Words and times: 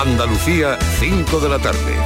Andalucía, 0.00 0.78
5 1.00 1.40
de 1.40 1.48
la 1.48 1.58
tarde. 1.58 1.96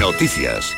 Noticias. 0.00 0.74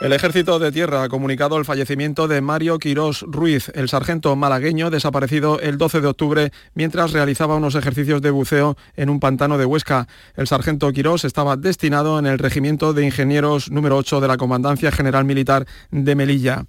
El 0.00 0.12
Ejército 0.12 0.60
de 0.60 0.70
Tierra 0.70 1.02
ha 1.02 1.08
comunicado 1.08 1.58
el 1.58 1.64
fallecimiento 1.64 2.28
de 2.28 2.40
Mario 2.40 2.78
Quirós 2.78 3.22
Ruiz, 3.26 3.72
el 3.74 3.88
sargento 3.88 4.36
malagueño 4.36 4.90
desaparecido 4.90 5.58
el 5.58 5.76
12 5.76 6.00
de 6.00 6.06
octubre 6.06 6.52
mientras 6.74 7.10
realizaba 7.10 7.56
unos 7.56 7.74
ejercicios 7.74 8.22
de 8.22 8.30
buceo 8.30 8.76
en 8.94 9.10
un 9.10 9.18
pantano 9.18 9.58
de 9.58 9.64
Huesca. 9.64 10.06
El 10.36 10.46
sargento 10.46 10.92
Quirós 10.92 11.24
estaba 11.24 11.56
destinado 11.56 12.16
en 12.20 12.26
el 12.26 12.38
Regimiento 12.38 12.92
de 12.92 13.06
Ingenieros 13.06 13.72
número 13.72 13.96
8 13.96 14.20
de 14.20 14.28
la 14.28 14.36
Comandancia 14.36 14.92
General 14.92 15.24
Militar 15.24 15.66
de 15.90 16.14
Melilla. 16.14 16.64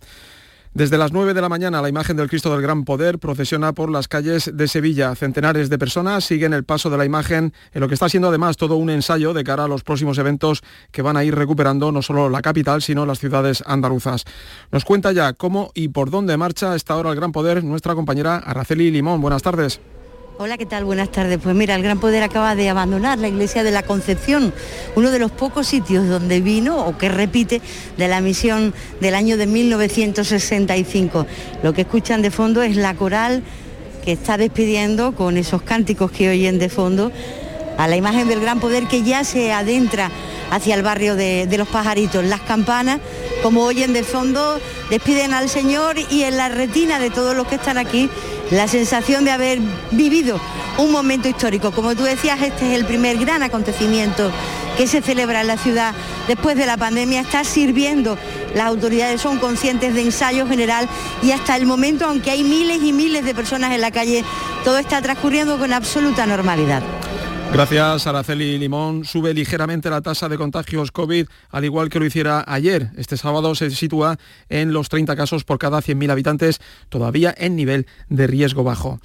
Desde 0.74 0.98
las 0.98 1.12
9 1.12 1.34
de 1.34 1.42
la 1.42 1.50
mañana 1.50 1.82
la 1.82 1.90
imagen 1.90 2.18
del 2.18 2.30
Cristo 2.30 2.52
del 2.52 2.62
Gran 2.62 2.84
Poder 2.84 3.20
procesiona 3.20 3.74
por 3.74 3.90
las 3.90 4.08
calles 4.08 4.52
de 4.54 4.68
Sevilla. 4.68 5.16
Centenares 5.16 5.70
de 5.70 5.80
personas 5.80 6.26
siguen 6.26 6.54
el 6.54 6.64
paso 6.64 6.90
de 6.90 6.98
la 6.98 7.06
imagen 7.06 7.54
en 7.74 7.82
lo 7.82 7.88
que 7.88 7.96
está 7.96 8.10
siendo 8.10 8.30
además 8.30 8.58
todo 8.58 8.76
un 8.76 8.90
ensayo 8.90 9.34
de 9.34 9.44
cara 9.44 9.64
a 9.64 9.68
los 9.68 9.84
próximos 9.84 10.18
eventos 10.18 10.62
que 10.92 11.02
van 11.02 11.18
a 11.18 11.24
ir 11.24 11.34
recuperando 11.34 11.92
no 11.92 12.02
solo 12.02 12.30
la 12.30 12.42
capital, 12.42 12.82
sino 12.82 13.06
las 13.06 13.20
ciudades 13.20 13.64
andaluzas. 13.66 14.26
Nos 14.72 14.86
cuenta 14.86 15.12
ya 15.12 15.34
cómo 15.34 15.72
y 15.74 15.88
por 15.88 16.12
dónde 16.12 16.38
marcha 16.38 16.76
esta 16.76 16.96
hora 16.96 17.10
el 17.10 17.16
Gran 17.16 17.32
Poder 17.32 17.64
nuestra 17.64 17.96
compañera 17.96 18.38
Araceli 18.38 18.92
Limón. 18.92 19.22
Buenas 19.22 19.42
tardes. 19.42 19.80
Hola, 20.40 20.56
¿qué 20.60 20.68
tal? 20.68 20.86
Buenas 20.86 21.10
tardes. 21.10 21.40
Pues 21.42 21.56
mira, 21.56 21.74
el 21.74 21.82
Gran 21.82 22.00
Poder 22.00 22.22
acaba 22.22 22.54
de 22.54 22.70
abandonar 22.70 23.18
la 23.18 23.28
iglesia 23.28 23.64
de 23.64 23.72
la 23.72 23.82
Concepción, 23.82 24.54
uno 24.96 25.10
de 25.10 25.18
los 25.18 25.32
pocos 25.32 25.66
sitios 25.66 26.08
donde 26.08 26.42
vino 26.42 26.86
o 26.86 26.96
que 26.96 27.10
repite 27.10 27.60
de 27.98 28.08
la 28.08 28.22
misión 28.22 28.72
del 29.02 29.16
año 29.16 29.36
de 29.36 29.48
1965. 29.48 31.26
Lo 31.64 31.74
que 31.74 31.82
escuchan 31.82 32.22
de 32.22 32.30
fondo 32.30 32.62
es 32.62 32.76
la 32.76 32.94
coral 32.94 33.42
que 34.06 34.12
está 34.12 34.38
despidiendo 34.38 35.16
con 35.16 35.38
esos 35.38 35.64
cánticos 35.64 36.12
que 36.12 36.30
oyen 36.30 36.60
de 36.60 36.70
fondo 36.70 37.12
a 37.78 37.88
la 37.88 37.96
imagen 37.96 38.28
del 38.28 38.42
Gran 38.42 38.60
Poder 38.60 38.88
que 38.88 39.04
ya 39.04 39.24
se 39.24 39.54
adentra 39.54 40.12
hacia 40.52 40.76
el 40.76 40.84
barrio 40.84 41.16
de, 41.16 41.48
los 41.58 41.68
pajaritos. 41.68 42.24
Las 42.26 42.42
campanas, 42.42 43.00
como 43.44 43.64
oyen 43.64 43.94
de 43.94 44.04
fondo, 44.04 44.60
despiden 44.90 45.34
al 45.34 45.50
Señor 45.50 45.98
y 46.10 46.24
en 46.24 46.38
la 46.38 46.50
retina 46.50 47.00
de 47.00 47.10
todos 47.10 47.36
los 47.36 47.48
que 47.48 47.56
están 47.56 47.78
aquí 47.78 48.10
la 48.52 48.68
sensación 48.68 49.26
de 49.26 49.32
haber 49.32 49.60
vivido 49.92 50.40
un 50.78 50.92
momento 50.92 51.28
histórico. 51.28 51.72
Como 51.72 51.96
tú 51.96 52.04
decías, 52.04 52.42
este 52.42 52.72
es 52.72 52.80
el 52.80 52.86
primer 52.86 53.18
gran 53.18 53.44
acontecimiento 53.44 54.32
que 54.78 54.88
se 54.88 55.02
celebra 55.02 55.42
en 55.42 55.48
la 55.48 55.58
ciudad 55.58 55.94
después 56.28 56.56
de 56.56 56.66
la 56.66 56.78
pandemia. 56.78 57.22
Está 57.22 57.44
sirviendo, 57.44 58.18
las 58.54 58.68
autoridades 58.68 59.22
son 59.22 59.40
conscientes 59.40 59.94
de 59.94 60.02
ensayo 60.02 60.48
general 60.48 60.88
y 61.24 61.32
hasta 61.32 61.56
el 61.58 61.66
momento, 61.66 62.06
aunque 62.06 62.32
hay 62.32 62.44
miles 62.44 62.82
y 62.84 62.94
miles 62.94 63.26
de 63.26 63.36
personas 63.36 63.74
en 63.74 63.82
la 63.82 63.92
calle, 63.92 64.24
todo 64.64 64.78
está 64.78 65.02
transcurriendo 65.02 65.58
con 65.58 65.74
absoluta 65.74 66.26
normalidad. 66.26 66.84
Gracias, 67.54 68.06
Araceli 68.06 68.58
Limón. 68.60 69.04
Sube 69.04 69.34
ligeramente 69.34 69.90
la 69.90 70.02
tasa 70.02 70.30
de 70.30 70.38
contagios 70.38 70.92
COVID, 70.92 71.28
al 71.50 71.66
igual 71.66 71.90
que 71.90 72.00
lo 72.00 72.06
hiciera 72.06 72.44
ayer. 72.46 72.92
Este 72.98 73.18
sábado 73.18 73.56
se 73.56 73.72
sitúa 73.72 74.18
en 74.50 74.74
los 74.74 74.90
30 74.90 75.16
casos 75.16 75.44
por 75.44 75.58
cada 75.58 75.80
100.000 75.80 76.12
habitantes, 76.12 76.60
todavía 76.90 77.34
en 77.36 77.56
nivel 77.56 77.88
de 78.10 78.28
riesgo 78.28 78.64
bajo. 78.64 79.00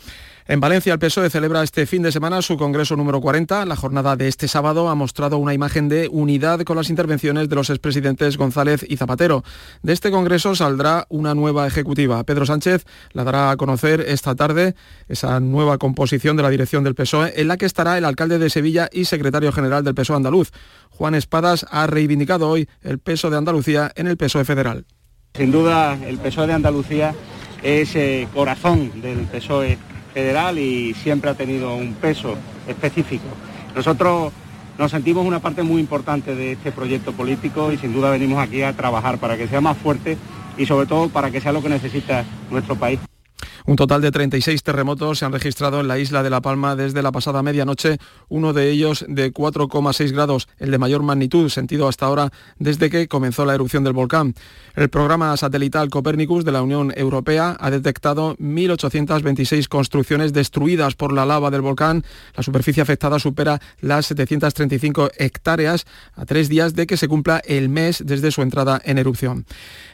En 0.49 0.59
Valencia, 0.59 0.93
el 0.93 0.99
PSOE 0.99 1.31
celebra 1.31 1.63
este 1.63 1.87
fin 1.87 2.03
de 2.03 2.11
semana 2.11 2.43
su 2.43 2.57
congreso 2.57 2.97
número 2.97 3.21
40. 3.21 3.65
La 3.65 3.77
jornada 3.77 4.17
de 4.17 4.27
este 4.27 4.49
sábado 4.49 4.89
ha 4.89 4.95
mostrado 4.97 5.39
una 5.39 5.55
imagen 5.55 5.89
de 5.89 6.09
unidad 6.09 6.63
con 6.63 6.77
las 6.77 6.91
intervenciones 6.91 7.49
de 7.49 7.55
los 7.55 7.71
expresidentes 7.71 8.37
González 8.37 8.85
y 8.89 8.97
Zapatero. 8.97 9.45
De 9.83 9.93
este 9.93 10.11
congreso 10.11 10.57
saldrá 10.57 11.07
una 11.11 11.37
nueva 11.37 11.69
ejecutiva. 11.69 12.25
Pedro 12.25 12.45
Sánchez 12.45 12.85
la 13.13 13.23
dará 13.23 13.53
a 13.53 13.57
conocer 13.57 14.01
esta 14.01 14.35
tarde 14.35 14.75
esa 15.09 15.39
nueva 15.39 15.79
composición 15.79 16.37
de 16.37 16.43
la 16.43 16.51
dirección 16.51 16.83
del 16.83 16.97
PSOE, 16.97 17.41
en 17.41 17.47
la 17.47 17.57
que 17.57 17.67
estará 17.67 17.97
el 17.97 18.05
alcalde 18.05 18.41
de 18.41 18.51
Sevilla 18.51 18.89
y 18.93 19.05
secretario 19.05 19.53
general 19.53 19.85
del 19.85 19.95
PSOE 19.95 20.17
andaluz. 20.17 20.51
Juan 20.91 21.15
Espadas 21.15 21.67
ha 21.71 21.87
reivindicado 21.87 22.49
hoy 22.49 22.69
el 22.83 22.99
peso 22.99 23.31
de 23.31 23.37
Andalucía 23.37 23.93
en 23.95 24.09
el 24.09 24.17
PSOE 24.17 24.45
federal. 24.45 24.87
Sin 25.35 25.53
duda, 25.53 25.97
el 26.05 26.19
PSOE 26.19 26.49
de 26.49 26.53
Andalucía 26.53 27.15
es 27.63 27.95
el 27.95 28.27
corazón 28.29 29.01
del 29.01 29.21
PSOE 29.27 29.79
federal 30.13 30.59
y 30.59 30.95
siempre 30.95 31.31
ha 31.31 31.35
tenido 31.35 31.75
un 31.75 31.95
peso 31.95 32.37
específico. 32.67 33.27
Nosotros 33.75 34.33
nos 34.79 34.91
sentimos 34.91 35.27
una 35.27 35.41
parte 35.41 35.63
muy 35.63 35.81
importante 35.81 36.35
de 36.35 36.53
este 36.53 36.73
proyecto 36.73 37.13
político 37.13 37.73
y 37.73 37.79
sin 37.79 37.93
duda 37.93 38.11
venimos 38.11 38.39
aquí 38.39 38.63
a 38.63 38.73
trabajar 38.73 39.19
para 39.19 39.37
que 39.37 39.49
sea 39.49 39.61
más 39.61 39.77
fuerte 39.77 40.17
y 40.57 40.67
sobre 40.67 40.87
todo 40.87 41.09
para 41.09 41.31
que 41.31 41.41
sea 41.41 41.53
lo 41.53 41.63
que 41.63 41.69
necesita 41.69 42.25
nuestro 42.51 42.77
país. 42.77 42.99
Un 43.67 43.77
total 43.77 44.03
de 44.03 44.11
36 44.11 44.63
terremotos 44.63 45.19
se 45.19 45.25
han 45.25 45.33
registrado 45.33 45.81
en 45.81 45.89
la 45.89 45.99
isla 45.99 46.23
de 46.23 46.31
La 46.31 46.41
Palma 46.41 46.75
desde 46.77 47.03
la 47.03 47.13
pasada 47.13 47.43
medianoche, 47.43 47.99
uno 48.29 48.53
de 48.53 48.71
ellos 48.71 49.05
de 49.09 49.33
4,6 49.33 50.13
grados, 50.13 50.49
el 50.59 50.71
de 50.71 50.79
mayor 50.79 51.03
magnitud 51.03 51.49
sentido 51.49 51.89
hasta 51.89 52.07
ahora 52.07 52.31
desde 52.59 52.91
que 52.91 53.09
comenzó 53.09 53.45
la 53.45 53.55
erupción 53.55 53.85
del 53.85 53.93
volcán. 53.93 54.35
El 54.75 54.89
programa 54.89 55.37
satelital 55.37 55.91
Copernicus 55.91 56.45
de 56.45 56.53
la 56.53 56.63
Unión 56.63 56.93
Europea 56.97 57.57
ha 57.61 57.71
detectado 57.71 58.37
1.826 58.39 59.69
construcciones 59.69 60.33
destruidas 60.33 60.95
por 60.95 61.13
la 61.13 61.27
lava 61.27 61.51
del 61.51 61.61
volcán. 61.61 62.05
La 62.35 62.43
superficie 62.43 62.83
afectada 62.83 63.19
supera 63.19 63.61
las 63.81 64.07
735 64.07 65.11
hectáreas 65.19 65.87
a 66.15 66.25
tres 66.25 66.49
días 66.49 66.75
de 66.75 66.87
que 66.87 66.97
se 66.97 67.09
cumpla 67.09 67.43
el 67.45 67.69
mes 67.69 68.03
desde 68.05 68.31
su 68.31 68.43
entrada 68.43 68.81
en 68.85 68.99
erupción. 68.99 69.47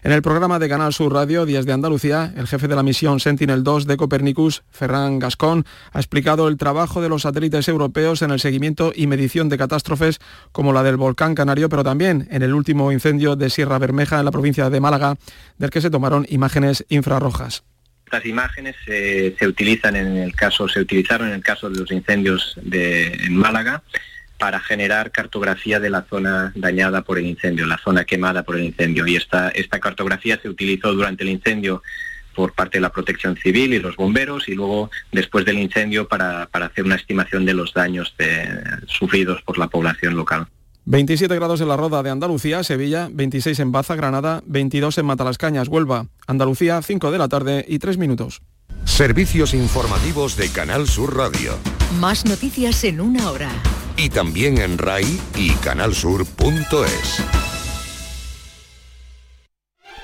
En 0.02 0.12
el 0.12 0.22
programa 0.22 0.58
de 0.58 0.68
Canal 0.68 0.92
Sur 0.92 1.12
Radio 1.12 1.44
Días 1.44 1.66
de 1.66 1.72
Andalucía, 1.72 2.32
el 2.36 2.46
jefe 2.46 2.68
de 2.68 2.76
la 2.76 2.82
misión 2.82 3.20
Sentinel-2 3.58 3.84
de 3.84 3.96
Copernicus, 3.96 4.62
Ferran 4.70 5.18
Gascón, 5.18 5.64
ha 5.92 5.98
explicado 5.98 6.48
el 6.48 6.56
trabajo 6.56 7.00
de 7.00 7.08
los 7.08 7.22
satélites 7.22 7.68
europeos 7.68 8.22
en 8.22 8.30
el 8.30 8.40
seguimiento 8.40 8.92
y 8.94 9.06
medición 9.06 9.48
de 9.48 9.58
catástrofes 9.58 10.18
como 10.52 10.72
la 10.72 10.82
del 10.82 10.96
volcán 10.96 11.34
canario, 11.34 11.68
pero 11.68 11.84
también 11.84 12.28
en 12.30 12.42
el 12.42 12.54
último 12.54 12.92
incendio 12.92 13.36
de 13.36 13.50
Sierra 13.50 13.78
Bermeja 13.78 14.18
en 14.18 14.24
la 14.24 14.30
provincia 14.30 14.70
de 14.70 14.80
Málaga, 14.80 15.16
del 15.58 15.70
que 15.70 15.80
se 15.80 15.90
tomaron 15.90 16.26
imágenes 16.28 16.84
infrarrojas. 16.88 17.64
Estas 18.04 18.24
imágenes 18.24 18.74
se 18.86 19.46
utilizan 19.46 19.94
en 19.94 20.16
el 20.16 20.34
caso, 20.34 20.66
se 20.66 20.80
utilizaron 20.80 21.28
en 21.28 21.34
el 21.34 21.42
caso 21.42 21.68
de 21.68 21.80
los 21.80 21.92
incendios 21.92 22.54
de, 22.62 23.12
en 23.12 23.36
Málaga 23.36 23.82
para 24.38 24.60
generar 24.60 25.10
cartografía 25.10 25.80
de 25.80 25.90
la 25.90 26.02
zona 26.08 26.52
dañada 26.54 27.02
por 27.02 27.18
el 27.18 27.26
incendio, 27.26 27.66
la 27.66 27.76
zona 27.76 28.04
quemada 28.04 28.44
por 28.44 28.56
el 28.56 28.64
incendio. 28.64 29.06
Y 29.06 29.16
esta, 29.16 29.48
esta 29.50 29.80
cartografía 29.80 30.38
se 30.40 30.48
utilizó 30.48 30.94
durante 30.94 31.24
el 31.24 31.30
incendio 31.30 31.82
por 32.38 32.52
parte 32.52 32.78
de 32.78 32.82
la 32.82 32.90
protección 32.90 33.36
civil 33.36 33.74
y 33.74 33.80
los 33.80 33.96
bomberos 33.96 34.48
y 34.48 34.54
luego 34.54 34.92
después 35.10 35.44
del 35.44 35.58
incendio 35.58 36.06
para, 36.06 36.46
para 36.46 36.66
hacer 36.66 36.84
una 36.84 36.94
estimación 36.94 37.44
de 37.44 37.52
los 37.52 37.74
daños 37.74 38.14
de, 38.16 38.48
sufridos 38.86 39.42
por 39.42 39.58
la 39.58 39.66
población 39.66 40.14
local. 40.14 40.46
27 40.84 41.34
grados 41.34 41.60
en 41.60 41.66
la 41.66 41.76
Roda 41.76 42.04
de 42.04 42.10
Andalucía, 42.10 42.62
Sevilla, 42.62 43.08
26 43.10 43.58
en 43.58 43.72
Baza, 43.72 43.96
Granada, 43.96 44.40
22 44.46 44.98
en 44.98 45.06
Matalascañas, 45.06 45.66
Huelva, 45.66 46.06
Andalucía, 46.28 46.80
5 46.80 47.10
de 47.10 47.18
la 47.18 47.28
tarde 47.28 47.64
y 47.66 47.80
3 47.80 47.98
minutos. 47.98 48.40
Servicios 48.84 49.52
informativos 49.52 50.36
de 50.36 50.48
Canal 50.48 50.86
Sur 50.86 51.16
Radio. 51.16 51.58
Más 51.98 52.24
noticias 52.24 52.84
en 52.84 53.00
una 53.00 53.32
hora. 53.32 53.50
Y 53.96 54.10
también 54.10 54.58
en 54.58 54.78
RAI 54.78 55.20
y 55.34 55.50
canalsur.es. 55.54 57.47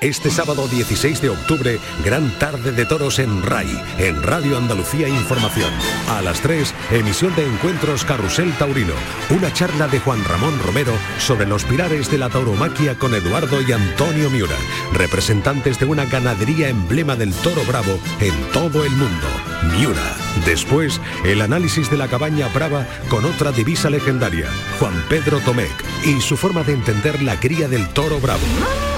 Este 0.04 0.30
sábado 0.30 0.68
16 0.68 1.22
de 1.22 1.30
octubre, 1.30 1.80
gran 2.04 2.30
tarde 2.38 2.72
de 2.72 2.84
toros 2.84 3.18
en 3.18 3.42
RAI, 3.42 3.82
en 3.96 4.22
Radio 4.22 4.58
Andalucía 4.58 5.08
Información. 5.08 5.72
A 6.10 6.20
las 6.20 6.42
3, 6.42 6.74
emisión 6.90 7.34
de 7.36 7.46
Encuentros 7.46 8.04
Carrusel 8.04 8.52
Taurino. 8.58 8.92
Una 9.30 9.50
charla 9.54 9.88
de 9.88 10.00
Juan 10.00 10.22
Ramón 10.22 10.58
Romero 10.62 10.92
sobre 11.16 11.46
los 11.46 11.64
pilares 11.64 12.10
de 12.10 12.18
la 12.18 12.28
tauromaquia 12.28 12.98
con 12.98 13.14
Eduardo 13.14 13.62
y 13.62 13.72
Antonio 13.72 14.28
Miura, 14.28 14.56
representantes 14.92 15.80
de 15.80 15.86
una 15.86 16.04
ganadería 16.04 16.68
emblema 16.68 17.16
del 17.16 17.32
toro 17.32 17.64
bravo 17.64 17.98
en 18.20 18.34
todo 18.52 18.84
el 18.84 18.90
mundo. 18.90 19.26
Miura. 19.72 20.16
Después, 20.44 21.00
el 21.24 21.40
análisis 21.40 21.90
de 21.90 21.96
la 21.96 22.08
cabaña 22.08 22.48
brava 22.48 22.86
con 23.08 23.24
otra 23.24 23.52
divisa 23.52 23.88
legendaria, 23.88 24.50
Juan 24.78 25.02
Pedro 25.08 25.38
Tomec, 25.40 25.72
y 26.04 26.20
su 26.20 26.36
forma 26.36 26.62
de 26.62 26.74
entender 26.74 27.22
la 27.22 27.40
cría 27.40 27.68
del 27.68 27.88
toro 27.88 28.20
bravo. 28.20 28.42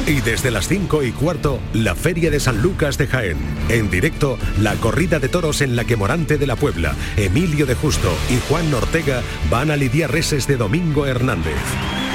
Y 0.07 0.21
desde 0.21 0.53
las 0.53 0.69
5 0.69 0.96
y 1.03 1.13
cuarto, 1.13 1.61
la 1.73 1.95
Feria 1.95 2.31
de 2.31 2.41
San 2.41 2.63
Lucas 2.63 2.99
de 2.99 3.07
Jaén. 3.07 3.39
En 3.69 3.91
directo, 3.91 4.39
la 4.61 4.75
corrida 4.77 5.19
de 5.19 5.29
toros 5.29 5.61
en 5.61 5.77
la 5.77 5.85
que 5.85 5.97
Morante 5.97 6.39
de 6.39 6.47
la 6.47 6.57
Puebla, 6.57 6.95
Emilio 7.17 7.67
de 7.67 7.75
Justo 7.75 8.13
y 8.31 8.39
Juan 8.49 8.73
Ortega 8.73 9.23
van 9.51 9.71
a 9.71 9.77
lidiar 9.77 10.13
reses 10.13 10.47
de 10.47 10.57
Domingo 10.57 11.07
Hernández. 11.07 11.55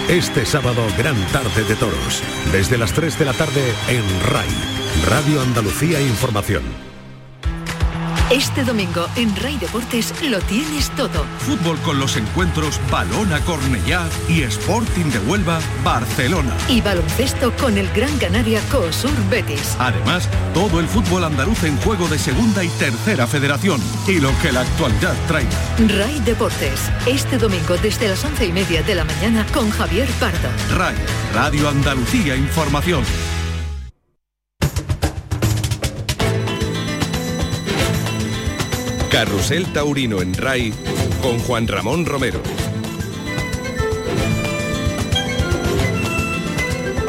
Este 0.10 0.45
sábado, 0.45 0.83
gran 0.98 1.16
tarde 1.28 1.63
de 1.63 1.75
toros. 1.75 2.22
Desde 2.51 2.78
las 2.78 2.94
3 2.94 3.18
de 3.19 3.25
la 3.25 3.33
tarde 3.33 3.62
en 3.88 4.04
RAI, 4.31 4.50
Radio 5.10 5.42
Andalucía 5.42 6.01
Información. 6.01 6.91
Este 8.31 8.63
domingo 8.63 9.07
en 9.18 9.36
Ray 9.36 9.57
Deportes 9.57 10.13
lo 10.24 10.39
tienes 10.39 10.89
todo. 10.92 11.25
Fútbol 11.39 11.78
con 11.80 12.00
los 12.00 12.16
encuentros 12.16 12.80
Balona 12.89 13.42
Cornellá 13.42 14.07
y 14.30 14.44
Sporting 14.44 15.07
de 15.07 15.19
Huelva 15.19 15.60
Barcelona. 15.83 16.56
Y 16.69 16.80
baloncesto 16.80 17.51
con 17.57 17.78
el 17.78 17.89
Gran 17.89 18.18
Canaria 18.19 18.62
COSUR 18.72 19.12
Betis. 19.30 19.75
Además, 19.80 20.30
todo 20.54 20.80
el 20.80 20.88
fútbol 20.88 21.25
andaluz 21.25 21.62
en 21.66 21.75
juego 21.81 22.07
de 22.07 22.18
segunda 22.18 22.63
y 22.63 22.69
tercera 22.69 23.28
federación. 23.28 23.81
Y 24.07 24.22
lo 24.22 24.31
que 24.42 24.54
la 24.54 24.62
actualidad 24.62 25.16
trae. 25.27 25.45
Ray 25.98 26.22
Deportes. 26.22 26.89
Este 27.06 27.38
domingo 27.38 27.75
desde 27.84 28.07
las 28.07 28.24
once 28.24 28.45
y 28.45 28.54
media 28.54 28.81
de 28.81 28.95
la 28.95 29.04
mañana 29.04 29.45
con 29.54 29.69
Javier 29.72 30.07
Pardo. 30.22 30.48
RAI, 30.77 30.95
Radio 31.34 31.68
Andalucía 31.68 32.38
Información. 32.38 33.04
Carrusel 39.12 39.66
Taurino 39.74 40.22
en 40.22 40.34
RAI 40.34 40.74
con 41.22 41.38
Juan 41.40 41.68
Ramón 41.68 42.06
Romero. 42.06 42.42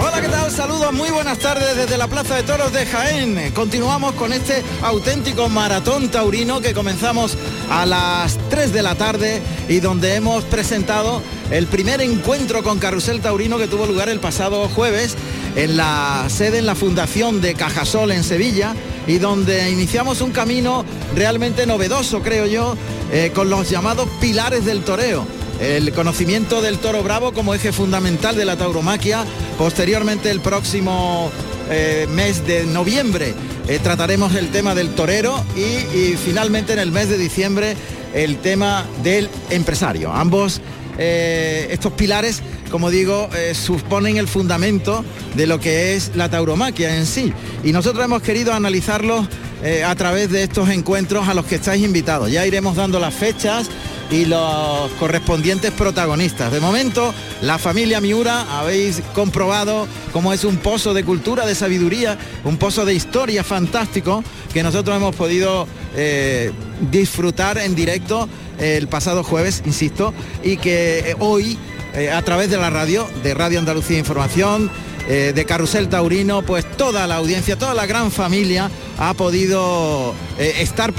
Hola, 0.00 0.20
¿qué 0.20 0.26
tal? 0.26 0.50
Saludos, 0.50 0.93
muy 0.93 1.10
buenas 1.10 1.38
tardes 1.38 1.76
desde 1.76 1.96
la 1.96 2.08
Plaza 2.08 2.34
de 2.34 2.43
Toros 2.43 2.72
de 2.72 2.87
Jaén. 2.87 3.52
Continuamos 3.52 4.14
con 4.14 4.32
este 4.32 4.64
auténtico 4.82 5.49
maratón 5.49 6.10
taurino 6.10 6.60
que 6.60 6.75
comenzamos 6.75 7.38
a 7.70 7.87
las 7.87 8.37
3 8.50 8.72
de 8.72 8.82
la 8.82 8.96
tarde 8.96 9.40
y 9.69 9.78
donde 9.78 10.16
hemos 10.16 10.43
presentado 10.44 11.22
el 11.52 11.69
primer 11.69 12.00
encuentro 12.00 12.64
con 12.64 12.81
Carrusel 12.81 13.20
Taurino 13.20 13.58
que 13.58 13.69
tuvo 13.69 13.87
lugar 13.87 14.08
el 14.08 14.19
pasado 14.19 14.69
jueves 14.69 15.16
en 15.54 15.76
la 15.76 16.25
sede 16.28 16.58
en 16.58 16.66
la 16.66 16.75
Fundación 16.75 17.40
de 17.40 17.54
Cajasol 17.54 18.10
en 18.10 18.25
Sevilla 18.25 18.75
y 19.06 19.19
donde 19.19 19.70
iniciamos 19.70 20.20
un 20.20 20.31
camino 20.31 20.84
realmente 21.14 21.66
novedoso, 21.66 22.22
creo 22.22 22.46
yo, 22.46 22.76
eh, 23.12 23.32
con 23.34 23.50
los 23.50 23.69
llamados 23.69 24.08
pilares 24.20 24.64
del 24.64 24.82
toreo. 24.82 25.26
El 25.60 25.93
conocimiento 25.93 26.60
del 26.60 26.78
toro 26.78 27.02
bravo 27.02 27.32
como 27.32 27.54
eje 27.54 27.72
fundamental 27.72 28.37
de 28.37 28.44
la 28.44 28.56
tauromaquia. 28.56 29.25
Posteriormente, 29.58 30.31
el 30.31 30.40
próximo 30.40 31.31
eh, 31.70 32.06
mes 32.10 32.46
de 32.46 32.66
noviembre, 32.66 33.34
eh, 33.69 33.78
trataremos 33.81 34.34
el 34.34 34.50
tema 34.50 34.75
del 34.75 34.90
torero 34.90 35.44
y, 35.54 35.96
y, 35.96 36.16
finalmente 36.16 36.72
en 36.72 36.81
el 36.81 36.90
mes 36.90 37.08
de 37.08 37.16
diciembre 37.16 37.76
el 38.12 38.38
tema 38.38 38.84
del 39.02 39.31
empresario. 39.50 40.12
Ambos 40.12 40.60
estos 40.98 41.92
pilares 41.92 42.42
como 42.72 42.90
digo, 42.90 43.28
eh, 43.36 43.54
suponen 43.54 44.16
el 44.16 44.26
fundamento 44.26 45.04
de 45.36 45.46
lo 45.46 45.60
que 45.60 45.94
es 45.94 46.12
la 46.16 46.30
tauromaquia 46.30 46.96
en 46.96 47.04
sí. 47.04 47.30
Y 47.62 47.72
nosotros 47.72 48.02
hemos 48.02 48.22
querido 48.22 48.54
analizarlo 48.54 49.28
eh, 49.62 49.84
a 49.84 49.94
través 49.94 50.30
de 50.30 50.42
estos 50.42 50.70
encuentros 50.70 51.28
a 51.28 51.34
los 51.34 51.44
que 51.44 51.56
estáis 51.56 51.84
invitados. 51.84 52.32
Ya 52.32 52.46
iremos 52.46 52.74
dando 52.74 52.98
las 52.98 53.12
fechas 53.12 53.68
y 54.10 54.24
los 54.24 54.90
correspondientes 54.98 55.70
protagonistas. 55.72 56.50
De 56.50 56.60
momento, 56.60 57.12
la 57.42 57.58
familia 57.58 58.00
Miura 58.00 58.58
habéis 58.58 59.02
comprobado 59.14 59.86
cómo 60.10 60.32
es 60.32 60.42
un 60.44 60.56
pozo 60.56 60.94
de 60.94 61.04
cultura, 61.04 61.44
de 61.44 61.54
sabiduría, 61.54 62.16
un 62.44 62.56
pozo 62.56 62.86
de 62.86 62.94
historia 62.94 63.44
fantástico 63.44 64.24
que 64.52 64.62
nosotros 64.62 64.96
hemos 64.96 65.14
podido 65.14 65.66
eh, 65.94 66.52
disfrutar 66.90 67.58
en 67.58 67.74
directo 67.74 68.30
el 68.62 68.88
pasado 68.88 69.25
jueves, 69.25 69.62
insisto, 69.67 70.14
y 70.43 70.56
que 70.56 71.17
hoy 71.19 71.59
eh, 71.94 72.11
a 72.11 72.23
través 72.23 72.50
de 72.50 72.56
la 72.56 72.70
radio, 72.70 73.06
de 73.23 73.35
Radio 73.35 73.59
Andalucía 73.59 73.99
Información, 73.99 74.70
eh, 75.09 75.32
de 75.35 75.44
Carrusel 75.44 75.88
Taurino, 75.88 76.43
pues 76.43 76.64
toda 76.76 77.09
la 77.09 77.17
audiencia, 77.17 77.59
toda 77.59 77.75
la 77.75 77.87
gran 77.87 78.12
familia 78.12 78.70
ha 78.99 79.14
podido 79.14 80.14
eh, 80.38 80.55
estar 80.61 80.94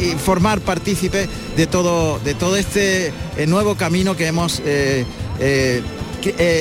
y 0.00 0.12
formar 0.12 0.60
partícipe 0.60 1.28
de 1.56 1.66
todo, 1.66 2.20
de 2.20 2.34
todo 2.34 2.56
este 2.56 3.12
nuevo 3.46 3.74
camino 3.74 4.16
que 4.16 4.28
hemos 4.28 4.62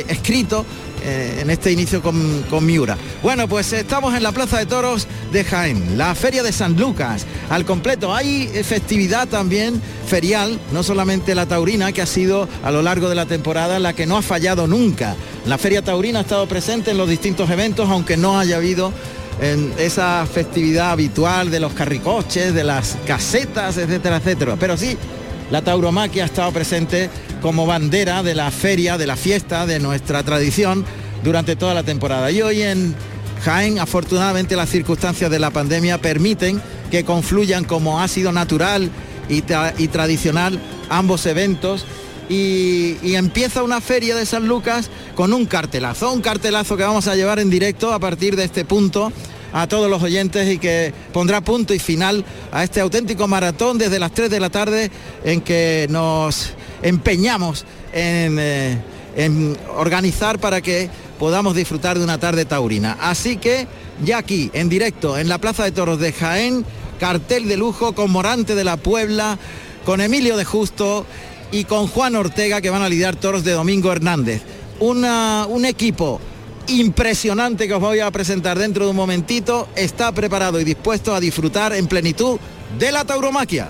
escrito 0.10 0.62
eh, 0.62 0.85
en 1.06 1.50
este 1.50 1.72
inicio 1.72 2.02
con, 2.02 2.44
con, 2.50 2.66
Miura. 2.66 2.98
Bueno, 3.22 3.48
pues 3.48 3.72
estamos 3.74 4.16
en 4.16 4.24
la 4.24 4.32
Plaza 4.32 4.58
de 4.58 4.66
Toros 4.66 5.08
de 5.32 5.44
Jaén, 5.44 5.98
la 5.98 6.16
Feria 6.16 6.42
de 6.42 6.52
San 6.52 6.76
Lucas, 6.76 7.26
al 7.50 7.64
completo. 7.64 8.14
Hay 8.14 8.48
festividad 8.64 9.28
también 9.28 9.80
ferial, 10.08 10.60
no 10.72 10.82
solamente 10.82 11.36
la 11.36 11.46
taurina, 11.46 11.92
que 11.92 12.02
ha 12.02 12.08
sido 12.08 12.50
a 12.64 12.72
lo 12.72 12.82
largo 12.82 13.08
de 13.10 13.16
la 13.16 13.26
temporada 13.26 13.80
la 13.80 13.94
que 13.94 14.06
no 14.06 14.18
ha 14.18 14.22
fallado 14.22 14.68
nunca. 14.68 15.16
La 15.46 15.58
Feria 15.58 15.84
Taurina 15.84 16.20
ha 16.20 16.22
estado 16.24 16.48
presente 16.48 16.92
en 16.92 16.98
los 16.98 17.08
distintos 17.08 17.50
eventos, 17.50 17.90
aunque 17.90 18.18
no 18.18 18.40
haya 18.40 18.58
habido 18.58 18.92
en 19.42 19.74
esa 19.78 20.26
festividad 20.26 20.92
habitual 20.92 21.52
de 21.52 21.60
los 21.60 21.74
carricoches, 21.74 22.54
de 22.54 22.64
las 22.64 22.98
casetas, 23.06 23.78
etcétera, 23.78 24.18
etcétera. 24.18 24.56
Pero 24.60 24.78
sí, 24.78 24.98
la 25.52 25.62
tauromaquia 25.62 26.24
ha 26.24 26.26
estado 26.26 26.52
presente 26.52 27.10
como 27.42 27.66
bandera 27.66 28.24
de 28.24 28.36
la 28.36 28.52
feria, 28.52 28.98
de 28.98 29.08
la 29.08 29.16
fiesta, 29.16 29.66
de 29.66 29.80
nuestra 29.80 30.24
tradición 30.24 30.86
durante 31.24 31.56
toda 31.56 31.74
la 31.74 31.84
temporada. 31.84 32.32
Y 32.32 32.42
hoy 32.42 32.62
en 32.62 32.96
Jaén, 33.44 33.80
afortunadamente 33.80 34.56
las 34.56 34.70
circunstancias 34.70 35.30
de 35.30 35.40
la 35.40 35.52
pandemia 35.52 36.00
permiten 36.00 36.62
que 36.90 37.04
confluyan 37.04 37.64
como 37.64 38.02
ha 38.02 38.08
sido 38.08 38.32
natural 38.32 38.90
y, 39.30 39.42
tradicional 39.42 40.60
ambos 40.90 41.26
eventos 41.26 41.86
y, 42.30 43.16
empieza 43.16 43.64
una 43.64 43.82
feria 43.82 44.16
de 44.16 44.26
San 44.26 44.48
Lucas 44.48 44.90
con 45.16 45.34
un 45.34 45.46
cartelazo, 45.46 46.12
un 46.12 46.22
cartelazo 46.22 46.78
que 46.78 46.84
vamos 46.84 47.08
a 47.08 47.16
llevar 47.16 47.40
en 47.40 47.50
directo 47.50 47.94
a 47.94 48.00
partir 48.00 48.36
de 48.36 48.46
este 48.46 48.66
punto 48.66 49.12
a 49.56 49.68
todos 49.68 49.90
los 49.90 50.04
oyentes 50.04 50.54
y 50.54 50.58
que 50.58 50.94
pondrá 51.14 51.40
punto 51.40 51.74
y 51.74 51.80
final 51.80 52.26
a 52.52 52.66
este 52.66 52.82
auténtico 52.82 53.26
maratón 53.26 53.78
desde 53.78 54.00
las 54.00 54.12
3 54.12 54.30
de 54.30 54.40
la 54.42 54.50
tarde 54.50 54.92
en 55.24 55.40
que 55.40 55.88
nos 55.90 56.50
empeñamos 56.82 57.64
eh, 57.94 58.78
en, 59.16 59.58
organizar 59.78 60.40
para 60.40 60.60
que 60.60 60.90
podamos 61.18 61.56
disfrutar 61.56 61.98
de 61.98 62.04
una 62.04 62.18
tarde 62.18 62.44
taurina. 62.44 62.98
Así 63.00 63.38
que 63.38 63.66
ya 64.04 64.18
aquí, 64.18 64.52
en 64.54 64.68
directo, 64.68 65.18
en 65.18 65.30
la 65.30 65.38
Plaza 65.38 65.64
de 65.64 65.72
Toros 65.72 66.00
de 66.00 66.12
Jaén, 66.12 66.66
cartel 67.00 67.48
de 67.48 67.56
lujo 67.56 67.96
con 67.96 68.12
Morante 68.12 68.56
de 68.56 68.66
la 68.66 68.76
Puebla, 68.76 69.40
con 69.86 70.02
Emilio 70.02 70.36
de 70.36 70.44
Justo 70.44 71.06
y 71.54 71.64
con 71.64 71.88
Juan 71.88 72.18
Ortega 72.18 72.60
que 72.60 72.72
van 72.72 72.82
a 72.82 72.90
lidiar 72.90 73.16
toros 73.16 73.46
de 73.46 73.54
Domingo 73.54 73.90
Hernández. 73.94 74.42
un 74.82 75.64
equipo 75.66 76.20
impresionante 76.68 77.68
que 77.68 77.74
os 77.74 77.82
voy 77.82 78.00
a 78.00 78.12
presentar 78.12 78.58
dentro 78.58 78.86
de 78.86 78.92
un 78.92 78.96
momentito 78.96 79.68
está 79.76 80.12
preparado 80.12 80.60
y 80.60 80.64
dispuesto 80.64 81.14
a 81.14 81.20
disfrutar 81.20 81.74
en 81.74 81.88
plenitud 81.88 82.40
de 82.80 82.92
la 82.92 83.06
tauromaquia. 83.06 83.70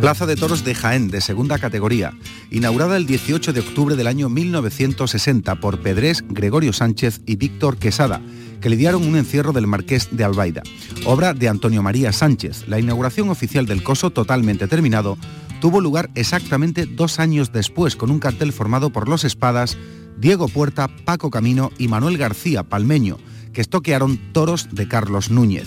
Plaza 0.00 0.26
de 0.26 0.36
Toros 0.36 0.64
de 0.64 0.74
Jaén, 0.74 1.08
de 1.08 1.20
segunda 1.20 1.58
categoría, 1.58 2.12
inaugurada 2.50 2.96
el 2.96 3.06
18 3.06 3.52
de 3.52 3.60
octubre 3.60 3.96
del 3.96 4.06
año 4.06 4.28
1960 4.28 5.56
por 5.56 5.80
Pedrés, 5.80 6.22
Gregorio 6.28 6.72
Sánchez 6.72 7.22
y 7.26 7.36
Víctor 7.36 7.76
Quesada, 7.78 8.20
que 8.60 8.70
lidiaron 8.70 9.04
un 9.04 9.16
encierro 9.16 9.52
del 9.52 9.66
Marqués 9.66 10.08
de 10.12 10.22
Albaida, 10.22 10.62
obra 11.06 11.34
de 11.34 11.48
Antonio 11.48 11.82
María 11.82 12.12
Sánchez. 12.12 12.68
La 12.68 12.78
inauguración 12.78 13.30
oficial 13.30 13.66
del 13.66 13.82
coso, 13.82 14.10
totalmente 14.10 14.68
terminado, 14.68 15.18
tuvo 15.60 15.80
lugar 15.80 16.10
exactamente 16.14 16.86
dos 16.86 17.18
años 17.18 17.52
después 17.52 17.96
con 17.96 18.10
un 18.10 18.18
cartel 18.18 18.52
formado 18.52 18.90
por 18.90 19.08
Los 19.08 19.24
Espadas, 19.24 19.76
Diego 20.18 20.48
Puerta, 20.48 20.88
Paco 21.04 21.30
Camino 21.30 21.70
y 21.78 21.88
Manuel 21.88 22.18
García 22.18 22.62
Palmeño, 22.62 23.18
que 23.52 23.60
estoquearon 23.60 24.18
toros 24.32 24.68
de 24.72 24.88
Carlos 24.88 25.30
Núñez. 25.30 25.66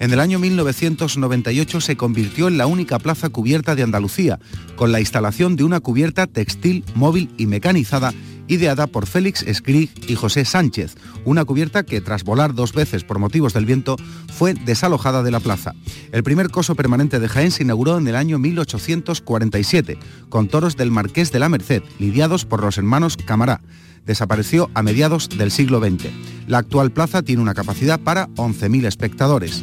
En 0.00 0.14
el 0.14 0.20
año 0.20 0.38
1998 0.38 1.80
se 1.82 1.96
convirtió 1.96 2.48
en 2.48 2.56
la 2.56 2.66
única 2.66 2.98
plaza 2.98 3.28
cubierta 3.28 3.74
de 3.74 3.82
Andalucía, 3.82 4.40
con 4.74 4.92
la 4.92 5.00
instalación 5.00 5.56
de 5.56 5.64
una 5.64 5.80
cubierta 5.80 6.26
textil, 6.26 6.84
móvil 6.94 7.28
y 7.36 7.46
mecanizada 7.46 8.14
ideada 8.50 8.86
por 8.88 9.06
Félix 9.06 9.42
Escrig 9.42 9.90
y 10.08 10.16
José 10.16 10.46
Sánchez, 10.46 10.96
una 11.24 11.44
cubierta 11.44 11.84
que 11.84 12.00
tras 12.00 12.24
volar 12.24 12.54
dos 12.54 12.72
veces 12.72 13.04
por 13.04 13.18
motivos 13.18 13.52
del 13.52 13.66
viento 13.66 13.96
fue 14.32 14.54
desalojada 14.54 15.22
de 15.22 15.30
la 15.30 15.38
plaza. 15.38 15.74
El 16.12 16.24
primer 16.24 16.48
coso 16.48 16.74
permanente 16.74 17.20
de 17.20 17.28
Jaén 17.28 17.52
se 17.52 17.62
inauguró 17.62 17.98
en 17.98 18.08
el 18.08 18.16
año 18.16 18.38
1847, 18.38 19.98
con 20.30 20.48
toros 20.48 20.76
del 20.76 20.90
Marqués 20.90 21.30
de 21.30 21.38
la 21.38 21.50
Merced, 21.50 21.82
lidiados 21.98 22.46
por 22.46 22.62
los 22.62 22.78
hermanos 22.78 23.16
Camará. 23.18 23.60
Desapareció 24.06 24.70
a 24.74 24.82
mediados 24.82 25.28
del 25.28 25.50
siglo 25.50 25.78
XX. 25.78 26.06
La 26.48 26.58
actual 26.58 26.90
plaza 26.90 27.22
tiene 27.22 27.42
una 27.42 27.54
capacidad 27.54 28.00
para 28.00 28.28
11.000 28.30 28.86
espectadores. 28.86 29.62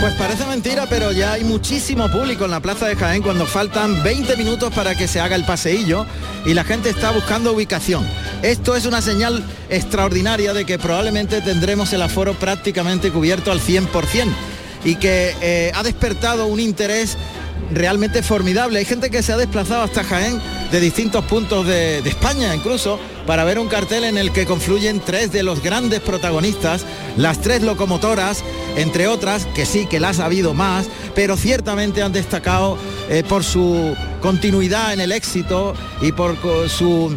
Pues 0.00 0.14
parece 0.14 0.46
mentira, 0.46 0.86
pero 0.88 1.12
ya 1.12 1.32
hay 1.34 1.44
muchísimo 1.44 2.10
público 2.10 2.46
en 2.46 2.52
la 2.52 2.60
Plaza 2.60 2.86
de 2.86 2.96
Jaén 2.96 3.22
cuando 3.22 3.44
faltan 3.44 4.02
20 4.02 4.34
minutos 4.38 4.72
para 4.72 4.94
que 4.94 5.06
se 5.06 5.20
haga 5.20 5.36
el 5.36 5.44
paseillo 5.44 6.06
y 6.46 6.54
la 6.54 6.64
gente 6.64 6.88
está 6.88 7.10
buscando 7.10 7.52
ubicación. 7.52 8.08
Esto 8.40 8.74
es 8.76 8.86
una 8.86 9.02
señal 9.02 9.44
extraordinaria 9.68 10.54
de 10.54 10.64
que 10.64 10.78
probablemente 10.78 11.42
tendremos 11.42 11.92
el 11.92 12.00
aforo 12.00 12.32
prácticamente 12.32 13.10
cubierto 13.10 13.52
al 13.52 13.60
100% 13.60 14.28
y 14.86 14.94
que 14.94 15.36
eh, 15.42 15.70
ha 15.74 15.82
despertado 15.82 16.46
un 16.46 16.60
interés 16.60 17.18
realmente 17.70 18.22
formidable. 18.22 18.78
Hay 18.78 18.86
gente 18.86 19.10
que 19.10 19.22
se 19.22 19.34
ha 19.34 19.36
desplazado 19.36 19.82
hasta 19.82 20.02
Jaén 20.02 20.40
de 20.70 20.80
distintos 20.80 21.24
puntos 21.24 21.66
de, 21.66 22.02
de, 22.02 22.08
España 22.08 22.54
incluso 22.54 22.98
para 23.26 23.44
ver 23.44 23.58
un 23.58 23.68
cartel 23.68 24.04
en 24.04 24.18
el 24.18 24.32
que 24.32 24.46
confluyen 24.46 25.00
tres 25.00 25.32
de 25.32 25.42
los 25.42 25.62
grandes 25.62 26.00
protagonistas, 26.00 26.84
las 27.16 27.40
tres 27.40 27.62
locomotoras, 27.62 28.42
entre 28.76 29.08
otras, 29.08 29.46
que 29.54 29.66
sí 29.66 29.86
que 29.86 30.00
las 30.00 30.20
ha 30.20 30.26
habido 30.26 30.54
más, 30.54 30.86
pero 31.14 31.36
ciertamente 31.36 32.02
han 32.02 32.12
destacado 32.12 32.76
eh, 33.08 33.22
por 33.28 33.44
su 33.44 33.94
continuidad 34.20 34.92
en 34.92 35.00
el 35.00 35.12
éxito 35.12 35.74
y 36.00 36.12
por 36.12 36.36
su 36.68 37.16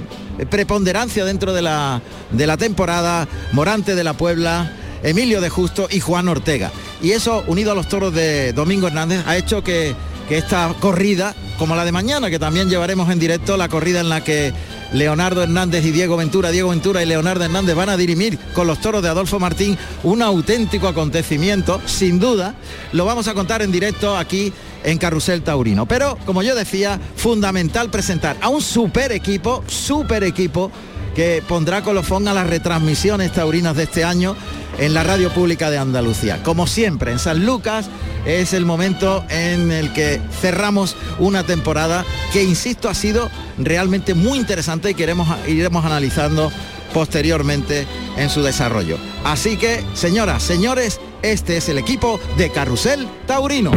preponderancia 0.50 1.26
dentro 1.26 1.54
de 1.54 1.62
la, 1.62 2.02
de 2.32 2.48
la 2.48 2.58
temporada, 2.58 3.28
Morante 3.52 3.96
de 3.96 4.04
la 4.04 4.14
Puebla, 4.14 4.72
Emilio 5.04 5.42
de 5.42 5.50
Justo 5.50 5.88
y 5.92 6.00
Juan 6.00 6.28
Ortega. 6.28 6.72
Y 7.02 7.12
eso, 7.12 7.44
unido 7.48 7.72
a 7.72 7.76
los 7.76 7.88
toros 7.88 8.14
de 8.14 8.54
Domingo 8.54 8.88
Hernández, 8.88 9.24
ha 9.28 9.38
hecho 9.38 9.64
que, 9.64 9.94
que 10.28 10.38
esta 10.38 10.74
corrida, 10.80 11.36
como 11.58 11.76
la 11.76 11.86
de 11.86 11.92
mañana, 11.92 12.30
que 12.30 12.40
también 12.40 12.70
llevaremos 12.70 13.10
en 13.10 13.20
directo, 13.20 13.58
la 13.58 13.70
corrida 13.70 14.00
en 14.00 14.10
la 14.10 14.24
que 14.24 14.54
Leonardo 14.94 15.44
Hernández 15.44 15.86
y 15.86 15.92
Diego 15.92 16.18
Ventura, 16.18 16.52
Diego 16.52 16.70
Ventura 16.70 17.02
y 17.02 17.06
Leonardo 17.06 17.44
Hernández 17.44 17.76
van 17.76 17.90
a 17.90 17.98
dirimir 17.98 18.38
con 18.54 18.68
los 18.68 18.80
toros 18.80 19.02
de 19.02 19.10
Adolfo 19.10 19.40
Martín 19.40 19.78
un 20.04 20.22
auténtico 20.22 20.88
acontecimiento, 20.88 21.82
sin 21.86 22.20
duda, 22.20 22.56
lo 22.92 23.06
vamos 23.06 23.28
a 23.28 23.34
contar 23.34 23.62
en 23.62 23.72
directo 23.72 24.16
aquí 24.16 24.54
en 24.84 24.98
Carrusel 24.98 25.42
Taurino. 25.42 25.86
Pero, 25.88 26.18
como 26.26 26.44
yo 26.44 26.56
decía, 26.56 27.00
fundamental 27.16 27.90
presentar 27.90 28.38
a 28.42 28.50
un 28.50 28.62
super 28.62 29.12
equipo, 29.12 29.64
super 29.68 30.24
equipo, 30.24 30.72
que 31.16 31.44
pondrá 31.48 31.84
colofón 31.84 32.28
a 32.28 32.34
las 32.34 32.48
retransmisiones 32.48 33.32
taurinas 33.32 33.76
de 33.76 33.84
este 33.84 34.04
año 34.04 34.36
en 34.78 34.94
la 34.94 35.04
radio 35.04 35.30
pública 35.30 35.70
de 35.70 35.78
Andalucía. 35.78 36.42
Como 36.44 36.68
siempre, 36.68 37.12
en 37.12 37.20
San 37.20 37.46
Lucas 37.46 37.88
es 38.26 38.54
el 38.54 38.66
momento 38.66 39.24
en 39.30 39.72
el 39.72 39.94
que 39.94 40.22
cerramos 40.42 40.96
una 41.20 41.44
temporada 41.44 42.06
que, 42.32 42.44
insisto, 42.44 42.90
ha 42.90 42.94
sido 42.94 43.30
realmente 43.58 44.14
muy 44.14 44.40
interesante 44.40 44.92
y 44.92 44.94
queremos, 44.96 45.28
iremos 45.48 45.86
analizando 45.86 46.52
posteriormente 46.94 47.86
en 48.18 48.30
su 48.30 48.42
desarrollo. 48.42 48.98
Así 49.24 49.58
que, 49.58 49.84
señoras, 49.94 50.44
señores, 50.44 51.00
este 51.22 51.58
es 51.58 51.70
el 51.70 51.78
equipo 51.78 52.20
de 52.38 52.52
Carrusel 52.52 53.08
Taurino. 53.26 53.72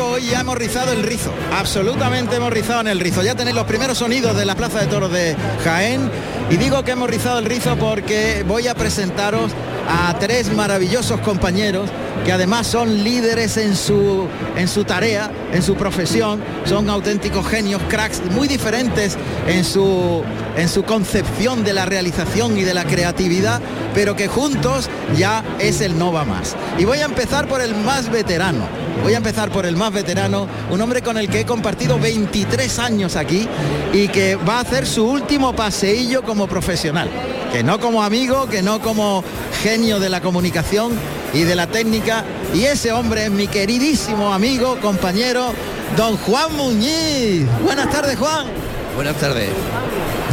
Hoy 0.00 0.26
ya 0.26 0.40
hemos 0.40 0.56
rizado 0.56 0.92
el 0.92 1.02
rizo, 1.02 1.32
absolutamente 1.52 2.36
hemos 2.36 2.52
rizado 2.52 2.80
en 2.80 2.88
el 2.88 3.00
rizo. 3.00 3.22
Ya 3.22 3.34
tenéis 3.34 3.56
los 3.56 3.66
primeros 3.66 3.98
sonidos 3.98 4.36
de 4.36 4.44
la 4.44 4.54
Plaza 4.54 4.80
de 4.80 4.86
Toros 4.86 5.12
de 5.12 5.36
Jaén 5.64 6.10
y 6.50 6.56
digo 6.56 6.82
que 6.84 6.92
hemos 6.92 7.08
rizado 7.08 7.38
el 7.38 7.44
rizo 7.44 7.76
porque 7.76 8.44
voy 8.46 8.68
a 8.68 8.74
presentaros 8.74 9.52
a 9.88 10.18
tres 10.18 10.52
maravillosos 10.52 11.20
compañeros 11.20 11.90
que 12.24 12.32
además 12.32 12.66
son 12.66 13.04
líderes 13.04 13.56
en 13.56 13.76
su, 13.76 14.26
en 14.56 14.66
su 14.66 14.84
tarea, 14.84 15.30
en 15.52 15.62
su 15.62 15.76
profesión, 15.76 16.42
son 16.64 16.90
auténticos 16.90 17.46
genios, 17.46 17.80
cracks, 17.88 18.20
muy 18.32 18.48
diferentes 18.48 19.16
en 19.46 19.64
su, 19.64 20.24
en 20.56 20.68
su 20.68 20.82
concepción 20.82 21.62
de 21.62 21.72
la 21.72 21.86
realización 21.86 22.58
y 22.58 22.62
de 22.62 22.74
la 22.74 22.84
creatividad, 22.84 23.60
pero 23.94 24.16
que 24.16 24.26
juntos 24.26 24.90
ya 25.16 25.44
es 25.60 25.80
el 25.80 25.98
no 25.98 26.12
va 26.12 26.24
más. 26.24 26.56
Y 26.78 26.84
voy 26.84 26.98
a 26.98 27.04
empezar 27.04 27.46
por 27.46 27.60
el 27.60 27.76
más 27.76 28.10
veterano. 28.10 28.85
Voy 29.02 29.14
a 29.14 29.18
empezar 29.18 29.50
por 29.50 29.66
el 29.66 29.76
más 29.76 29.92
veterano, 29.92 30.46
un 30.70 30.80
hombre 30.80 31.02
con 31.02 31.16
el 31.16 31.28
que 31.28 31.40
he 31.40 31.46
compartido 31.46 31.98
23 31.98 32.78
años 32.78 33.16
aquí 33.16 33.46
y 33.92 34.08
que 34.08 34.36
va 34.36 34.58
a 34.58 34.60
hacer 34.60 34.86
su 34.86 35.06
último 35.06 35.54
paseillo 35.54 36.22
como 36.22 36.46
profesional, 36.46 37.08
que 37.52 37.62
no 37.62 37.78
como 37.78 38.02
amigo, 38.02 38.48
que 38.48 38.62
no 38.62 38.80
como 38.80 39.22
genio 39.62 40.00
de 40.00 40.08
la 40.08 40.20
comunicación 40.20 40.92
y 41.32 41.42
de 41.42 41.54
la 41.54 41.66
técnica. 41.66 42.24
Y 42.54 42.64
ese 42.64 42.92
hombre 42.92 43.26
es 43.26 43.30
mi 43.30 43.46
queridísimo 43.46 44.32
amigo, 44.32 44.78
compañero, 44.80 45.52
don 45.96 46.16
Juan 46.16 46.56
Muñiz. 46.56 47.46
Buenas 47.62 47.90
tardes, 47.90 48.18
Juan. 48.18 48.46
Buenas 48.94 49.16
tardes. 49.16 49.50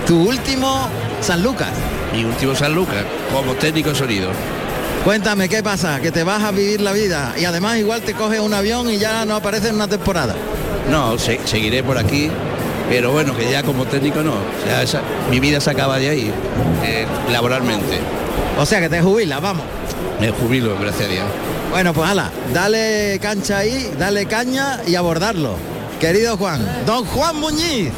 Tu 0.08 0.18
último 0.18 0.88
San 1.22 1.44
Lucas. 1.44 1.72
Mi 2.12 2.24
último 2.24 2.56
San 2.56 2.74
Lucas, 2.74 3.04
como 3.34 3.54
técnico 3.54 3.90
de 3.90 3.96
sonido. 3.96 4.30
Cuéntame, 5.04 5.50
¿qué 5.50 5.62
pasa? 5.62 6.00
Que 6.00 6.12
te 6.12 6.24
vas 6.24 6.42
a 6.44 6.52
vivir 6.52 6.80
la 6.80 6.94
vida 6.94 7.34
y 7.38 7.44
además 7.44 7.78
igual 7.78 8.02
te 8.04 8.14
coges 8.14 8.40
un 8.40 8.54
avión 8.54 8.90
y 8.90 8.98
ya 8.98 9.26
no 9.26 9.36
apareces 9.36 9.70
en 9.70 9.76
una 9.76 9.88
temporada. 9.90 10.34
No, 10.90 11.20
se, 11.20 11.46
seguiré 11.46 11.84
por 11.84 11.98
aquí, 11.98 12.32
pero 12.90 13.12
bueno, 13.12 13.36
que 13.36 13.52
ya 13.52 13.64
como 13.64 13.86
técnico 13.86 14.24
no. 14.24 14.32
O 14.32 14.66
sea, 14.66 14.82
esa, 14.82 15.02
mi 15.30 15.42
vida 15.42 15.60
se 15.60 15.72
acaba 15.72 16.00
de 16.00 16.08
ahí, 16.08 16.32
eh, 16.86 17.06
laboralmente. 17.30 18.00
O 18.58 18.66
sea, 18.66 18.80
que 18.80 18.88
te 18.88 19.02
jubilas, 19.02 19.42
vamos. 19.42 19.66
Me 20.22 20.30
jubilo, 20.30 20.78
gracias 20.80 21.10
a 21.10 21.12
Dios. 21.12 21.26
Bueno, 21.70 21.94
pues 21.94 22.10
ala, 22.10 22.32
dale 22.54 23.20
cancha 23.22 23.58
ahí, 23.58 23.92
dale 24.00 24.26
caña 24.26 24.80
y 24.88 24.96
abordarlo. 24.96 25.58
Querido 26.00 26.38
Juan, 26.38 26.66
don 26.86 27.04
Juan 27.04 27.36
Muñiz. 27.36 27.92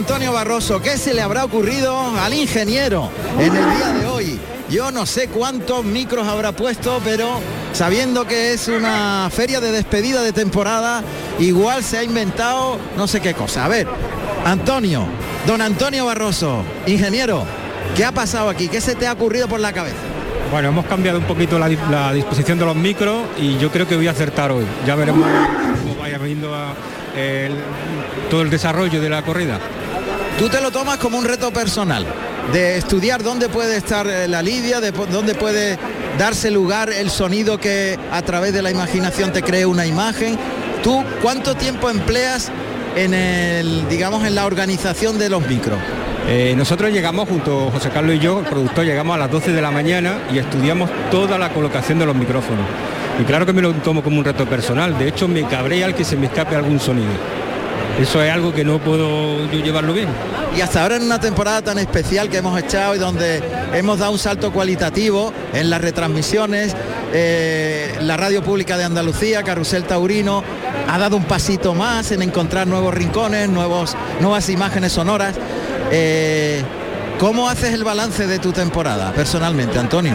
Antonio 0.00 0.32
Barroso. 0.32 0.80
¿Qué 0.80 0.96
se 0.96 1.12
le 1.12 1.20
habrá 1.20 1.44
ocurrido 1.44 1.94
al 1.94 2.32
ingeniero 2.32 3.10
en 3.38 3.54
el 3.54 3.76
día 3.76 3.92
de 3.92 4.06
hoy? 4.06 4.40
Yo 4.70 4.90
no 4.90 5.04
sé 5.04 5.28
cuántos 5.28 5.84
micros 5.84 6.26
habrá 6.26 6.52
puesto, 6.52 7.02
pero 7.04 7.28
sabiendo 7.74 8.26
que 8.26 8.54
es 8.54 8.68
una 8.68 9.28
feria 9.30 9.60
de 9.60 9.72
despedida 9.72 10.22
de 10.22 10.32
temporada, 10.32 11.02
igual 11.38 11.84
se 11.84 11.98
ha 11.98 12.02
inventado 12.02 12.78
no 12.96 13.06
sé 13.06 13.20
qué 13.20 13.34
cosa. 13.34 13.66
A 13.66 13.68
ver, 13.68 13.86
Antonio, 14.46 15.04
don 15.46 15.60
Antonio 15.60 16.06
Barroso, 16.06 16.64
ingeniero, 16.86 17.44
¿qué 17.94 18.06
ha 18.06 18.12
pasado 18.12 18.48
aquí? 18.48 18.68
¿Qué 18.68 18.80
se 18.80 18.94
te 18.94 19.06
ha 19.06 19.12
ocurrido 19.12 19.48
por 19.48 19.60
la 19.60 19.74
cabeza? 19.74 19.98
Bueno, 20.50 20.70
hemos 20.70 20.86
cambiado 20.86 21.18
un 21.18 21.26
poquito 21.26 21.58
la, 21.58 21.68
disposición 22.14 22.58
de 22.58 22.64
los 22.64 22.74
micros 22.74 23.24
y 23.38 23.58
yo 23.58 23.70
creo 23.70 23.86
que 23.86 23.96
voy 23.96 24.08
a 24.08 24.12
acertar 24.12 24.50
hoy. 24.50 24.64
Ya 24.86 24.94
veremos 24.94 25.28
cómo 25.82 25.94
vaya 25.96 26.16
viendo 26.16 26.54
a, 26.54 26.72
el, 27.14 27.52
todo 28.30 28.40
el 28.40 28.48
desarrollo 28.48 28.98
de 29.02 29.10
la 29.10 29.22
corrida. 29.22 29.60
Tú 30.40 30.48
te 30.48 30.62
lo 30.62 30.70
tomas 30.70 30.96
como 30.96 31.18
un 31.18 31.26
reto 31.26 31.52
personal, 31.52 32.06
de 32.50 32.78
estudiar 32.78 33.22
dónde 33.22 33.50
puede 33.50 33.76
estar 33.76 34.06
la 34.06 34.40
lidia, 34.40 34.80
de 34.80 34.90
dónde 34.90 35.34
puede 35.34 35.78
darse 36.18 36.50
lugar 36.50 36.90
el 36.90 37.10
sonido 37.10 37.58
que 37.58 37.98
a 38.10 38.22
través 38.22 38.54
de 38.54 38.62
la 38.62 38.70
imaginación 38.70 39.34
te 39.34 39.42
cree 39.42 39.66
una 39.66 39.84
imagen. 39.84 40.38
¿Tú 40.82 41.04
cuánto 41.20 41.56
tiempo 41.56 41.90
empleas 41.90 42.50
en 42.96 43.12
el, 43.12 43.86
digamos, 43.90 44.24
en 44.24 44.34
la 44.34 44.46
organización 44.46 45.18
de 45.18 45.28
los 45.28 45.46
micros? 45.46 45.78
Eh, 46.26 46.54
nosotros 46.56 46.90
llegamos 46.90 47.28
junto 47.28 47.70
José 47.70 47.90
Carlos 47.90 48.16
y 48.16 48.20
yo, 48.20 48.38
el 48.40 48.46
productor, 48.46 48.86
llegamos 48.86 49.16
a 49.16 49.18
las 49.18 49.30
12 49.30 49.52
de 49.52 49.60
la 49.60 49.70
mañana 49.70 50.20
y 50.32 50.38
estudiamos 50.38 50.88
toda 51.10 51.36
la 51.36 51.52
colocación 51.52 51.98
de 51.98 52.06
los 52.06 52.16
micrófonos. 52.16 52.64
Y 53.20 53.24
claro 53.24 53.44
que 53.44 53.52
me 53.52 53.60
lo 53.60 53.74
tomo 53.74 54.02
como 54.02 54.16
un 54.16 54.24
reto 54.24 54.46
personal, 54.46 54.98
de 54.98 55.06
hecho 55.06 55.28
me 55.28 55.46
cabrea 55.46 55.84
al 55.84 55.94
que 55.94 56.04
se 56.04 56.16
me 56.16 56.28
escape 56.28 56.56
algún 56.56 56.80
sonido. 56.80 57.39
Eso 57.98 58.22
es 58.22 58.30
algo 58.32 58.52
que 58.52 58.64
no 58.64 58.78
puedo 58.78 59.50
yo 59.50 59.60
llevarlo 59.60 59.92
bien. 59.92 60.08
Y 60.56 60.60
hasta 60.60 60.82
ahora 60.82 60.96
en 60.96 61.02
una 61.02 61.20
temporada 61.20 61.62
tan 61.62 61.78
especial 61.78 62.28
que 62.28 62.38
hemos 62.38 62.58
echado 62.58 62.94
y 62.94 62.98
donde 62.98 63.42
hemos 63.72 63.98
dado 63.98 64.12
un 64.12 64.18
salto 64.18 64.52
cualitativo 64.52 65.32
en 65.52 65.70
las 65.70 65.80
retransmisiones, 65.80 66.74
eh, 67.12 67.96
la 68.00 68.16
radio 68.16 68.42
pública 68.42 68.76
de 68.76 68.84
Andalucía, 68.84 69.42
Carrusel 69.42 69.84
Taurino, 69.84 70.42
ha 70.88 70.98
dado 70.98 71.16
un 71.16 71.24
pasito 71.24 71.74
más 71.74 72.10
en 72.12 72.22
encontrar 72.22 72.66
nuevos 72.66 72.94
rincones, 72.94 73.48
nuevos, 73.48 73.96
nuevas 74.20 74.48
imágenes 74.48 74.92
sonoras. 74.92 75.36
Eh, 75.92 76.62
¿Cómo 77.18 77.50
haces 77.50 77.74
el 77.74 77.84
balance 77.84 78.26
de 78.26 78.38
tu 78.38 78.50
temporada 78.50 79.12
personalmente, 79.12 79.78
Antonio? 79.78 80.14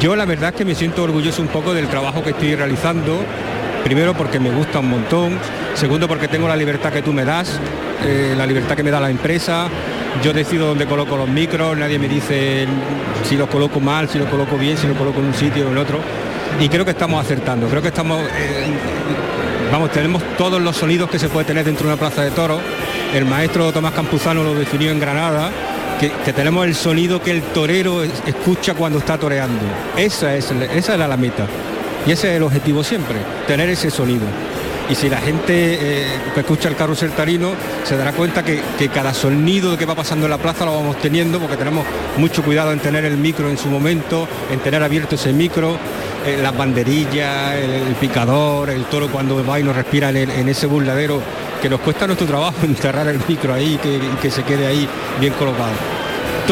Yo 0.00 0.14
la 0.14 0.26
verdad 0.26 0.50
es 0.50 0.56
que 0.56 0.64
me 0.66 0.74
siento 0.74 1.02
orgulloso 1.02 1.40
un 1.40 1.48
poco 1.48 1.72
del 1.72 1.88
trabajo 1.88 2.22
que 2.22 2.30
estoy 2.30 2.54
realizando. 2.54 3.18
Primero 3.84 4.14
porque 4.14 4.38
me 4.38 4.50
gusta 4.50 4.78
un 4.78 4.90
montón, 4.90 5.38
segundo 5.74 6.06
porque 6.08 6.28
tengo 6.28 6.48
la 6.48 6.56
libertad 6.56 6.92
que 6.92 7.02
tú 7.02 7.12
me 7.12 7.24
das, 7.24 7.58
eh, 8.04 8.34
la 8.36 8.46
libertad 8.46 8.76
que 8.76 8.82
me 8.82 8.90
da 8.90 9.00
la 9.00 9.10
empresa 9.10 9.68
yo 10.20 10.32
decido 10.32 10.66
dónde 10.66 10.86
coloco 10.86 11.16
los 11.16 11.28
micros, 11.28 11.76
nadie 11.76 11.98
me 11.98 12.08
dice 12.08 12.66
si 13.28 13.36
los 13.36 13.48
coloco 13.48 13.80
mal, 13.80 14.08
si 14.08 14.18
los 14.18 14.28
coloco 14.28 14.58
bien, 14.58 14.76
si 14.76 14.86
los 14.86 14.96
coloco 14.96 15.20
en 15.20 15.26
un 15.26 15.34
sitio 15.34 15.66
o 15.68 15.70
en 15.70 15.78
otro. 15.78 15.98
Y 16.60 16.68
creo 16.68 16.84
que 16.84 16.90
estamos 16.90 17.24
acertando, 17.24 17.66
creo 17.68 17.80
que 17.80 17.88
estamos, 17.88 18.20
eh, 18.20 18.66
vamos, 19.72 19.90
tenemos 19.90 20.22
todos 20.36 20.60
los 20.60 20.76
sonidos 20.76 21.08
que 21.08 21.18
se 21.18 21.28
puede 21.28 21.46
tener 21.46 21.64
dentro 21.64 21.86
de 21.86 21.94
una 21.94 21.98
plaza 21.98 22.22
de 22.22 22.30
toros. 22.30 22.60
El 23.14 23.24
maestro 23.24 23.72
Tomás 23.72 23.94
Campuzano 23.94 24.44
lo 24.44 24.54
definió 24.54 24.90
en 24.90 25.00
Granada, 25.00 25.50
que, 25.98 26.32
tenemos 26.32 26.66
el 26.66 26.74
sonido 26.74 27.22
que 27.22 27.30
el 27.30 27.42
torero 27.42 28.02
escucha 28.02 28.74
cuando 28.74 28.98
está 28.98 29.18
toreando. 29.18 29.64
Esa, 29.96 30.36
es, 30.36 30.50
esa 30.50 30.94
era 30.94 31.08
la 31.08 31.16
meta. 31.16 31.46
Y 32.06 32.12
ese 32.12 32.30
es 32.30 32.36
el 32.36 32.42
objetivo 32.42 32.82
siempre, 32.82 33.16
tener 33.46 33.68
ese 33.68 33.90
sonido 33.90 34.26
y 34.92 34.94
si 34.94 35.08
la 35.08 35.18
gente 35.18 35.78
eh, 35.80 36.06
que 36.34 36.40
escucha 36.40 36.68
el 36.68 36.76
carrusel 36.76 37.12
tarino 37.12 37.52
se 37.84 37.96
dará 37.96 38.12
cuenta 38.12 38.44
que, 38.44 38.60
cada 38.92 39.14
sonido 39.14 39.78
que 39.78 39.86
va 39.86 39.94
pasando 39.94 40.26
en 40.26 40.30
la 40.30 40.38
plaza 40.38 40.66
lo 40.66 40.74
vamos 40.74 40.98
teniendo 41.00 41.38
porque 41.38 41.56
tenemos 41.56 41.86
mucho 42.18 42.42
cuidado 42.42 42.72
en 42.72 42.80
tener 42.80 43.04
el 43.04 43.16
micro 43.16 43.48
en 43.48 43.56
su 43.56 43.68
momento, 43.68 44.28
en 44.50 44.60
tener 44.60 44.82
abierto 44.82 45.14
ese 45.14 45.32
micro, 45.32 45.78
eh, 46.26 46.38
las 46.42 46.56
banderillas, 46.56 47.54
el, 47.54 47.94
picador, 47.94 48.68
el 48.70 48.84
toro 48.84 49.08
cuando 49.08 49.44
va 49.46 49.58
y 49.60 49.62
nos 49.62 49.76
respira 49.76 50.10
en, 50.10 50.48
ese 50.48 50.66
burladero, 50.66 51.22
que 51.62 51.70
nos 51.70 51.80
cuesta 51.80 52.06
nuestro 52.06 52.26
trabajo 52.26 52.58
enterrar 52.62 53.08
el 53.08 53.20
micro 53.26 53.54
ahí 53.54 53.78
que, 53.82 53.98
que 54.20 54.30
se 54.30 54.42
quede 54.42 54.66
ahí 54.66 54.86
bien 55.20 55.32
colocado. 55.34 56.01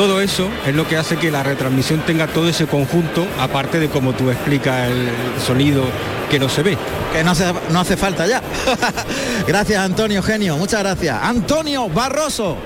Todo 0.00 0.22
eso 0.22 0.48
es 0.66 0.74
lo 0.74 0.88
que 0.88 0.96
hace 0.96 1.18
que 1.18 1.30
la 1.30 1.42
retransmisión 1.42 2.00
tenga 2.06 2.26
todo 2.26 2.48
ese 2.48 2.66
conjunto, 2.66 3.26
aparte 3.38 3.78
de 3.78 3.90
como 3.90 4.14
tú 4.14 4.30
explicas 4.30 4.88
el 4.88 5.10
sonido 5.46 5.84
que 6.30 6.38
no 6.38 6.48
se 6.48 6.62
ve. 6.62 6.78
Que 7.12 7.22
no, 7.22 7.34
no 7.68 7.80
hace 7.80 7.98
falta 7.98 8.26
ya. 8.26 8.40
gracias 9.46 9.78
Antonio, 9.78 10.22
genio, 10.22 10.56
muchas 10.56 10.80
gracias. 10.80 11.18
Antonio 11.22 11.86
Barroso. 11.90 12.56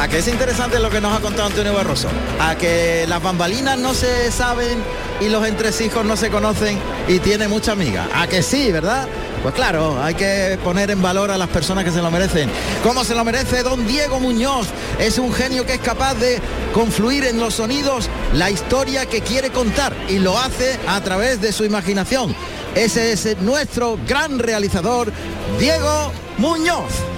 A 0.00 0.08
que 0.08 0.20
es 0.20 0.28
interesante 0.28 0.78
lo 0.78 0.88
que 0.88 1.02
nos 1.02 1.14
ha 1.14 1.20
contado 1.20 1.48
Antonio 1.48 1.74
Barroso. 1.74 2.08
A 2.40 2.54
que 2.54 3.04
las 3.06 3.22
bambalinas 3.22 3.78
no 3.78 3.92
se 3.92 4.32
saben 4.32 4.78
y 5.20 5.28
los 5.28 5.46
entresijos 5.46 6.02
no 6.02 6.16
se 6.16 6.30
conocen 6.30 6.78
y 7.08 7.18
tiene 7.18 7.46
mucha 7.46 7.72
amiga. 7.72 8.08
A 8.14 8.26
que 8.26 8.42
sí, 8.42 8.72
¿verdad? 8.72 9.06
Pues 9.42 9.54
claro, 9.56 10.00
hay 10.00 10.14
que 10.14 10.56
poner 10.62 10.92
en 10.92 11.02
valor 11.02 11.32
a 11.32 11.36
las 11.36 11.48
personas 11.48 11.84
que 11.84 11.90
se 11.90 12.00
lo 12.00 12.12
merecen. 12.12 12.48
¿Cómo 12.84 13.02
se 13.02 13.16
lo 13.16 13.24
merece 13.24 13.64
don 13.64 13.86
Diego 13.88 14.20
Muñoz? 14.20 14.68
Es 15.00 15.18
un 15.18 15.32
genio 15.32 15.66
que 15.66 15.74
es 15.74 15.80
capaz 15.80 16.14
de 16.14 16.40
confluir 16.72 17.24
en 17.24 17.40
los 17.40 17.54
sonidos 17.54 18.08
la 18.34 18.50
historia 18.50 19.06
que 19.06 19.20
quiere 19.20 19.50
contar 19.50 19.96
y 20.08 20.20
lo 20.20 20.38
hace 20.38 20.78
a 20.86 21.00
través 21.00 21.40
de 21.40 21.52
su 21.52 21.64
imaginación. 21.64 22.36
Ese 22.76 23.12
es 23.12 23.36
nuestro 23.40 23.98
gran 24.06 24.38
realizador, 24.38 25.12
Diego 25.58 26.12
Muñoz. 26.38 27.11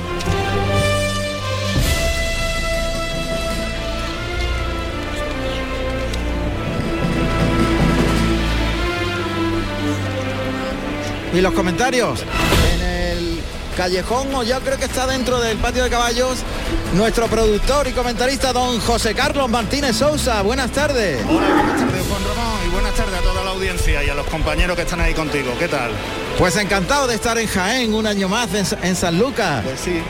Y 11.36 11.40
los 11.40 11.52
comentarios 11.52 12.20
en 12.74 12.82
el 12.82 13.40
callejón 13.76 14.32
o 14.34 14.42
ya 14.44 14.60
creo 14.60 14.78
que 14.78 14.84
está 14.84 15.06
dentro 15.06 15.40
del 15.40 15.56
patio 15.58 15.82
de 15.82 15.90
caballos 15.90 16.38
nuestro 16.94 17.26
productor 17.26 17.88
y 17.88 17.92
comentarista 17.92 18.52
don 18.52 18.78
José 18.78 19.14
Carlos 19.14 19.50
Martínez 19.50 19.96
Sousa. 19.96 20.42
Buenas 20.42 20.70
tardes. 20.70 21.26
buenas 21.26 21.76
tardes 21.76 22.06
Juan 22.06 22.22
Ramón 22.24 22.60
y 22.66 22.70
buenas 22.70 22.94
tardes 22.94 23.14
a 23.18 23.22
toda 23.22 23.42
la 23.42 23.50
audiencia 23.50 24.04
y 24.04 24.08
a 24.08 24.14
los 24.14 24.26
compañeros 24.26 24.76
que 24.76 24.82
están 24.82 25.00
ahí 25.00 25.12
contigo. 25.12 25.52
¿Qué 25.58 25.66
tal? 25.66 25.90
Pues 26.38 26.56
encantado 26.56 27.08
de 27.08 27.16
estar 27.16 27.36
en 27.36 27.48
Jaén 27.48 27.94
un 27.94 28.06
año 28.06 28.28
más 28.28 28.48
en, 28.54 28.94
San 28.94 29.18
Lucas. 29.18 29.64
Pues 29.64 29.80
sí. 29.80 30.00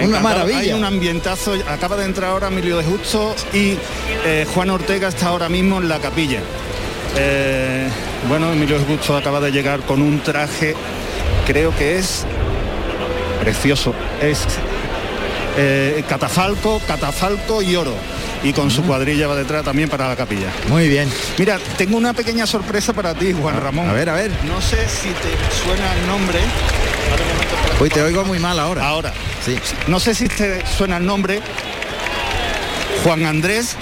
Una 0.00 0.20
maravilla. 0.20 0.58
Hay 0.58 0.72
un 0.72 0.84
ambientazo. 0.84 1.52
Acaba 1.68 1.96
de 1.96 2.06
entrar 2.06 2.30
ahora 2.30 2.48
Emilio 2.48 2.78
de 2.78 2.84
Justo 2.84 3.36
y 3.52 3.76
eh, 4.24 4.46
Juan 4.54 4.70
Ortega 4.70 5.08
está 5.08 5.28
ahora 5.28 5.50
mismo 5.50 5.78
en 5.78 5.88
la 5.88 5.98
capilla. 5.98 6.40
Eh, 7.16 7.88
bueno, 8.28 8.52
Emilio 8.52 8.78
Gusto 8.84 9.16
acaba 9.16 9.40
de 9.40 9.50
llegar 9.50 9.80
con 9.80 10.00
un 10.00 10.20
traje, 10.20 10.74
creo 11.46 11.74
que 11.76 11.98
es 11.98 12.24
precioso. 13.40 13.94
Es 14.20 14.46
eh, 15.56 16.04
catafalco, 16.08 16.80
catafalco 16.86 17.62
y 17.62 17.76
oro. 17.76 17.94
Y 18.44 18.52
con 18.52 18.70
su 18.72 18.82
cuadrilla 18.82 19.28
va 19.28 19.36
detrás 19.36 19.64
también 19.64 19.88
para 19.88 20.08
la 20.08 20.16
capilla. 20.16 20.48
Muy 20.68 20.88
bien. 20.88 21.08
Mira, 21.38 21.58
tengo 21.76 21.96
una 21.96 22.12
pequeña 22.12 22.44
sorpresa 22.44 22.92
para 22.92 23.14
ti, 23.14 23.32
Juan 23.32 23.60
Ramón. 23.60 23.88
A 23.88 23.92
ver, 23.92 24.08
a 24.08 24.14
ver. 24.14 24.32
No 24.48 24.60
sé 24.60 24.88
si 24.88 25.08
te 25.10 25.64
suena 25.64 25.94
el 25.94 26.06
nombre. 26.08 26.40
Hoy 27.80 27.88
te 27.88 28.02
oigo 28.02 28.24
muy 28.24 28.40
mal 28.40 28.58
ahora. 28.58 28.86
Ahora. 28.86 29.12
Sí. 29.44 29.56
No 29.86 30.00
sé 30.00 30.14
si 30.14 30.28
te 30.28 30.66
suena 30.66 30.96
el 30.96 31.06
nombre. 31.06 31.40
Juan 33.04 33.26
Andrés 33.26 33.76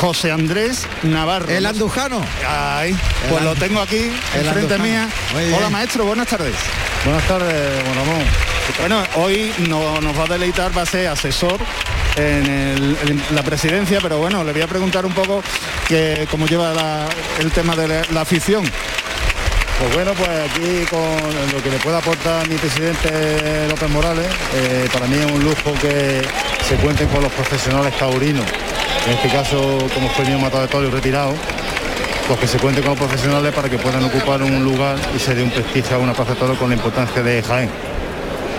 José 0.00 0.30
Andrés 0.30 0.86
Navarro. 1.02 1.48
El 1.48 1.66
andujano. 1.66 2.20
Ay, 2.46 2.96
pues 3.28 3.42
lo 3.42 3.54
tengo 3.56 3.80
aquí, 3.80 4.12
enfrente 4.34 4.78
mía. 4.78 5.08
Hola 5.56 5.70
maestro, 5.70 6.04
buenas 6.04 6.28
tardes. 6.28 6.54
Buenas 7.04 7.26
tardes, 7.26 7.82
Juan 7.82 7.96
Ramón. 7.96 8.24
Bueno, 8.78 9.02
hoy 9.16 9.52
no, 9.68 10.00
nos 10.00 10.16
va 10.16 10.24
a 10.24 10.26
deleitar, 10.28 10.76
va 10.76 10.82
a 10.82 10.86
ser 10.86 11.08
asesor 11.08 11.58
en, 12.16 12.94
la 13.32 13.42
presidencia, 13.42 13.98
pero 14.00 14.18
bueno, 14.18 14.44
le 14.44 14.52
voy 14.52 14.62
a 14.62 14.68
preguntar 14.68 15.04
un 15.04 15.12
poco 15.12 15.42
que, 15.88 16.28
cómo 16.30 16.46
lleva 16.46 17.08
el 17.40 17.50
tema 17.50 17.74
de 17.74 18.04
la, 18.12 18.20
afición. 18.20 18.64
Pues 19.80 19.94
bueno, 19.94 20.12
pues 20.14 20.28
aquí 20.28 20.84
con 20.90 21.52
lo 21.52 21.62
que 21.62 21.70
le 21.70 21.78
pueda 21.78 21.98
aportar 21.98 22.48
mi 22.48 22.56
presidente 22.56 23.66
López 23.68 23.90
Morales, 23.90 24.26
eh, 24.54 24.88
para 24.92 25.06
mí 25.06 25.16
es 25.16 25.30
un 25.30 25.42
lujo 25.42 25.72
que 25.80 26.22
se 26.68 26.76
cuenten 26.76 27.08
con 27.08 27.22
los 27.22 27.32
profesionales 27.32 27.96
taurinos 27.96 28.46
en 29.08 29.14
este 29.14 29.28
caso 29.30 29.78
como 29.94 30.08
fue 30.10 30.26
de 30.26 30.68
todo 30.68 30.86
y 30.86 30.90
retirado, 30.90 31.32
pues 32.26 32.40
que 32.40 32.46
se 32.46 32.58
cuente 32.58 32.82
con 32.82 32.90
los 32.90 32.98
profesionales 32.98 33.54
para 33.54 33.70
que 33.70 33.78
puedan 33.78 34.04
ocupar 34.04 34.42
un 34.42 34.62
lugar 34.62 34.98
y 35.16 35.18
se 35.18 35.34
dé 35.34 35.42
un 35.42 35.50
prestigio 35.50 35.96
a 35.96 35.98
una 35.98 36.12
plaza 36.12 36.34
de 36.34 36.56
con 36.56 36.68
la 36.68 36.76
importancia 36.76 37.22
de 37.22 37.42
Jaén. 37.42 37.70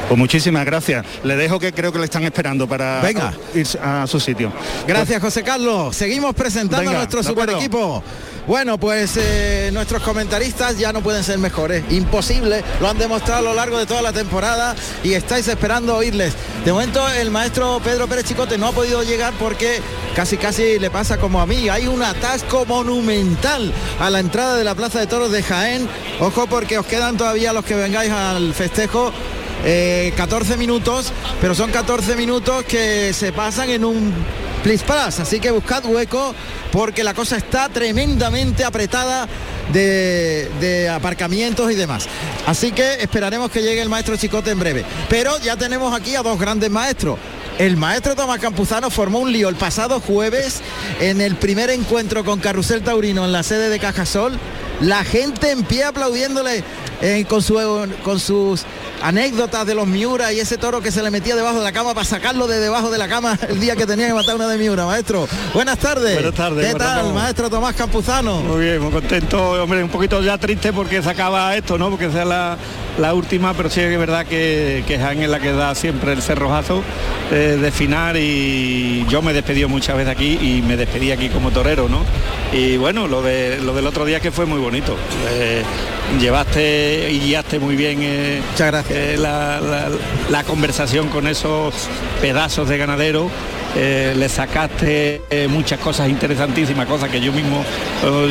Pues 0.07 0.17
muchísimas 0.17 0.65
gracias. 0.65 1.05
Le 1.23 1.35
dejo 1.35 1.59
que 1.59 1.71
creo 1.71 1.91
que 1.91 1.99
le 1.99 2.05
están 2.05 2.23
esperando 2.23 2.67
para 2.67 2.99
Venga. 3.01 3.31
ir 3.53 3.67
a 3.79 4.07
su 4.07 4.19
sitio. 4.19 4.51
Gracias, 4.87 5.21
José 5.21 5.43
Carlos. 5.43 5.95
Seguimos 5.95 6.33
presentando 6.33 6.89
a 6.89 6.93
nuestro 6.95 7.21
super 7.21 7.51
equipo. 7.51 8.03
Bueno, 8.49 8.79
pues 8.79 9.15
eh, 9.15 9.69
nuestros 9.71 10.01
comentaristas 10.01 10.75
ya 10.79 10.91
no 10.91 11.03
pueden 11.03 11.23
ser 11.23 11.37
mejores. 11.37 11.83
Imposible, 11.91 12.63
lo 12.81 12.89
han 12.89 12.97
demostrado 12.97 13.41
a 13.41 13.43
lo 13.43 13.53
largo 13.53 13.77
de 13.77 13.85
toda 13.85 14.01
la 14.01 14.11
temporada 14.11 14.75
y 15.03 15.13
estáis 15.13 15.47
esperando 15.47 15.95
oírles. 15.95 16.33
De 16.65 16.73
momento 16.73 17.07
el 17.09 17.29
maestro 17.29 17.79
Pedro 17.83 18.07
Pérez 18.07 18.25
Chicote 18.25 18.57
no 18.57 18.65
ha 18.65 18.71
podido 18.71 19.03
llegar 19.03 19.35
porque 19.37 19.81
casi 20.15 20.37
casi 20.37 20.79
le 20.79 20.89
pasa 20.89 21.19
como 21.19 21.39
a 21.39 21.45
mí. 21.45 21.69
Hay 21.69 21.85
un 21.85 22.01
atasco 22.01 22.65
monumental 22.65 23.71
a 23.99 24.09
la 24.09 24.19
entrada 24.19 24.57
de 24.57 24.63
la 24.63 24.73
Plaza 24.73 24.99
de 24.99 25.05
Toros 25.05 25.31
de 25.31 25.43
Jaén. 25.43 25.87
Ojo 26.19 26.47
porque 26.47 26.79
os 26.79 26.87
quedan 26.87 27.17
todavía 27.17 27.53
los 27.53 27.63
que 27.63 27.75
vengáis 27.75 28.11
al 28.11 28.55
festejo 28.55 29.13
14 29.61 30.53
eh, 30.53 30.57
minutos, 30.57 31.13
pero 31.39 31.53
son 31.53 31.69
14 31.69 32.15
minutos 32.15 32.63
que 32.63 33.13
se 33.13 33.31
pasan 33.31 33.69
en 33.69 33.85
un 33.85 34.11
plis 34.63 34.83
así 34.89 35.39
que 35.39 35.51
buscad 35.51 35.85
hueco 35.85 36.35
porque 36.71 37.03
la 37.03 37.13
cosa 37.13 37.37
está 37.37 37.69
tremendamente 37.69 38.63
apretada 38.63 39.27
de, 39.71 40.49
de, 40.59 40.89
aparcamientos 40.89 41.71
y 41.71 41.75
demás. 41.75 42.07
Así 42.45 42.71
que 42.71 42.95
esperaremos 43.01 43.51
que 43.51 43.61
llegue 43.61 43.81
el 43.81 43.89
maestro 43.89 44.17
Chicote 44.17 44.51
en 44.51 44.59
breve. 44.59 44.85
Pero 45.09 45.37
ya 45.39 45.55
tenemos 45.57 45.93
aquí 45.93 46.15
a 46.15 46.23
dos 46.23 46.39
grandes 46.39 46.69
maestros. 46.69 47.17
El 47.59 47.75
maestro 47.75 48.15
Tomás 48.15 48.39
Campuzano 48.39 48.89
formó 48.89 49.19
un 49.19 49.33
lío 49.33 49.49
el 49.49 49.55
pasado 49.55 49.99
jueves 49.99 50.61
en 51.01 51.19
el 51.19 51.35
primer 51.35 51.69
encuentro 51.69 52.23
con 52.23 52.39
Carrusel 52.39 52.81
Taurino 52.81 53.25
en 53.25 53.33
la 53.33 53.43
sede 53.43 53.69
de 53.69 53.79
Cajasol. 53.79 54.39
La 54.79 55.03
gente 55.03 55.51
en 55.51 55.63
pie 55.63 55.83
aplaudiéndole 55.83 56.63
eh, 57.01 57.25
con, 57.27 57.41
su, 57.41 57.55
con 58.03 58.19
sus 58.19 58.63
anécdotas 59.01 59.65
de 59.65 59.75
los 59.75 59.87
Miura 59.87 60.33
y 60.33 60.39
ese 60.39 60.57
toro 60.57 60.81
que 60.81 60.91
se 60.91 61.01
le 61.01 61.09
metía 61.11 61.35
debajo 61.35 61.59
de 61.59 61.63
la 61.63 61.71
cama 61.71 61.93
para 61.93 62.05
sacarlo 62.05 62.47
de 62.47 62.59
debajo 62.59 62.91
de 62.91 62.97
la 62.97 63.07
cama 63.07 63.37
el 63.47 63.59
día 63.59 63.75
que 63.75 63.85
tenía 63.85 64.07
que 64.07 64.13
matar 64.13 64.35
una 64.35 64.47
de 64.47 64.57
Miura, 64.57 64.85
maestro. 64.85 65.27
Buenas 65.53 65.77
tardes. 65.77 66.15
Buenas 66.15 66.33
tardes. 66.33 66.67
¿Qué 66.67 66.77
tal, 66.77 67.13
maestro 67.13 67.49
Tomás 67.49 67.75
Campuzano? 67.75 68.41
Muy 68.41 68.65
bien, 68.65 68.81
muy 68.81 68.91
contento, 68.91 69.51
hombre, 69.63 69.83
un 69.83 69.89
poquito 69.89 70.21
ya 70.21 70.37
triste 70.37 70.73
porque 70.73 71.01
se 71.01 71.09
acaba 71.09 71.55
esto, 71.55 71.77
¿no? 71.77 71.89
Porque 71.89 72.11
sea 72.11 72.25
la, 72.25 72.57
la 72.97 73.13
última, 73.13 73.53
pero 73.53 73.69
sí 73.69 73.79
es 73.81 73.97
verdad 73.97 74.25
que, 74.25 74.83
que 74.87 74.97
Jaén 74.97 75.21
es 75.21 75.29
la 75.29 75.39
que 75.39 75.53
da 75.53 75.73
siempre 75.75 76.11
el 76.13 76.21
cerrojazo 76.21 76.83
eh, 77.31 77.57
de 77.59 77.71
final 77.71 78.17
y 78.17 79.05
yo 79.07 79.21
me 79.21 79.31
he 79.31 79.33
despedido 79.33 79.69
muchas 79.69 79.95
veces 79.95 80.11
aquí 80.11 80.37
y 80.41 80.61
me 80.61 80.75
despedí 80.75 81.11
aquí 81.11 81.29
como 81.29 81.51
torero, 81.51 81.87
¿no? 81.87 82.03
Y 82.51 82.77
bueno, 82.77 83.07
lo, 83.07 83.21
de, 83.21 83.59
lo 83.61 83.73
del 83.73 83.87
otro 83.87 84.05
día 84.05 84.19
que 84.19 84.31
fue 84.31 84.45
muy 84.45 84.59
bonito. 84.59 84.95
Eh, 85.29 85.63
llevaste 86.19 86.88
eh, 86.89 87.11
y 87.13 87.19
guiaste 87.19 87.59
muy 87.59 87.75
bien 87.75 87.99
eh, 88.01 88.41
Muchas 88.51 88.67
gracias. 88.71 88.97
eh, 88.97 89.15
la, 89.17 89.59
la- 89.61 89.89
la 90.29 90.43
conversación 90.43 91.07
con 91.09 91.27
esos 91.27 91.73
pedazos 92.21 92.67
de 92.69 92.77
ganadero. 92.77 93.29
eh, 93.75 94.13
le 94.17 94.27
sacaste 94.29 95.21
muchas 95.47 95.79
cosas 95.79 96.09
interesantísimas, 96.09 96.87
cosas 96.87 97.09
que 97.09 97.21
yo 97.21 97.31
mismo, 97.31 97.63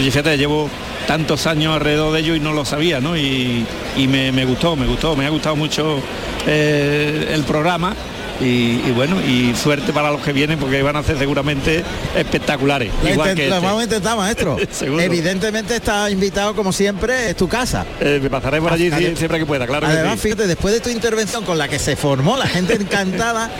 fíjate, 0.02 0.36
llevo 0.36 0.68
tantos 1.06 1.46
años 1.46 1.74
alrededor 1.74 2.12
de 2.12 2.20
ello 2.20 2.34
y 2.34 2.40
no 2.40 2.52
lo 2.52 2.64
sabía, 2.64 3.00
¿no? 3.00 3.16
Y, 3.16 3.64
y 3.96 4.08
me, 4.08 4.32
me 4.32 4.44
gustó, 4.44 4.74
me 4.74 4.86
gustó, 4.86 5.14
me 5.14 5.26
ha 5.26 5.30
gustado 5.30 5.54
mucho 5.54 6.00
el 6.46 7.44
programa. 7.46 7.94
Y, 8.40 8.80
y 8.86 8.92
bueno, 8.94 9.20
y 9.20 9.54
suerte 9.54 9.92
para 9.92 10.10
los 10.10 10.20
que 10.20 10.32
vienen 10.32 10.58
porque 10.58 10.82
van 10.82 10.96
a 10.96 11.02
ser 11.02 11.18
seguramente 11.18 11.84
espectaculares. 12.16 12.92
Lo, 13.02 13.10
igual 13.10 13.34
que 13.34 13.48
lo 13.48 13.56
este. 13.56 13.66
vamos 13.66 13.80
a 13.80 13.84
intentar, 13.84 14.16
maestro. 14.16 14.56
Evidentemente 15.00 15.76
está 15.76 16.10
invitado 16.10 16.54
como 16.54 16.72
siempre, 16.72 17.30
es 17.30 17.36
tu 17.36 17.48
casa. 17.48 17.84
Eh, 18.00 18.20
me 18.22 18.30
pasaré 18.30 18.60
por 18.60 18.72
allí 18.72 18.90
siempre 19.16 19.38
que 19.38 19.46
pueda, 19.46 19.66
claro 19.66 19.86
que 19.86 19.92
Además, 19.92 20.14
sí. 20.14 20.28
fíjate, 20.28 20.46
después 20.46 20.74
de 20.74 20.80
tu 20.80 20.90
intervención 20.90 21.44
con 21.44 21.58
la 21.58 21.68
que 21.68 21.78
se 21.78 21.96
formó 21.96 22.36
la 22.36 22.46
gente 22.46 22.74
encantada, 22.80 23.50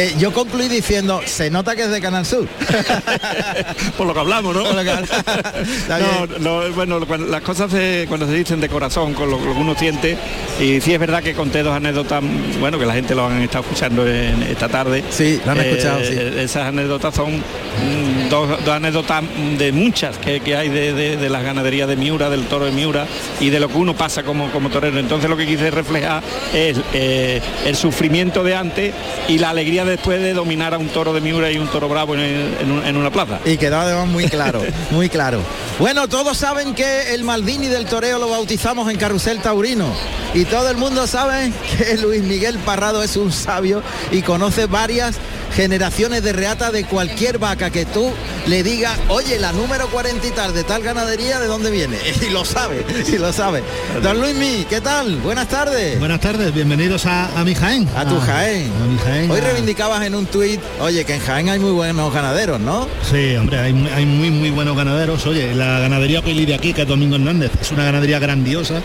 eh, 0.00 0.14
yo 0.18 0.32
concluí 0.32 0.68
diciendo, 0.68 1.20
se 1.24 1.50
nota 1.50 1.74
que 1.74 1.82
es 1.82 1.90
de 1.90 2.00
Canal 2.00 2.24
Sur. 2.24 2.46
por 3.96 4.06
lo 4.06 4.14
que 4.14 4.20
hablamos, 4.20 4.54
¿no? 4.54 4.64
Por 4.64 4.74
lo 4.74 4.82
que 4.82 4.90
habl- 4.90 5.66
Está 5.66 5.98
No, 6.20 6.26
bien. 6.26 6.42
no, 6.42 6.72
bueno, 6.72 7.00
cuando- 7.06 7.26
las 7.26 7.42
cosas 7.42 7.70
se- 7.70 8.04
cuando 8.08 8.26
se 8.26 8.32
dicen 8.34 8.60
de 8.60 8.68
corazón, 8.68 9.14
con 9.14 9.30
lo, 9.30 9.38
lo 9.38 9.52
que 9.54 9.58
uno 9.60 9.74
siente, 9.76 10.16
y 10.60 10.80
sí 10.80 10.92
es 10.94 11.00
verdad 11.00 11.22
que 11.22 11.34
conté 11.34 11.62
dos 11.62 11.74
anécdotas, 11.74 12.22
bueno, 12.60 12.78
que 12.78 12.86
la 12.86 12.94
gente 12.94 13.14
lo 13.14 13.26
han 13.26 13.42
estado 13.42 13.64
escuchando 13.64 14.06
en 14.06 14.42
esta 14.44 14.68
tarde. 14.68 15.02
Sí, 15.10 15.40
lo 15.44 15.52
han 15.52 15.60
escuchado, 15.60 16.00
sí. 16.04 16.16
Esas 16.38 16.68
anécdotas 16.68 17.14
son 17.14 17.36
mm, 17.38 18.28
dos, 18.30 18.64
dos 18.64 18.74
anécdotas 18.74 19.24
de 19.58 19.72
muchas 19.72 20.16
que, 20.18 20.40
que 20.40 20.56
hay 20.56 20.68
de, 20.68 20.92
de- 20.92 21.16
de 21.16 21.30
las 21.30 21.42
ganaderías 21.42 21.88
de 21.88 21.96
Miura, 21.96 22.30
del 22.30 22.44
toro 22.46 22.66
de 22.66 22.72
Miura, 22.72 23.06
y 23.40 23.50
de 23.50 23.60
lo 23.60 23.68
que 23.68 23.76
uno 23.76 23.94
pasa 23.94 24.22
como, 24.22 24.50
como 24.50 24.70
torero. 24.70 24.98
Entonces 24.98 25.28
lo 25.28 25.36
que 25.36 25.46
quise 25.46 25.70
reflejar 25.70 26.22
es 26.54 26.78
eh, 26.92 27.40
el 27.66 27.76
sufrimiento 27.76 28.44
de 28.44 28.54
antes 28.54 28.94
y 29.28 29.38
la 29.38 29.50
alegría 29.50 29.84
después 29.88 30.20
de 30.20 30.34
dominar 30.34 30.74
a 30.74 30.78
un 30.78 30.88
toro 30.88 31.12
de 31.12 31.20
Miura 31.20 31.50
y 31.50 31.58
un 31.58 31.68
toro 31.68 31.88
bravo 31.88 32.14
en, 32.14 32.96
una 32.96 33.10
plaza. 33.10 33.40
Y 33.44 33.56
quedó 33.56 33.78
además 33.78 34.06
muy 34.06 34.28
claro, 34.28 34.62
muy 34.90 35.08
claro. 35.08 35.40
Bueno, 35.78 36.08
todos 36.08 36.36
saben 36.36 36.74
que 36.74 37.14
el 37.14 37.24
Maldini 37.24 37.66
del 37.66 37.86
toreo 37.86 38.18
lo 38.18 38.28
bautizamos 38.28 38.90
en 38.90 38.96
Carrusel 38.98 39.40
Taurino. 39.40 39.86
Y 40.34 40.44
todo 40.44 40.70
el 40.70 40.76
mundo 40.76 41.06
sabe 41.06 41.52
que 41.76 41.96
Luis 41.96 42.22
Miguel 42.22 42.58
Parrado 42.58 43.02
es 43.02 43.16
un 43.16 43.32
sabio 43.32 43.82
y 44.12 44.22
conoce 44.22 44.66
varias 44.66 45.16
generaciones 45.54 46.22
de 46.22 46.32
reata 46.32 46.70
de 46.70 46.84
cualquier 46.84 47.38
vaca 47.38 47.70
que 47.70 47.84
tú 47.84 48.10
le 48.46 48.62
digas, 48.62 48.98
oye, 49.08 49.38
la 49.38 49.52
número 49.52 49.88
40 49.88 50.26
y 50.26 50.30
tal 50.30 50.54
de 50.54 50.64
tal 50.64 50.82
ganadería, 50.82 51.40
¿de 51.40 51.46
dónde 51.46 51.70
viene? 51.70 51.98
Y 52.28 52.30
lo 52.30 52.44
sabe, 52.44 52.84
y 53.06 53.16
lo 53.16 53.32
sabe. 53.32 53.62
Don 54.02 54.20
Luis 54.20 54.34
Mi, 54.34 54.66
¿qué 54.68 54.80
tal? 54.80 55.16
Buenas 55.16 55.48
tardes. 55.48 55.98
Buenas 55.98 56.20
tardes, 56.20 56.52
bienvenidos 56.52 57.06
a, 57.06 57.38
a 57.38 57.44
mi 57.44 57.54
Jaén. 57.54 57.88
A 57.96 58.04
tu 58.04 58.18
Jaén. 58.20 58.70
A 58.82 58.86
mi 58.86 58.98
Jaén. 58.98 59.30
Hoy 59.30 59.40
reivindicabas 59.40 60.04
en 60.04 60.14
un 60.14 60.26
tuit, 60.26 60.60
oye, 60.80 61.04
que 61.04 61.14
en 61.14 61.20
Jaén 61.20 61.48
hay 61.48 61.58
muy 61.58 61.70
buenos 61.72 62.12
ganaderos, 62.12 62.60
¿no? 62.60 62.88
Sí, 63.10 63.34
hombre, 63.36 63.58
hay, 63.58 63.90
hay 63.94 64.04
muy 64.06 64.30
muy 64.30 64.50
buenos 64.50 64.76
ganaderos. 64.76 65.26
Oye, 65.26 65.54
la 65.54 65.78
ganadería 65.80 66.22
Pili 66.22 66.44
de 66.44 66.54
aquí, 66.54 66.72
que 66.72 66.82
es 66.82 66.88
Domingo 66.88 67.16
Hernández, 67.16 67.50
es 67.60 67.70
una 67.70 67.84
ganadería 67.84 68.18
grandiosa. 68.18 68.82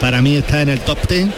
Para 0.00 0.22
mí 0.22 0.36
está 0.36 0.62
en 0.62 0.68
el 0.70 0.80
top 0.80 0.98
10, 1.08 1.28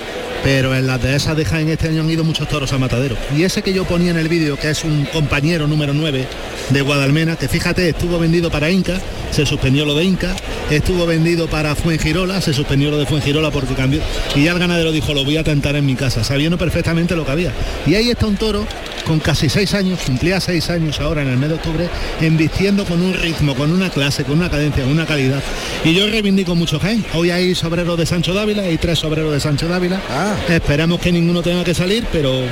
pero 0.42 0.74
en 0.74 0.86
las 0.86 1.02
dehesas 1.02 1.36
de 1.36 1.44
Jaén 1.44 1.68
este 1.68 1.88
año 1.88 2.02
han 2.02 2.10
ido 2.10 2.24
muchos 2.24 2.48
toros 2.48 2.72
a 2.72 2.78
matadero. 2.78 3.16
Y 3.36 3.42
ese 3.42 3.62
que 3.62 3.72
yo 3.72 3.84
ponía 3.84 4.10
en 4.10 4.18
el 4.18 4.28
vídeo, 4.28 4.56
que 4.56 4.70
es 4.70 4.84
un 4.84 5.04
compañero 5.06 5.66
número 5.66 5.92
9 5.92 6.26
de 6.70 6.80
Guadalmena, 6.80 7.36
que 7.36 7.48
fíjate, 7.48 7.88
estuvo 7.88 8.18
vendido 8.18 8.50
para 8.50 8.70
Inca, 8.70 9.00
se 9.30 9.46
suspendió 9.46 9.84
lo 9.84 9.94
de 9.94 10.04
Inca, 10.04 10.34
estuvo 10.70 11.06
vendido 11.06 11.48
para 11.48 11.74
Fuengirola, 11.74 12.40
se 12.40 12.52
suspendió 12.52 12.90
lo 12.90 12.98
de 12.98 13.06
Fuengirola 13.06 13.50
porque 13.50 13.74
cambió. 13.74 14.00
Y 14.34 14.44
ya 14.44 14.52
el 14.52 14.58
ganadero 14.58 14.92
dijo, 14.92 15.14
lo 15.14 15.24
voy 15.24 15.36
a 15.36 15.44
tentar 15.44 15.76
en 15.76 15.86
mi 15.86 15.94
casa, 15.94 16.24
sabiendo 16.24 16.58
perfectamente 16.58 17.16
lo 17.16 17.24
que 17.24 17.32
había. 17.32 17.52
Y 17.86 17.94
ahí 17.94 18.10
está 18.10 18.26
un 18.26 18.36
toro 18.36 18.66
con 19.08 19.18
casi 19.20 19.48
seis 19.48 19.72
años, 19.72 20.00
cumplía 20.04 20.38
seis 20.38 20.68
años 20.68 21.00
ahora 21.00 21.22
en 21.22 21.28
el 21.28 21.38
mes 21.38 21.48
de 21.48 21.54
octubre, 21.54 21.88
embistiendo 22.20 22.84
con 22.84 23.00
un 23.02 23.14
ritmo, 23.14 23.54
con 23.54 23.72
una 23.72 23.88
clase, 23.88 24.22
con 24.22 24.38
una 24.38 24.50
cadencia, 24.50 24.84
con 24.84 24.92
una 24.92 25.06
calidad. 25.06 25.42
Y 25.82 25.94
yo 25.94 26.06
reivindico 26.06 26.54
mucho 26.54 26.78
Jaén. 26.78 27.04
Hoy 27.14 27.30
hay 27.30 27.54
sobreros 27.54 27.96
de 27.96 28.04
Sancho 28.04 28.34
Dávila, 28.34 28.64
hay 28.64 28.76
tres 28.76 28.98
sobreros 28.98 29.32
de 29.32 29.40
Sancho 29.40 29.66
Dávila. 29.66 29.98
Esperemos 30.46 31.00
que 31.00 31.10
ninguno 31.10 31.42
tenga 31.42 31.64
que 31.64 31.72
salir, 31.72 32.04
pero... 32.12 32.42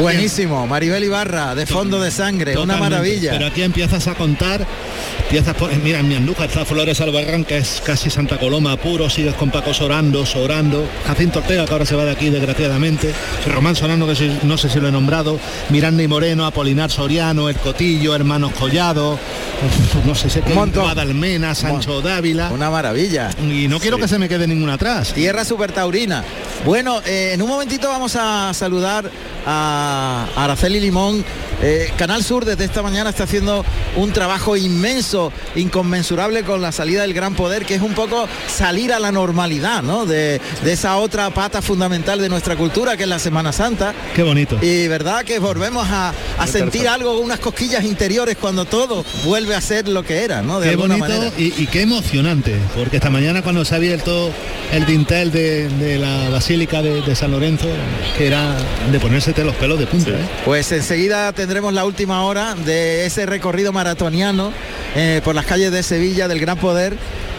Buenísimo, 0.00 0.66
Maribel 0.66 1.04
Ibarra, 1.04 1.54
de 1.54 1.66
fondo 1.66 2.00
de 2.00 2.10
sangre, 2.10 2.58
una 2.58 2.76
maravilla. 2.76 3.30
Pero 3.30 3.46
aquí 3.46 3.62
empiezas 3.62 4.08
a 4.08 4.14
contar, 4.14 4.66
empiezas 5.22 5.54
por, 5.54 5.74
mira, 5.76 6.00
en 6.00 6.08
mi 6.08 6.14
Andújar 6.14 6.48
está 6.48 6.64
Flores 6.64 7.00
Albarrán, 7.00 7.44
que 7.44 7.58
es 7.58 7.82
casi 7.84 8.10
Santa 8.10 8.38
Coloma 8.38 8.76
puro, 8.76 9.08
sigues 9.10 9.34
con 9.34 9.50
Paco 9.50 9.72
Sorando, 9.74 10.24
Sorando, 10.26 10.86
Jacinto 11.06 11.38
Ortega, 11.40 11.64
que 11.64 11.72
ahora 11.72 11.86
se 11.86 11.96
va 11.96 12.04
de 12.04 12.12
aquí 12.12 12.30
desgraciadamente, 12.30 13.12
Román 13.52 13.76
Solano, 13.76 14.06
que 14.06 14.14
si- 14.16 14.38
no 14.42 14.56
sé 14.58 14.68
si 14.68 14.80
lo 14.80 14.88
he 14.88 14.92
nombrado, 14.92 15.38
Miranda 15.70 16.02
y 16.02 16.08
Moreno, 16.08 16.46
Apolinar 16.46 16.90
Soriano, 16.90 17.48
El 17.48 17.56
Cotillo, 17.56 18.14
Hermanos 18.14 18.52
Collado, 18.52 19.18
no 20.04 20.14
sé 20.14 20.30
si. 20.30 20.40
Guadalmena, 20.82 21.54
Sancho 21.54 22.00
Dávila. 22.02 22.50
Una 22.50 22.70
maravilla. 22.70 23.30
Y 23.40 23.68
no 23.68 23.80
quiero 23.80 23.96
que 23.98 24.06
se 24.08 24.18
me 24.18 24.28
quede 24.28 24.46
ninguna 24.46 24.74
atrás. 24.74 25.12
Tierra 25.12 25.44
super 25.44 25.72
taurina. 25.72 26.22
Bueno, 26.64 27.00
eh, 27.06 27.30
en 27.34 27.42
un 27.42 27.48
momentito 27.48 27.88
vamos 27.88 28.16
a 28.16 28.52
saludar 28.54 29.10
a 29.46 30.26
Araceli 30.36 30.80
Limón. 30.80 31.24
Eh, 31.62 31.90
Canal 31.96 32.22
Sur 32.22 32.44
desde 32.44 32.64
esta 32.64 32.82
mañana 32.82 33.08
está 33.10 33.24
haciendo 33.24 33.64
un 33.96 34.12
trabajo 34.12 34.56
inmenso, 34.56 34.85
inconmensurable 35.54 36.42
con 36.42 36.62
la 36.62 36.72
salida 36.72 37.02
del 37.02 37.14
gran 37.14 37.34
poder, 37.34 37.64
que 37.64 37.74
es 37.74 37.82
un 37.82 37.94
poco 37.94 38.28
salir 38.48 38.92
a 38.92 38.98
la 38.98 39.12
normalidad, 39.12 39.82
¿no? 39.82 40.06
De, 40.06 40.40
de 40.64 40.72
esa 40.72 40.96
otra 40.96 41.30
pata 41.30 41.62
fundamental 41.62 42.20
de 42.20 42.28
nuestra 42.28 42.56
cultura, 42.56 42.96
que 42.96 43.02
es 43.04 43.08
la 43.08 43.18
Semana 43.18 43.52
Santa. 43.52 43.94
Qué 44.14 44.22
bonito. 44.22 44.58
Y 44.62 44.88
verdad 44.88 45.24
que 45.24 45.38
volvemos 45.38 45.86
a, 45.90 46.12
a 46.38 46.46
sentir 46.46 46.88
algo, 46.88 47.18
unas 47.18 47.40
cosquillas 47.40 47.84
interiores 47.84 48.36
cuando 48.40 48.64
todo 48.64 49.04
vuelve 49.24 49.54
a 49.54 49.60
ser 49.60 49.88
lo 49.88 50.02
que 50.02 50.22
era, 50.24 50.42
¿no? 50.42 50.60
De 50.60 50.66
qué 50.66 50.70
alguna 50.70 50.96
bonito 50.96 51.14
manera. 51.20 51.32
y, 51.38 51.62
y 51.62 51.66
qué 51.66 51.82
emocionante, 51.82 52.56
porque 52.76 52.96
esta 52.96 53.10
mañana 53.10 53.42
cuando 53.42 53.64
se 53.64 53.74
ha 53.74 53.78
abierto 53.78 54.30
el 54.72 54.86
dintel 54.86 55.30
de, 55.32 55.68
de 55.68 55.98
la 55.98 56.28
Basílica 56.30 56.82
de, 56.82 57.02
de 57.02 57.14
San 57.14 57.30
Lorenzo, 57.30 57.66
que 58.16 58.26
era 58.26 58.56
de 58.90 59.00
ponérsete 59.00 59.44
los 59.44 59.54
pelos 59.56 59.78
de 59.78 59.86
punta. 59.86 60.10
¿eh? 60.10 60.28
Pues 60.44 60.70
enseguida 60.72 61.32
tendremos 61.32 61.72
la 61.72 61.84
última 61.84 62.22
hora 62.24 62.54
de 62.54 63.06
ese 63.06 63.26
recorrido 63.26 63.72
maratoniano 63.72 64.52
eh, 64.94 65.20
por 65.24 65.34
las 65.34 65.46
calles 65.46 65.72
de 65.72 65.82
Sevilla 65.82 66.28
del 66.28 66.40
Gran 66.40 66.58
Poder 66.58 66.96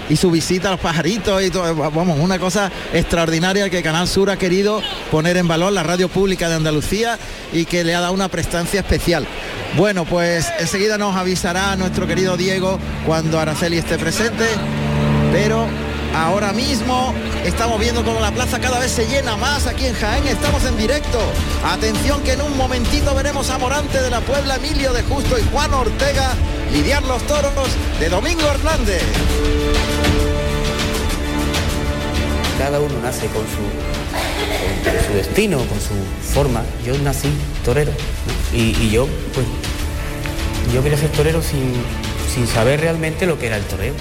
y 0.09 0.15
su 0.15 0.31
visita 0.31 0.69
a 0.69 0.71
los 0.71 0.79
pajaritos 0.79 1.43
y 1.43 1.49
todo, 1.49 1.75
vamos, 1.75 2.17
una 2.19 2.39
cosa 2.39 2.71
extraordinaria 2.93 3.69
que 3.69 3.83
Canal 3.83 4.07
Sur 4.07 4.29
ha 4.29 4.37
querido 4.37 4.81
poner 5.11 5.37
en 5.37 5.47
valor, 5.47 5.73
la 5.73 5.83
radio 5.83 6.07
pública 6.07 6.49
de 6.49 6.55
Andalucía 6.55 7.17
y 7.51 7.65
que 7.65 7.83
le 7.83 7.95
ha 7.95 8.01
dado 8.01 8.13
una 8.13 8.29
prestancia 8.29 8.79
especial. 8.79 9.27
Bueno, 9.75 10.05
pues 10.05 10.47
enseguida 10.59 10.97
nos 10.97 11.15
avisará 11.15 11.75
nuestro 11.75 12.07
querido 12.07 12.37
Diego 12.37 12.79
cuando 13.05 13.39
Araceli 13.39 13.77
esté 13.77 13.97
presente, 13.97 14.45
pero 15.31 15.67
ahora 16.15 16.53
mismo 16.53 17.13
estamos 17.43 17.79
viendo 17.79 18.03
como 18.03 18.19
la 18.19 18.31
plaza 18.31 18.59
cada 18.59 18.79
vez 18.79 18.91
se 18.91 19.05
llena 19.07 19.37
más 19.37 19.67
aquí 19.67 19.85
en 19.85 19.93
Jaén, 19.93 20.27
estamos 20.27 20.63
en 20.65 20.77
directo. 20.77 21.19
Atención 21.65 22.21
que 22.23 22.33
en 22.33 22.41
un 22.41 22.55
momentito 22.57 23.13
veremos 23.15 23.49
a 23.49 23.57
Morante 23.57 24.01
de 24.01 24.09
la 24.09 24.21
Puebla, 24.21 24.55
Emilio 24.55 24.93
de 24.93 25.03
Justo 25.03 25.37
y 25.37 25.43
Juan 25.51 25.73
Ortega 25.73 26.33
lidiar 26.71 27.03
los 27.03 27.21
toros 27.23 27.53
de 27.99 28.09
Domingo 28.09 28.47
Hernández. 28.49 29.03
Cada 32.57 32.79
uno 32.79 32.93
nace 33.01 33.27
con 33.27 33.43
su, 33.43 35.13
destino, 35.13 35.57
con 35.57 35.79
su 35.79 35.93
forma. 36.33 36.63
Yo 36.85 36.97
nací 36.99 37.29
torero 37.63 37.91
y, 38.51 38.89
yo, 38.89 39.07
pues, 39.33 39.45
yo 40.73 40.81
quería 40.81 40.97
ser 40.97 41.11
torero 41.11 41.41
sin, 41.41 41.73
sin 42.33 42.47
saber 42.47 42.81
realmente 42.81 43.25
lo 43.25 43.37
que 43.37 43.47
era 43.47 43.57
el 43.57 43.63
toreo. 43.63 43.93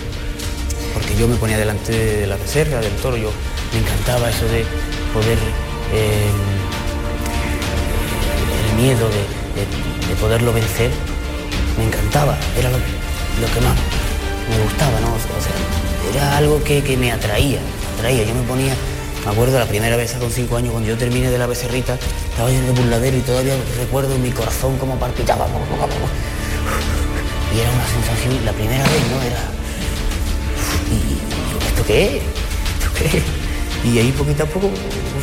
Porque 1.06 1.20
yo 1.20 1.28
me 1.28 1.36
ponía 1.36 1.56
delante 1.56 1.92
de 1.92 2.26
la 2.26 2.36
reserva, 2.36 2.80
del 2.80 2.92
toro, 2.96 3.16
yo 3.16 3.30
me 3.72 3.78
encantaba 3.78 4.28
eso 4.28 4.44
de 4.46 4.64
poder, 5.14 5.38
eh, 5.94 6.30
el 8.70 8.82
miedo 8.82 9.08
de, 9.08 9.14
de- 9.54 10.08
de 10.08 10.14
poderlo 10.20 10.52
vencer, 10.52 10.90
me 11.78 11.84
encantaba, 11.84 12.36
era 12.58 12.70
lo, 12.70 12.76
lo 12.78 13.46
que 13.54 13.60
más 13.60 13.74
me 14.50 14.62
gustaba, 14.64 14.98
¿no? 15.00 15.08
O 15.14 15.18
sea, 15.18 15.54
era 16.12 16.36
algo 16.38 16.62
que, 16.64 16.82
que 16.82 16.96
me 16.96 17.12
atraía, 17.12 17.58
atraía. 17.98 18.24
Yo 18.24 18.34
me 18.34 18.42
ponía, 18.42 18.74
me 19.24 19.30
acuerdo 19.32 19.58
la 19.58 19.66
primera 19.66 19.96
vez 19.96 20.12
con 20.14 20.30
cinco 20.30 20.56
años, 20.56 20.72
cuando 20.72 20.88
yo 20.88 20.96
terminé 20.96 21.30
de 21.30 21.38
la 21.38 21.46
becerrita, 21.46 21.98
estaba 22.30 22.50
yendo 22.50 22.72
de 22.72 22.80
burladero 22.80 23.16
y 23.16 23.20
todavía 23.20 23.54
recuerdo 23.78 24.14
en 24.14 24.22
mi 24.22 24.30
corazón 24.30 24.76
cómo 24.78 24.96
palpitaba. 24.98 25.46
Y 27.54 27.60
era 27.60 27.70
una 27.70 27.86
sensación, 27.86 28.44
la 28.44 28.52
primera 28.52 28.82
vez, 28.84 29.02
¿no? 29.10 29.22
Era, 29.22 29.38
y 29.38 29.40
digo, 29.40 29.54
¿esto 29.54 29.55
qué? 31.86 32.20
Y 33.84 33.98
ahí 33.98 34.10
poquito 34.12 34.42
a 34.42 34.46
poco 34.46 34.70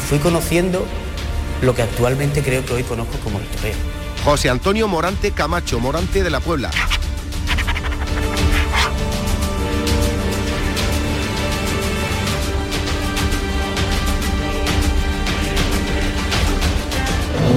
fui 0.07 0.19
conociendo 0.19 0.85
lo 1.61 1.75
que 1.75 1.81
actualmente 1.81 2.41
creo 2.41 2.65
que 2.65 2.73
hoy 2.73 2.83
conozco 2.83 3.17
como 3.23 3.39
el 3.39 3.45
toreo. 3.45 3.75
José 4.23 4.49
Antonio 4.49 4.87
Morante 4.87 5.31
Camacho, 5.31 5.79
Morante 5.79 6.23
de 6.23 6.29
la 6.29 6.39
Puebla. 6.39 6.71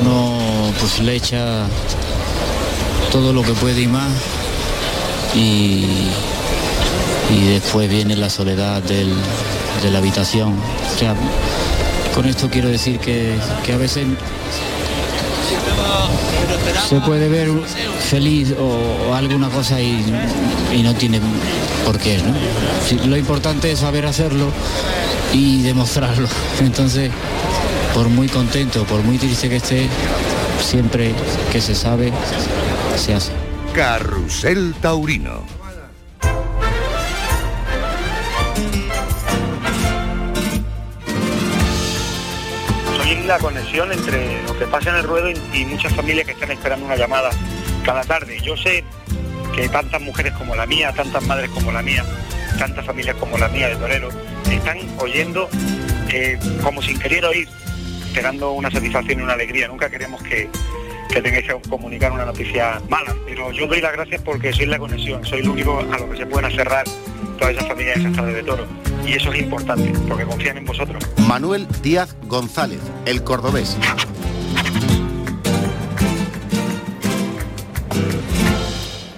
Uno 0.01 0.73
pues 0.81 0.99
le 1.01 1.15
echa 1.15 1.67
todo 3.13 3.33
lo 3.33 3.43
que 3.43 3.53
puede 3.53 3.83
y 3.83 3.87
más 3.87 4.13
y 5.35 6.11
y 7.31 7.45
después 7.49 7.89
viene 7.91 8.17
la 8.17 8.31
soledad 8.31 8.83
del- 8.83 9.15
de 9.83 9.91
la 9.91 9.99
habitación. 9.99 10.55
O 10.95 10.99
sea, 10.99 11.15
con 12.15 12.27
esto 12.27 12.49
quiero 12.51 12.69
decir 12.69 12.99
que, 12.99 13.35
que 13.65 13.73
a 13.73 13.77
veces 13.77 14.07
se 16.89 17.01
puede 17.01 17.29
ver 17.29 17.49
feliz 18.09 18.55
o, 18.59 19.15
alguna 19.15 19.49
cosa 19.49 19.81
y, 19.81 20.05
y 20.75 20.83
no 20.83 20.95
tiene 20.95 21.21
por 21.85 21.99
qué. 21.99 22.19
¿no? 22.19 23.07
Lo 23.07 23.17
importante 23.17 23.71
es 23.73 23.81
saber 23.81 24.07
hacerlo 24.07 24.51
y 25.33 25.63
demostrarlo. 25.63 26.29
Entonces, 26.61 27.11
por 27.95 28.09
muy 28.09 28.29
contento, 28.29 28.85
por 28.85 29.03
muy 29.03 29.19
triste 29.19 29.49
que 29.49 29.57
esté, 29.57 29.89
siempre 30.63 31.13
que 31.53 31.61
se 31.61 31.75
sabe, 31.75 32.13
se 32.97 33.15
hace. 33.15 33.33
Carrusel 33.75 34.75
Taurino. 34.81 35.56
La 43.27 43.39
conexión 43.39 43.93
entre 43.93 44.43
lo 44.45 44.57
que 44.59 44.67
pasa 44.67 44.91
en 44.91 44.97
el 44.97 45.03
ruedo 45.03 45.31
y, 45.31 45.65
muchas 45.65 45.93
familias 45.95 46.27
que 46.27 46.33
están 46.33 46.51
esperando 46.51 46.87
una 46.87 46.97
llamada 46.97 47.31
cada 47.85 48.03
tarde. 48.05 48.39
Yo 48.41 48.57
sé 48.57 48.85
que 49.55 49.69
tantas 49.69 50.01
mujeres 50.01 50.33
como 50.35 50.55
la 50.55 50.67
mía, 50.67 50.93
tantas 50.93 51.23
madres 51.27 51.51
como 51.51 51.73
la 51.73 51.83
mía, 51.83 52.05
tantas 52.59 52.85
familias 52.85 53.17
como 53.17 53.37
la 53.37 53.49
mía 53.49 53.69
de 53.69 53.77
torero, 53.77 54.09
están 54.51 54.79
oyendo 54.99 55.49
eh, 56.11 56.39
como 56.63 56.83
sin 56.83 56.99
querer 56.99 57.25
oír, 57.25 57.49
esperando 58.07 58.53
una 58.53 58.71
satisfacción 58.71 59.21
y 59.21 59.23
una 59.23 59.33
alegría. 59.33 59.69
Nunca 59.69 59.91
queremos 59.91 60.23
que, 60.23 60.49
que 61.09 61.21
tengáis 61.21 61.47
que 61.47 61.69
comunicar 61.69 62.13
una 62.13 62.25
noticia 62.25 62.81
mala, 62.89 63.15
pero 63.27 63.51
yo 63.51 63.67
doy 63.67 63.81
las 63.81 63.93
gracias 63.93 64.23
porque 64.23 64.53
soy 64.53 64.67
la 64.67 64.79
conexión, 64.79 65.25
soy 65.25 65.41
el 65.41 65.49
único 65.49 65.81
a 65.81 65.99
lo 65.99 66.11
que 66.11 66.19
se 66.19 66.27
pueden 66.27 66.53
aferrar 66.53 66.85
todas 67.39 67.55
esas 67.55 67.67
familias 67.67 67.99
esas 67.99 68.13
tardes 68.13 68.35
de 68.35 68.43
toro. 68.43 68.67
Y 69.07 69.13
eso 69.13 69.33
es 69.33 69.41
importante, 69.41 69.93
porque 70.09 70.25
confían 70.25 70.59
en 70.59 70.65
vosotros. 70.65 71.03
Manuel 71.29 71.69
Díaz 71.81 72.17
González, 72.27 72.81
el 73.05 73.23
cordobés. 73.23 73.77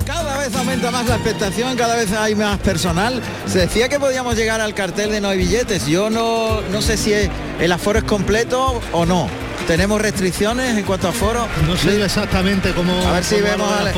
Cada 0.05 0.39
vez 0.39 0.55
aumenta 0.55 0.91
más 0.91 1.07
la 1.07 1.15
expectación, 1.15 1.77
cada 1.77 1.97
vez 1.97 2.13
hay 2.13 2.35
más 2.35 2.59
personal. 2.59 3.23
Se 3.47 3.61
decía 3.61 3.89
que 3.89 3.99
podíamos 3.99 4.37
llegar 4.37 4.61
al 4.61 4.75
cartel 4.75 5.11
de 5.11 5.23
no 5.23 5.29
hay 5.29 5.39
billetes. 5.39 5.87
Yo 5.87 6.11
no, 6.11 6.61
no 6.71 6.83
sé 6.83 6.99
si 6.99 7.13
el 7.59 7.73
aforo 7.73 7.99
es 7.99 8.05
completo 8.05 8.83
o 8.93 9.07
no. 9.07 9.48
¿Tenemos 9.69 10.01
restricciones 10.01 10.77
en 10.79 10.85
cuanto 10.85 11.07
a 11.09 11.11
aforo? 11.11 11.47
No 11.67 11.77
sé 11.77 12.03
exactamente 12.03 12.73
cómo... 12.73 13.07
A 13.07 13.13
ver 13.13 13.23
si 13.25 13.35
cómo 13.37 13.47
vemos 13.49 13.71
al, 13.73 13.89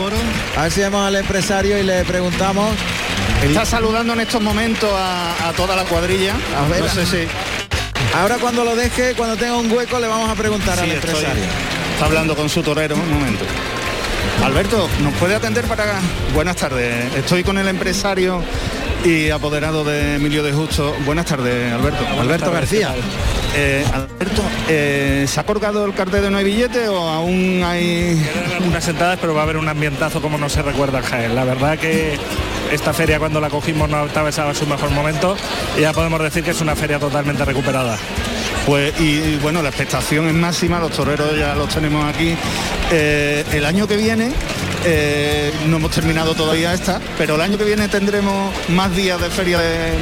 a 0.57 0.63
ver 0.65 0.73
si 0.73 0.81
vemos 0.81 1.07
al 1.07 1.15
empresario 1.17 1.79
y 1.79 1.85
le 1.85 2.05
preguntamos. 2.05 2.75
Está 3.45 3.65
saludando 3.65 4.13
en 4.15 4.21
estos 4.21 4.43
momentos 4.43 4.91
a, 4.93 5.49
a 5.49 5.53
toda 5.53 5.77
la 5.77 5.85
cuadrilla. 5.85 6.35
A 6.59 6.69
ver, 6.69 6.81
no 6.81 6.89
sé 6.89 7.07
si... 7.07 7.19
Ahora 8.17 8.39
cuando 8.39 8.65
lo 8.65 8.75
deje, 8.75 9.15
cuando 9.15 9.37
tenga 9.37 9.57
un 9.57 9.71
hueco, 9.71 10.01
le 10.01 10.09
vamos 10.09 10.29
a 10.29 10.35
preguntar 10.35 10.75
Sí, 10.77 10.83
al 10.83 10.91
estoy- 10.91 11.11
empresario. 11.11 11.45
Está 11.95 12.07
hablando 12.07 12.35
con 12.35 12.49
su 12.49 12.63
torero, 12.65 12.97
un 12.97 13.09
momento. 13.09 13.45
Alberto, 14.45 14.89
¿nos 15.03 15.15
puede 15.15 15.37
atender 15.37 15.65
para 15.67 15.85
acá? 15.85 16.01
Buenas 16.35 16.57
tardes. 16.57 17.15
Estoy 17.15 17.45
con 17.45 17.57
el 17.59 17.69
empresario 17.69 18.43
y 19.05 19.31
apoderado 19.31 19.85
de 19.85 20.17
Emilio 20.17 20.43
de 20.43 20.53
Justo. 20.53 20.97
Buenas 21.07 21.27
tardes, 21.27 21.73
Alberto. 21.73 22.05
Alberto 22.21 22.51
García. 22.51 22.93
Eh, 23.57 23.85
Alberto, 23.93 24.43
eh, 24.69 25.27
¿se 25.29 25.41
ha 25.41 25.45
colgado 25.45 25.85
el 25.85 25.95
cartel 25.95 26.23
de 26.23 26.31
no 26.31 26.39
hay 26.39 26.45
billete 26.45 26.89
o 26.89 27.09
aún 27.09 27.63
hay...? 27.65 28.17
Quedan 28.33 28.53
algunas 28.53 28.85
sentadas, 28.85 29.19
pero 29.21 29.35
va 29.35 29.41
a 29.41 29.45
haber 29.45 29.57
un 29.57 29.69
ambientazo 29.69 30.23
como 30.23 30.39
no 30.39 30.49
se 30.49 30.63
recuerda 30.63 30.99
en 30.99 31.05
Jaén. 31.05 31.35
La 31.35 31.45
verdad 31.45 31.79
que 31.79 32.17
esta 32.71 32.93
feria 32.93 33.19
cuando 33.19 33.41
la 33.41 33.51
cogimos 33.51 33.89
no 33.89 33.99
atravesaba 33.99 34.55
su 34.55 34.67
mejor 34.67 34.91
momento 34.91 35.37
y 35.77 35.81
ya 35.81 35.93
podemos 35.93 36.23
decir 36.23 36.45
que 36.45 36.53
es 36.53 36.61
una 36.61 36.77
feria 36.77 36.99
totalmente 36.99 37.45
recuperada. 37.45 37.99
Pues 38.67 38.99
y, 39.01 39.19
y, 39.19 39.39
bueno, 39.43 39.63
la 39.63 39.71
expectación 39.71 40.29
es 40.29 40.35
máxima, 40.35 40.79
los 40.79 40.93
toreros 40.93 41.37
ya 41.37 41.55
los 41.55 41.69
tenemos 41.75 42.05
aquí. 42.05 42.37
Eh, 42.93 43.45
el 43.53 43.65
año 43.65 43.89
que 43.89 43.97
viene, 43.97 44.33
eh, 44.85 45.53
no 45.67 45.77
hemos 45.77 45.91
terminado 45.91 46.35
todavía 46.35 46.73
esta, 46.75 47.01
pero 47.19 47.35
el 47.35 47.41
año 47.41 47.59
que 47.59 47.65
viene 47.65 47.89
tendremos 47.89 48.53
más 48.69 48.95
días 48.95 49.21
de 49.21 49.31
feria 49.31 49.59
de... 49.59 49.93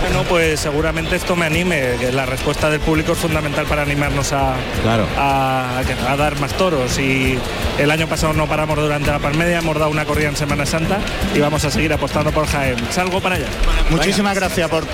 Bueno, 0.00 0.22
pues 0.28 0.60
seguramente 0.60 1.16
esto 1.16 1.34
me 1.36 1.46
anime, 1.46 1.94
que 1.98 2.12
la 2.12 2.26
respuesta 2.26 2.68
del 2.70 2.80
público 2.80 3.12
es 3.12 3.18
fundamental 3.18 3.66
para 3.66 3.82
animarnos 3.82 4.32
a, 4.32 4.54
Claro. 4.82 5.06
a, 5.16 5.78
a 6.08 6.16
dar 6.16 6.38
más 6.40 6.52
toros. 6.54 6.98
Y 6.98 7.38
el 7.78 7.90
año 7.90 8.06
pasado 8.08 8.32
no 8.32 8.46
paramos 8.48 8.76
durante 8.76 9.10
la 9.10 9.18
palmedia, 9.18 9.58
hemos 9.58 9.78
dado 9.78 9.90
una 9.90 10.04
corrida 10.04 10.28
en 10.28 10.36
Semana 10.36 10.66
Santa 10.66 10.98
y 11.34 11.38
vamos 11.40 11.64
a 11.64 11.70
seguir 11.70 11.92
apostando 11.92 12.32
por 12.32 12.46
Jaén. 12.46 12.76
Salgo 12.90 13.20
para 13.20 13.36
allá. 13.36 13.46
Muchísimas 13.90 14.34
gracias 14.34 14.68
por... 14.68 14.84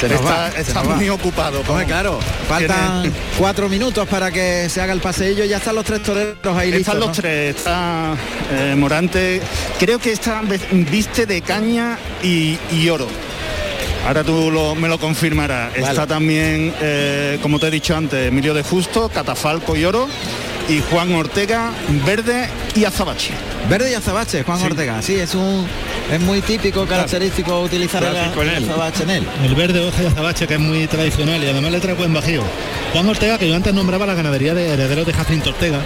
Se 0.00 0.08
nos 0.08 0.20
está 0.20 0.34
va, 0.34 0.50
se 0.50 0.60
está 0.62 0.80
nos 0.82 0.90
va. 0.92 0.96
muy 0.96 1.08
ocupado. 1.08 1.62
Claro, 1.86 2.18
faltan 2.48 3.02
Tiene- 3.02 3.16
cuatro 3.38 3.68
minutos 3.68 4.08
para 4.08 4.30
que 4.32 4.68
se 4.68 4.80
haga 4.80 4.92
el 4.92 5.00
paseillo. 5.00 5.44
Ya 5.44 5.58
están 5.58 5.76
los 5.76 5.84
tres 5.84 6.02
toreros 6.02 6.56
ahí 6.56 6.72
listos. 6.72 6.94
Están 6.94 6.98
los 6.98 7.08
¿no? 7.08 7.14
tres, 7.14 7.54
está 7.56 8.14
eh, 8.50 8.63
Morante, 8.76 9.40
creo 9.78 9.98
que 9.98 10.12
está 10.12 10.40
ve- 10.42 10.60
viste 10.90 11.26
de 11.26 11.42
caña 11.42 11.98
y, 12.22 12.58
y 12.72 12.88
oro. 12.88 13.06
Ahora 14.06 14.22
tú 14.22 14.50
lo- 14.50 14.74
me 14.74 14.88
lo 14.88 14.98
confirmarás. 14.98 15.72
Vale. 15.72 15.86
Está 15.88 16.06
también, 16.06 16.74
eh, 16.80 17.38
como 17.42 17.58
te 17.58 17.68
he 17.68 17.70
dicho 17.70 17.96
antes, 17.96 18.28
Emilio 18.28 18.52
de 18.54 18.62
Justo, 18.62 19.08
Catafalco 19.08 19.76
y 19.76 19.84
oro, 19.84 20.08
y 20.68 20.80
Juan 20.90 21.14
Ortega, 21.14 21.72
verde 22.06 22.48
y 22.74 22.84
azabache. 22.84 23.32
Verde 23.68 23.90
y 23.90 23.94
azabache, 23.94 24.42
Juan 24.42 24.58
Sí. 24.58 24.66
Ortega. 24.66 25.02
Sí, 25.02 25.14
es 25.14 25.34
un 25.34 25.66
es 26.12 26.20
muy 26.20 26.42
típico, 26.42 26.84
característico 26.86 27.62
utilizar 27.62 28.02
el, 28.04 28.10
Clásico 28.10 28.42
en 28.42 28.48
el 28.50 28.56
él. 28.56 28.64
azabache 28.70 29.02
en 29.04 29.10
él. 29.10 29.24
El 29.42 29.54
verde 29.54 29.80
hoja 29.80 30.02
de 30.02 30.08
azabache 30.08 30.46
que 30.46 30.54
es 30.54 30.60
muy 30.60 30.86
tradicional 30.86 31.42
y 31.42 31.48
además 31.48 31.72
le 31.72 31.80
trae 31.80 31.94
buen 31.94 32.12
bajío. 32.12 32.42
Juan 32.92 33.08
Ortega, 33.08 33.38
que 33.38 33.48
yo 33.48 33.56
antes 33.56 33.72
nombraba 33.72 34.04
la 34.06 34.14
ganadería 34.14 34.52
de 34.54 34.68
herederos 34.68 35.06
de 35.06 35.12
Jacinto 35.14 35.50
Ortega, 35.50 35.80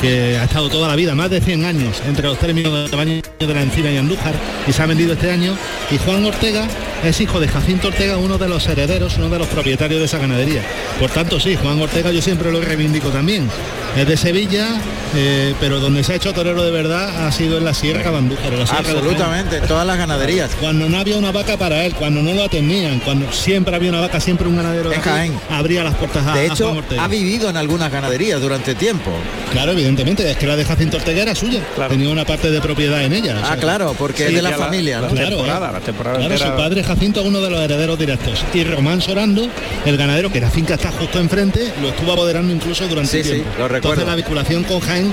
que 0.00 0.36
ha 0.38 0.44
estado 0.44 0.68
toda 0.68 0.88
la 0.88 0.94
vida, 0.94 1.14
más 1.14 1.30
de 1.30 1.40
100 1.40 1.64
años, 1.64 2.02
entre 2.06 2.26
los 2.26 2.38
términos 2.38 2.90
de 2.90 2.96
baño 2.96 3.22
de 3.38 3.46
la 3.54 3.62
Encina 3.62 3.90
y 3.90 3.96
Andújar, 3.96 4.34
y 4.68 4.72
se 4.72 4.82
ha 4.82 4.86
vendido 4.86 5.14
este 5.14 5.30
año. 5.30 5.56
Y 5.90 5.96
Juan 5.98 6.24
Ortega 6.26 6.66
es 7.02 7.20
hijo 7.20 7.40
de 7.40 7.48
Jacinto 7.48 7.88
Ortega, 7.88 8.18
uno 8.18 8.36
de 8.38 8.48
los 8.48 8.66
herederos, 8.68 9.16
uno 9.16 9.28
de 9.30 9.38
los 9.38 9.48
propietarios 9.48 9.98
de 10.00 10.04
esa 10.06 10.18
ganadería. 10.18 10.62
Por 11.00 11.10
tanto, 11.10 11.40
sí, 11.40 11.56
Juan 11.60 11.80
Ortega 11.80 12.12
yo 12.12 12.20
siempre 12.22 12.52
lo 12.52 12.60
reivindico 12.60 13.08
también. 13.08 13.48
Es 13.96 14.06
de 14.06 14.16
Sevilla, 14.16 14.68
eh, 15.16 15.54
pero 15.60 15.80
donde 15.80 16.04
se 16.04 16.12
ha 16.12 16.16
hecho 16.16 16.32
torero 16.32 16.62
de 16.62 16.70
verdad 16.70 17.21
ha 17.26 17.32
sido 17.32 17.58
en 17.58 17.64
la 17.64 17.74
Sierra 17.74 18.10
Bandújar. 18.10 18.52
la 18.52 18.66
Sierra. 18.66 18.80
Absolutamente, 18.80 19.56
en 19.58 19.66
todas 19.66 19.86
las 19.86 19.96
ganaderías. 19.98 20.50
Cuando 20.60 20.88
no 20.88 20.98
había 20.98 21.16
una 21.16 21.32
vaca 21.32 21.56
para 21.56 21.84
él, 21.84 21.94
cuando 21.94 22.22
no 22.22 22.32
lo 22.34 22.44
atendían, 22.44 23.00
cuando 23.00 23.30
siempre 23.32 23.74
había 23.76 23.90
una 23.90 24.00
vaca, 24.00 24.20
siempre 24.20 24.48
un 24.48 24.56
ganadero 24.56 24.90
de 24.90 24.96
Jaén. 24.96 25.32
abría 25.50 25.84
las 25.84 25.94
puertas 25.94 26.26
a, 26.26 26.34
De 26.34 26.40
a 26.40 26.44
hecho, 26.44 26.72
Juan 26.72 26.84
ha 27.00 27.08
vivido 27.08 27.48
en 27.50 27.56
algunas 27.56 27.90
ganaderías 27.90 28.40
durante 28.40 28.74
tiempo. 28.74 29.10
Claro, 29.52 29.72
evidentemente, 29.72 30.28
es 30.30 30.36
que 30.36 30.46
la 30.46 30.56
de 30.56 30.64
Jacinto 30.64 30.96
Ortega 30.96 31.22
era 31.22 31.34
suya. 31.34 31.60
Tenía 31.88 32.08
una 32.08 32.24
parte 32.24 32.50
de 32.50 32.60
propiedad 32.60 33.02
en 33.02 33.12
ella. 33.12 33.36
o 33.36 33.44
Ah, 33.44 33.46
sea, 33.48 33.56
claro, 33.56 33.94
porque 33.98 34.26
es 34.26 34.34
de 34.34 34.42
la 34.42 34.52
familia, 34.52 35.00
¿no? 35.00 35.08
Claro, 35.08 35.28
temporada, 35.36 35.68
eh. 35.68 35.72
la 35.72 35.80
temporada 35.80 36.16
Claro, 36.18 36.32
entera. 36.34 36.50
su 36.50 36.56
padre 36.56 36.82
Jacinto 36.84 37.20
es 37.20 37.26
uno 37.26 37.40
de 37.40 37.50
los 37.50 37.60
herederos 37.60 37.98
directos. 37.98 38.44
Y 38.54 38.64
Román 38.64 39.00
Sorando, 39.00 39.46
el 39.84 39.96
ganadero 39.96 40.30
que 40.32 40.40
la 40.40 40.50
finca 40.50 40.74
está 40.74 40.90
justo 40.92 41.18
enfrente, 41.18 41.72
lo 41.82 41.88
estuvo 41.90 42.12
apoderando 42.12 42.52
incluso 42.52 42.86
durante 42.88 43.22
Sí, 43.22 43.28
tiempo. 43.28 43.50
sí, 43.50 43.58
lo 43.58 43.68
recuerdo. 43.68 43.76
Entonces 44.02 44.06
la 44.06 44.14
vinculación 44.16 44.64
con 44.64 44.80
Jaén, 44.80 45.12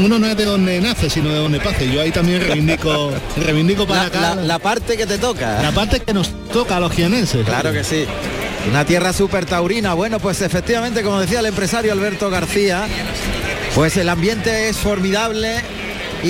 uno 0.00 0.18
no 0.18 0.26
es 0.26 0.36
de 0.36 0.44
donde 0.44 0.80
nace, 0.80 1.08
sino 1.08 1.31
de 1.32 1.38
donde 1.38 1.60
pase. 1.60 1.90
Yo 1.90 2.00
ahí 2.00 2.10
también 2.10 2.40
reivindico, 2.40 3.12
reivindico 3.36 3.86
para 3.86 4.02
La, 4.02 4.06
acá 4.06 4.20
la- 4.36 4.42
la 4.42 4.58
parte 4.58 4.96
que 4.96 5.06
te 5.06 5.18
toca. 5.18 5.60
la 5.62 5.72
parte 5.72 6.00
que 6.00 6.12
nos 6.12 6.30
toca 6.52 6.76
a 6.76 6.80
los 6.80 6.92
jienenses. 6.92 7.44
Claro 7.46 7.72
que 7.72 7.82
sí. 7.84 8.04
Una 8.68 8.84
tierra 8.84 9.12
súper 9.12 9.44
taurina. 9.46 9.94
Bueno, 9.94 10.20
pues 10.20 10.40
efectivamente, 10.42 11.02
como 11.02 11.20
decía 11.20 11.40
el 11.40 11.46
empresario 11.46 11.92
Alberto 11.92 12.30
García, 12.30 12.86
pues 13.74 13.96
el 13.96 14.08
ambiente 14.08 14.68
es 14.68 14.76
formidable 14.76 15.56
y, 16.22 16.28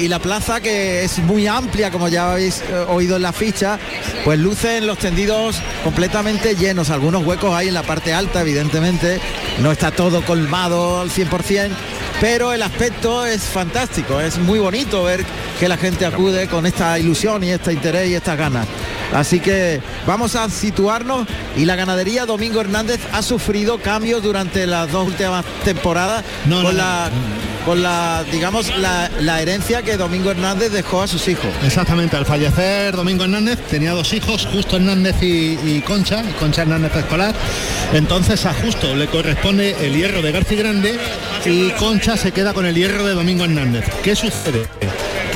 y 0.00 0.08
la 0.08 0.18
plaza 0.18 0.60
que 0.62 1.04
es 1.04 1.18
muy 1.18 1.46
amplia, 1.46 1.90
como 1.90 2.08
ya 2.08 2.32
habéis 2.32 2.60
eh, 2.62 2.64
oído 2.88 3.16
en 3.16 3.22
la 3.22 3.34
ficha, 3.34 3.78
pues 4.24 4.38
lucen 4.38 4.86
los 4.86 4.96
tendidos 4.96 5.56
completamente 5.84 6.54
llenos. 6.56 6.88
Algunos 6.88 7.22
huecos 7.26 7.54
hay 7.54 7.68
en 7.68 7.74
la 7.74 7.82
parte 7.82 8.14
alta, 8.14 8.40
evidentemente. 8.40 9.20
No 9.60 9.70
está 9.72 9.90
todo 9.90 10.22
colmado 10.24 11.02
al 11.02 11.10
100%. 11.10 11.68
Pero 12.20 12.54
el 12.54 12.62
aspecto 12.62 13.26
es 13.26 13.42
fantástico, 13.42 14.20
es 14.20 14.38
muy 14.38 14.58
bonito 14.58 15.04
ver 15.04 15.22
que 15.60 15.68
la 15.68 15.76
gente 15.76 16.06
acude 16.06 16.48
con 16.48 16.64
esta 16.64 16.98
ilusión 16.98 17.44
y 17.44 17.50
este 17.50 17.74
interés 17.74 18.08
y 18.08 18.14
estas 18.14 18.38
ganas. 18.38 18.66
Así 19.14 19.40
que 19.40 19.80
vamos 20.06 20.34
a 20.34 20.48
situarnos 20.50 21.26
y 21.56 21.64
la 21.64 21.76
ganadería 21.76 22.26
Domingo 22.26 22.60
Hernández 22.60 23.00
ha 23.12 23.22
sufrido 23.22 23.78
cambios 23.78 24.22
durante 24.22 24.66
las 24.66 24.90
dos 24.90 25.06
últimas 25.06 25.44
temporadas 25.64 26.24
No, 26.46 26.62
con 26.62 26.64
no, 26.64 26.72
la 26.72 27.10
con 27.64 27.82
la 27.82 28.24
digamos 28.30 28.76
la, 28.78 29.10
la 29.20 29.40
herencia 29.42 29.82
que 29.82 29.96
Domingo 29.96 30.30
Hernández 30.30 30.70
dejó 30.70 31.02
a 31.02 31.08
sus 31.08 31.26
hijos. 31.28 31.46
Exactamente, 31.64 32.16
al 32.16 32.26
fallecer 32.26 32.94
Domingo 32.94 33.24
Hernández 33.24 33.58
tenía 33.68 33.92
dos 33.92 34.12
hijos, 34.12 34.46
Justo 34.52 34.76
Hernández 34.76 35.16
y, 35.22 35.58
y 35.64 35.82
Concha, 35.84 36.22
Concha 36.38 36.62
Hernández 36.62 36.94
Escolar. 36.94 37.34
Entonces 37.92 38.44
a 38.46 38.54
Justo 38.54 38.94
le 38.94 39.06
corresponde 39.06 39.76
el 39.84 39.94
hierro 39.94 40.22
de 40.22 40.32
García 40.32 40.58
Grande 40.58 40.98
y 41.44 41.70
Concha 41.72 42.16
se 42.16 42.32
queda 42.32 42.52
con 42.54 42.66
el 42.66 42.74
hierro 42.74 43.04
de 43.04 43.14
Domingo 43.14 43.44
Hernández. 43.44 43.84
¿Qué 44.02 44.14
sucede? 44.14 44.66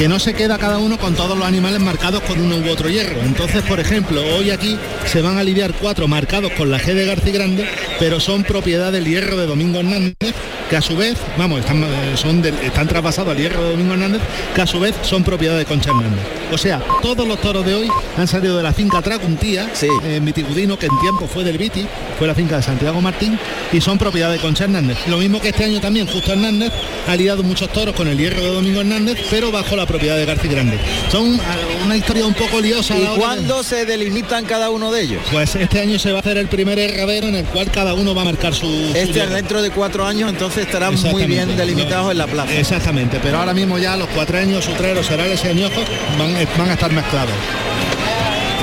Que 0.01 0.09
no 0.09 0.19
se 0.19 0.33
queda 0.33 0.57
cada 0.57 0.79
uno 0.79 0.97
con 0.97 1.15
todos 1.15 1.37
los 1.37 1.47
animales 1.47 1.79
marcados 1.79 2.23
con 2.23 2.41
uno 2.41 2.57
u 2.57 2.71
otro 2.71 2.89
hierro. 2.89 3.21
Entonces, 3.21 3.63
por 3.65 3.81
ejemplo, 3.81 4.23
hoy 4.35 4.49
aquí 4.51 4.79
se 5.05 5.21
van 5.21 5.37
a 5.37 5.41
aliviar 5.41 5.75
cuatro 5.75 6.09
marcados 6.09 6.53
con 6.53 6.71
la 6.71 6.81
G 6.81 6.95
de 6.95 7.05
García 7.05 7.35
Grande, 7.35 7.69
pero 7.99 8.19
son 8.19 8.43
propiedad 8.43 8.93
del 8.93 9.05
hierro 9.05 9.37
de 9.37 9.45
Domingo 9.45 9.81
Hernández, 9.81 10.35
que 10.71 10.77
a 10.77 10.81
su 10.83 10.97
vez, 10.97 11.17
vamos, 11.37 11.59
están, 11.61 11.83
eh, 11.83 11.87
son 12.15 12.45
están 12.63 12.87
traspasados 12.87 13.33
al 13.33 13.39
hierro 13.43 13.61
de 13.65 13.71
Domingo 13.73 13.95
Hernández, 13.95 14.21
que 14.55 14.63
a 14.63 14.67
su 14.69 14.79
vez 14.79 14.95
son 15.03 15.25
propiedad 15.25 15.59
de 15.59 15.65
Concha 15.65 15.91
Hernández. 15.91 16.21
O 16.53 16.57
sea, 16.59 16.81
todos 17.03 17.27
los 17.27 17.41
toros 17.41 17.67
de 17.67 17.75
hoy 17.75 17.91
han 18.17 18.29
salido 18.29 18.57
de 18.57 18.63
la 18.63 18.73
finca 18.73 19.03
Tracuntía, 19.03 19.69
en 20.05 20.25
Vitigudino, 20.25 20.79
que 20.79 20.87
en 20.87 20.99
tiempo 21.01 21.27
fue 21.27 21.43
del 21.43 21.59
Viti, 21.59 21.85
fue 22.19 22.27
la 22.29 22.35
finca 22.37 22.57
de 22.57 22.63
Santiago 22.63 23.01
Martín, 23.01 23.37
y 23.73 23.81
son 23.81 23.99
propiedad 23.99 24.31
de 24.31 24.39
Concha 24.39 24.65
Hernández. 24.65 24.97
Lo 25.09 25.19
mismo 25.19 25.41
que 25.41 25.49
este 25.49 25.65
año 25.65 25.81
también, 25.81 26.07
Justo 26.07 26.33
Hernández 26.33 26.73
ha 27.09 27.17
liado 27.17 27.43
muchos 27.43 27.69
toros 27.73 27.95
con 27.97 28.07
el 28.07 28.17
hierro 28.17 28.41
de 28.41 28.53
Domingo 28.55 28.81
Hernández, 28.81 29.19
pero 29.29 29.51
bajo 29.51 29.75
la 29.75 29.87
propiedad 29.87 30.17
de 30.17 30.25
García 30.25 30.51
Grande. 30.53 30.79
Son 31.11 31.39
ah, 31.41 31.57
una 31.85 31.97
historia 31.97 32.25
un 32.27 32.35
poco 32.35 32.61
liosa. 32.61 32.97
¿Y 32.97 33.01
de- 33.01 33.07
cuándo 33.17 33.63
se 33.65 33.85
delimitan 33.87 34.45
cada 34.45 34.71
uno 34.71 34.93
de 34.93 35.03
ellos? 35.03 35.23
Pues 35.33 35.57
este 35.57 35.81
año 35.81 35.99
se 35.99 36.13
va 36.13 36.19
a 36.19 36.21
hacer 36.21 36.37
el 36.39 36.47
primer 36.47 36.79
herradero 36.79 37.27
en 37.29 37.35
el 37.35 37.45
cual 37.47 37.71
cada 37.73 37.95
uno 37.95 38.15
va 38.15 38.23
a 38.23 38.27
marcar 38.27 38.55
su... 38.55 38.67
su 38.67 38.93
Este 38.95 39.13
hierro. 39.15 39.35
dentro 39.35 39.63
de 39.63 39.71
cuatro 39.71 40.07
años 40.07 40.29
entonces 40.31 40.60
estarán 40.63 40.95
muy 41.11 41.27
bien 41.27 41.57
delimitados 41.57 42.13
en 42.13 42.19
la 42.19 42.27
plaza. 42.27 42.53
Exactamente, 42.53 43.21
pero 43.23 43.39
ahora 43.39 43.55
mismo 43.55 43.79
ya 43.79 43.97
los 43.97 44.09
cuatreños, 44.09 44.65
sutreros, 44.65 45.07
serales 45.07 45.45
y 45.45 45.49
añojos 45.49 45.85
van, 46.19 46.35
van 46.57 46.69
a 46.71 46.73
estar 46.73 46.93
mezclados. 46.93 47.35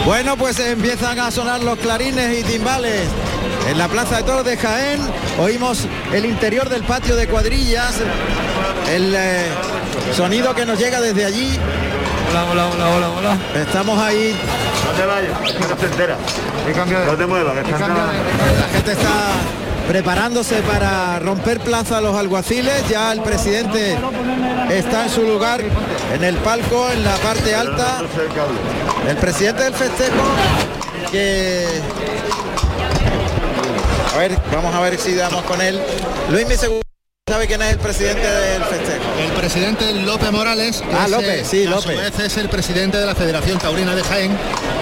Bueno, 0.06 0.38
pues 0.38 0.58
empiezan 0.60 1.20
a 1.20 1.30
sonar 1.32 1.62
los 1.62 1.78
clarines 1.80 2.40
y 2.40 2.44
timbales. 2.44 3.08
En 3.70 3.78
la 3.78 3.90
Plaza 3.90 4.18
de 4.18 4.24
Toros 4.24 4.46
de 4.46 4.56
Jaén 4.56 5.02
oímos 5.38 5.86
el 6.14 6.26
interior 6.26 6.70
del 6.70 6.84
patio 6.84 7.18
de 7.18 7.28
cuadrillas, 7.28 7.96
el 8.90 9.14
eh, 9.14 9.48
sonido 10.16 10.56
que 10.56 10.66
nos 10.66 10.80
llega 10.80 11.02
desde 11.02 11.26
allí. 11.26 11.60
Hola, 12.30 12.46
hola, 12.46 12.68
hola, 12.68 12.90
hola, 12.90 13.10
hola. 13.10 13.38
Estamos 13.62 14.00
ahí. 14.00 14.34
No 14.86 14.92
te 14.92 15.06
vayas, 15.06 15.70
no 15.70 15.76
te 15.76 15.86
enteras. 15.88 16.18
No 17.08 17.16
te 17.16 17.26
muevas, 17.26 17.66
que 17.66 17.72
La 17.72 18.70
gente 18.72 18.92
está 18.94 19.67
preparándose 19.88 20.56
para 20.64 21.20
romper 21.20 21.60
plaza 21.60 21.98
a 21.98 22.02
los 22.02 22.16
alguaciles. 22.16 22.88
Ya 22.90 23.12
el 23.12 23.22
presidente 23.22 23.96
está 24.70 25.04
en 25.06 25.10
su 25.10 25.22
lugar, 25.24 25.62
en 26.14 26.24
el 26.24 26.36
palco, 26.38 26.90
en 26.92 27.04
la 27.04 27.16
parte 27.18 27.56
alta. 27.56 28.02
El 29.08 29.18
presidente 29.18 29.64
del 29.64 29.74
festejo 29.74 30.16
que... 31.12 31.66
A 34.14 34.20
ver, 34.20 34.32
vamos 34.52 34.74
a 34.74 34.80
ver 34.82 34.98
si 34.98 35.14
damos 35.14 35.44
con 35.44 35.62
él. 35.62 35.80
Luis, 36.32 36.48
mi 36.48 36.56
seguro, 36.56 36.82
¿sabe 37.30 37.46
quién 37.46 37.62
es 37.62 37.74
el 37.74 37.78
presidente 37.80 38.28
del 38.28 38.64
festejo? 38.64 39.04
El 39.22 39.32
presidente 39.34 39.94
López 39.94 40.32
Morales, 40.32 40.82
que 40.82 40.96
Ah, 40.96 41.08
López, 41.08 41.48
sí, 41.48 41.68
a 41.68 41.70
López. 41.70 41.84
su 41.84 42.02
vez 42.02 42.20
es 42.20 42.38
el 42.38 42.50
presidente 42.50 42.98
de 42.98 43.06
la 43.06 43.14
Federación 43.14 43.60
Taurina 43.60 43.94
de 43.96 44.04
Jaén 44.04 44.36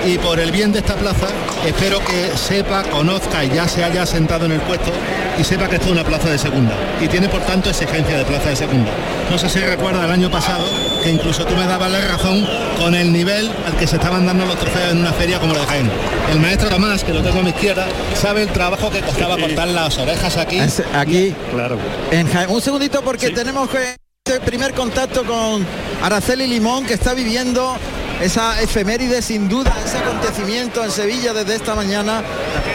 y 0.05 0.19
por 0.19 0.39
el 0.39 0.51
bien 0.51 0.71
de 0.71 0.79
esta 0.79 0.95
plaza 0.95 1.27
espero 1.65 1.99
que 1.99 2.37
sepa, 2.37 2.83
conozca 2.83 3.43
y 3.43 3.49
ya 3.49 3.67
se 3.67 3.83
haya 3.83 4.05
sentado 4.05 4.45
en 4.45 4.51
el 4.51 4.61
puesto 4.61 4.91
y 5.39 5.43
sepa 5.43 5.67
que 5.67 5.75
esto 5.75 5.87
es 5.87 5.93
una 5.93 6.03
plaza 6.03 6.29
de 6.29 6.37
segunda 6.37 6.73
y 7.01 7.07
tiene 7.07 7.27
por 7.27 7.41
tanto 7.41 7.69
exigencia 7.69 8.17
de 8.17 8.23
plaza 8.25 8.49
de 8.49 8.55
segunda. 8.55 8.91
No 9.31 9.37
sé 9.39 9.49
si 9.49 9.59
recuerda 9.59 10.05
el 10.05 10.11
año 10.11 10.29
pasado 10.29 10.63
que 11.03 11.09
incluso 11.09 11.45
tú 11.45 11.55
me 11.55 11.65
dabas 11.65 11.91
la 11.91 12.01
razón 12.01 12.47
con 12.77 12.93
el 12.93 13.11
nivel 13.11 13.49
al 13.65 13.75
que 13.77 13.87
se 13.87 13.95
estaban 13.95 14.25
dando 14.25 14.45
los 14.45 14.57
trofeos 14.57 14.91
en 14.91 14.99
una 14.99 15.13
feria 15.13 15.39
como 15.39 15.53
la 15.53 15.61
de 15.61 15.65
Jaén. 15.67 15.91
El 16.31 16.39
maestro 16.39 16.69
Tomás, 16.69 17.03
que 17.03 17.13
lo 17.13 17.23
tengo 17.23 17.39
a 17.39 17.43
mi 17.43 17.49
izquierda, 17.49 17.87
sabe 18.19 18.43
el 18.43 18.49
trabajo 18.49 18.91
que 18.91 19.01
costaba 19.01 19.37
cortar 19.37 19.67
las 19.69 19.97
orejas 19.97 20.37
aquí. 20.37 20.59
Aquí. 20.93 21.35
Claro. 21.51 21.77
En 22.11 22.27
Jaén. 22.27 22.49
Un 22.49 22.61
segundito 22.61 23.01
porque 23.01 23.31
tenemos 23.31 23.69
que 23.69 23.95
este 24.27 24.39
primer 24.39 24.73
contacto 24.73 25.23
con 25.23 25.65
Araceli 26.01 26.47
Limón 26.47 26.85
que 26.85 26.95
está 26.95 27.13
viviendo 27.13 27.77
esa 28.21 28.61
efeméride 28.61 29.21
sin 29.21 29.49
duda, 29.49 29.75
ese 29.85 29.97
acontecimiento 29.97 30.83
en 30.83 30.91
Sevilla 30.91 31.33
desde 31.33 31.55
esta 31.55 31.75
mañana 31.75 32.23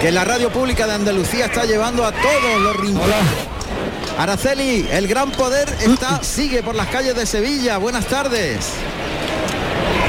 que 0.00 0.10
la 0.12 0.24
radio 0.24 0.50
pública 0.50 0.86
de 0.86 0.94
Andalucía 0.94 1.46
está 1.46 1.64
llevando 1.64 2.04
a 2.04 2.12
todos 2.12 2.60
los 2.60 2.76
rincones. 2.76 3.16
Araceli, 4.18 4.86
el 4.90 5.08
gran 5.08 5.30
poder 5.30 5.68
está, 5.80 6.22
sigue 6.22 6.62
por 6.62 6.74
las 6.74 6.88
calles 6.88 7.16
de 7.16 7.24
Sevilla. 7.24 7.78
Buenas 7.78 8.06
tardes. 8.06 8.58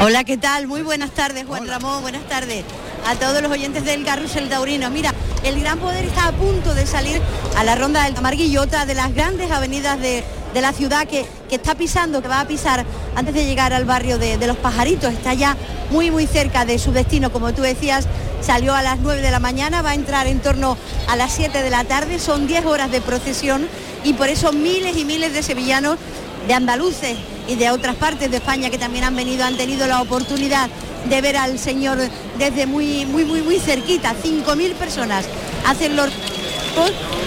Hola, 0.02 0.24
¿qué 0.24 0.38
tal? 0.38 0.68
Muy 0.68 0.82
buenas 0.82 1.12
tardes, 1.12 1.46
Juan 1.46 1.68
Ramón, 1.68 2.02
buenas 2.02 2.28
tardes 2.28 2.66
a 3.06 3.16
todos 3.16 3.42
los 3.42 3.52
oyentes 3.52 3.86
del 3.86 4.04
Carrusel 4.04 4.50
Taurino. 4.50 4.90
Mira, 4.90 5.14
el 5.44 5.60
Gran 5.60 5.80
Poder 5.80 6.06
está 6.06 6.28
a 6.28 6.32
punto 6.32 6.74
de 6.74 6.86
salir 6.86 7.22
a 7.58 7.64
la 7.64 7.76
ronda 7.76 8.04
del 8.04 8.14
Tamarguillo, 8.14 8.62
otra 8.62 8.86
de 8.86 8.94
las 8.94 9.14
grandes 9.14 9.52
avenidas 9.52 10.00
de, 10.00 10.24
de 10.54 10.62
la 10.62 10.74
ciudad 10.74 11.08
que, 11.08 11.26
que 11.50 11.56
está 11.56 11.76
pisando, 11.76 12.22
que 12.22 12.28
va 12.28 12.40
a 12.40 12.48
pisar 12.48 12.86
antes 13.16 13.34
de 13.34 13.46
llegar 13.46 13.74
al 13.74 13.86
barrio 13.86 14.18
de, 14.18 14.38
Los 14.48 14.58
Pajaritos. 14.58 15.14
Está 15.14 15.34
ya 15.34 15.56
muy, 15.90 16.12
muy 16.12 16.28
cerca 16.28 16.66
de 16.66 16.80
su 16.80 16.92
destino, 16.92 17.32
como 17.32 17.54
tú 17.54 17.62
decías, 17.62 18.08
salió 18.42 18.74
a 18.74 18.82
las 18.82 19.00
9 19.00 19.22
de 19.22 19.32
la 19.32 19.40
mañana, 19.40 19.82
va 19.82 19.92
a 19.92 19.96
entrar 19.96 20.28
en 20.28 20.40
torno 20.40 20.78
a 21.08 21.16
las 21.16 21.34
7 21.34 21.62
de 21.62 21.70
la 21.70 21.84
tarde, 21.84 22.20
son 22.20 22.48
10 22.48 22.66
horas 22.66 22.92
de 22.92 23.02
procesión 23.02 23.68
y 24.04 24.14
por 24.14 24.30
eso 24.30 24.52
miles 24.52 24.98
y 24.98 25.06
miles 25.06 25.34
de 25.34 25.44
sevillanos 25.44 25.98
de 26.48 26.54
andaluces 26.54 27.18
y 27.48 27.56
de 27.56 27.70
otras 27.70 27.96
partes 27.96 28.32
de 28.32 28.38
España 28.38 28.70
que 28.70 28.78
también 28.78 29.04
han 29.04 29.16
venido, 29.16 29.46
han 29.46 29.58
tenido 29.58 29.86
la 29.88 30.02
oportunidad 30.02 30.70
de 31.10 31.22
ver 31.22 31.38
al 31.38 31.60
Señor 31.60 31.98
desde 32.38 32.66
muy, 32.66 33.06
muy, 33.06 33.26
muy, 33.26 33.42
muy 33.42 33.60
cerquita. 33.60 34.14
5.000 34.16 34.74
personas 34.74 35.26
hacen 35.66 35.96
los 35.96 36.10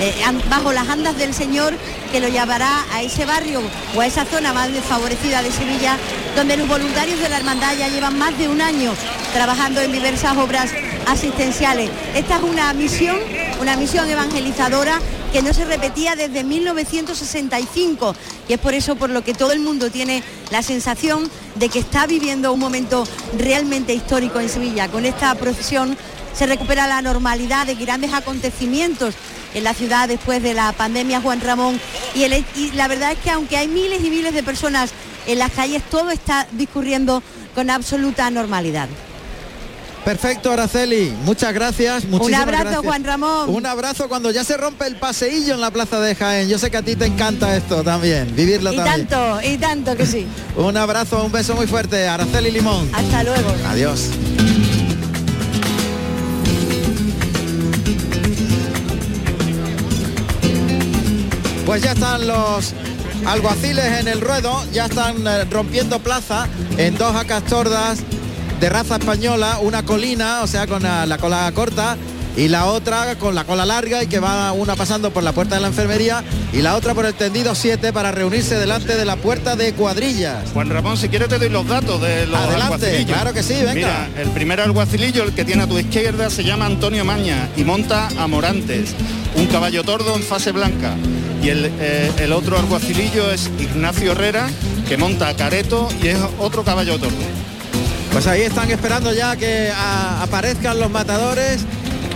eh, 0.00 0.14
bajo 0.48 0.72
las 0.72 0.88
andas 0.88 1.16
del 1.16 1.35
Señor 1.35 1.74
que 2.11 2.20
lo 2.20 2.28
llevará 2.28 2.85
a 2.92 3.02
ese 3.02 3.24
barrio 3.24 3.61
o 3.94 4.00
a 4.00 4.07
esa 4.07 4.24
zona 4.24 4.52
más 4.52 4.72
desfavorecida 4.72 5.42
de 5.42 5.50
Sevilla, 5.50 5.98
donde 6.37 6.57
los 6.57 6.68
voluntarios 6.68 7.18
de 7.20 7.28
la 7.28 7.38
hermandad 7.38 7.74
ya 7.76 7.88
llevan 7.88 8.18
más 8.18 8.37
de 8.38 8.48
un 8.48 8.61
año 8.61 8.92
trabajando 9.33 9.80
en 9.80 9.92
diversas 9.92 10.37
obras 10.37 10.70
asistenciales. 11.07 11.90
Esta 12.14 12.37
es 12.37 12.42
una 12.42 12.72
misión, 12.72 13.16
una 13.61 13.76
misión 13.76 14.09
evangelizadora 14.09 15.00
que 15.33 15.42
no 15.42 15.52
se 15.52 15.64
repetía 15.64 16.14
desde 16.14 16.44
1965 16.44 18.14
y 18.48 18.52
es 18.52 18.61
por 18.61 18.74
eso 18.74 18.94
por 18.94 19.11
lo 19.11 19.24
que 19.24 19.35
todo 19.35 19.50
el 19.50 19.59
mundo 19.59 19.90
tiene 19.90 20.22
la 20.52 20.62
sensación 20.62 21.28
de 21.57 21.68
que 21.68 21.80
está 21.80 22.07
viviendo 22.07 22.52
un 22.52 22.61
momento 22.61 23.04
realmente 23.37 23.92
histórico 23.92 24.38
en 24.38 24.48
Sevilla. 24.48 24.88
Con 24.88 25.04
esta 25.04 25.35
procesión 25.35 25.96
se 26.35 26.47
recupera 26.47 26.87
la 26.87 27.01
normalidad 27.03 27.66
de 27.66 27.75
grandes 27.75 28.12
acontecimientos 28.12 29.14
en 29.55 29.64
la 29.64 29.73
ciudad 29.75 30.09
después 30.09 30.42
de 30.42 30.53
la 30.55 30.73
pandemia 30.73 31.20
Juan 31.20 31.40
Ramón 31.40 31.81
y, 32.14 32.25
el- 32.25 32.44
y 32.57 32.73
la 32.73 32.88
verdad 32.88 33.12
es 33.12 33.18
que 33.18 33.31
aunque 33.31 33.57
hay 33.57 33.68
miles 33.68 34.03
y 34.05 34.11
miles 34.11 34.35
de 34.35 34.42
personas 34.42 34.90
en 35.27 35.38
las 35.38 35.53
calles 35.53 35.83
todo 35.90 36.11
está 36.11 36.47
discurriendo 36.53 37.23
con 37.55 37.70
absoluta 37.70 38.29
normalidad. 38.31 38.88
Perfecto, 40.05 40.53
Araceli. 40.53 41.14
Muchas 41.25 41.55
gracias. 41.55 42.05
Un 42.05 42.35
abrazo 42.35 42.62
gracias. 42.64 42.83
Juan 42.85 43.05
Ramón. 43.05 43.49
Un 43.49 43.64
abrazo 43.64 44.07
cuando 44.07 44.31
ya 44.31 44.44
se 44.44 44.59
rompe 44.59 44.87
el 44.87 44.97
paseillo 44.97 45.55
en 45.55 45.62
la 45.62 45.70
plaza 45.70 45.99
de 45.99 46.14
Jaén. 46.14 46.47
Yo 46.51 46.59
sé 46.59 46.70
que 46.70 46.77
a 46.77 46.83
ti 46.83 46.94
te 46.94 47.07
encanta 47.07 47.57
esto 47.57 47.83
también, 47.83 48.37
vivirlo 48.37 48.70
Y 48.73 48.77
también. 48.77 49.07
tanto, 49.07 49.40
y 49.49 49.57
tanto 49.57 49.97
que 49.97 50.05
sí. 50.05 50.27
Un 50.57 50.77
abrazo, 50.77 51.25
un 51.25 51.33
beso 51.33 51.55
muy 51.55 51.66
fuerte. 51.66 52.07
Araceli 52.07 52.51
Limón. 52.51 52.90
Hasta 52.92 53.23
luego. 53.23 53.55
Adiós. 53.66 54.11
Pues 61.66 61.83
ya 61.83 61.92
están 61.92 62.27
los 62.27 62.74
alguaciles 63.27 64.00
en 64.00 64.09
el 64.09 64.20
ruedo, 64.20 64.62
ya 64.72 64.87
están 64.87 65.27
eh, 65.27 65.44
rompiendo 65.44 65.98
plaza 65.98 66.46
en 66.77 66.96
dos 66.96 67.14
acas 67.16 67.44
tordas 67.44 68.00
de 68.61 68.68
raza 68.68 68.96
española, 68.96 69.59
una 69.61 69.83
colina, 69.83 70.42
o 70.42 70.46
sea, 70.46 70.66
con 70.66 70.83
la, 70.83 71.07
la 71.07 71.18
cola 71.18 71.50
corta, 71.55 71.96
y 72.37 72.48
la 72.48 72.66
otra 72.66 73.16
con 73.16 73.35
la 73.35 73.44
cola 73.44 73.64
larga 73.64 74.03
y 74.03 74.07
que 74.07 74.18
va 74.18 74.53
una 74.53 74.74
pasando 74.74 75.12
por 75.12 75.22
la 75.22 75.33
puerta 75.33 75.55
de 75.55 75.61
la 75.61 75.68
enfermería 75.68 76.24
y 76.53 76.62
la 76.62 76.77
otra 76.77 76.94
por 76.94 77.07
el 77.07 77.14
tendido 77.14 77.55
7 77.55 77.92
para 77.92 78.12
reunirse 78.12 78.57
delante 78.57 78.96
de 78.96 79.05
la 79.05 79.16
puerta 79.16 79.57
de 79.57 79.72
cuadrillas. 79.72 80.50
Juan 80.53 80.70
Ramón, 80.70 80.96
si 80.96 81.09
quieres 81.09 81.29
te 81.29 81.38
doy 81.38 81.48
los 81.48 81.66
datos 81.66 82.00
de 82.00 82.27
los 82.27 82.38
Adelante, 82.38 83.05
claro 83.07 83.33
que 83.33 83.42
sí, 83.42 83.55
venga. 83.55 83.74
Mira, 83.74 84.09
el 84.18 84.31
primer 84.31 84.61
alguacilillo, 84.61 85.22
el 85.22 85.33
que 85.33 85.44
tiene 85.44 85.62
a 85.62 85.66
tu 85.66 85.79
izquierda, 85.79 86.31
se 86.31 86.44
llama 86.44 86.66
Antonio 86.66 87.05
Maña 87.05 87.48
y 87.57 87.64
monta 87.64 88.09
a 88.18 88.27
Morantes, 88.27 88.94
un 89.37 89.46
caballo 89.46 89.85
tordo 89.85 90.14
en 90.16 90.22
fase 90.22 90.53
blanca. 90.53 90.96
Y 91.44 91.50
el, 91.50 91.70
eh, 91.78 92.11
el 92.20 92.33
otro 92.33 92.59
alguacilillo 92.59 93.30
es 93.30 93.50
Ignacio 93.61 94.12
Herrera, 94.12 94.48
que 94.88 94.96
monta 94.96 95.28
a 95.28 95.37
Careto 95.37 95.88
y 96.02 96.09
es 96.09 96.18
otro 96.38 96.64
caballo 96.64 96.98
tordo. 96.98 97.18
Pues 98.12 98.26
ahí 98.26 98.42
están 98.42 98.70
esperando 98.70 99.12
ya 99.12 99.36
que 99.36 99.70
a- 99.70 100.22
aparezcan 100.22 100.80
los 100.80 100.90
matadores. 100.90 101.61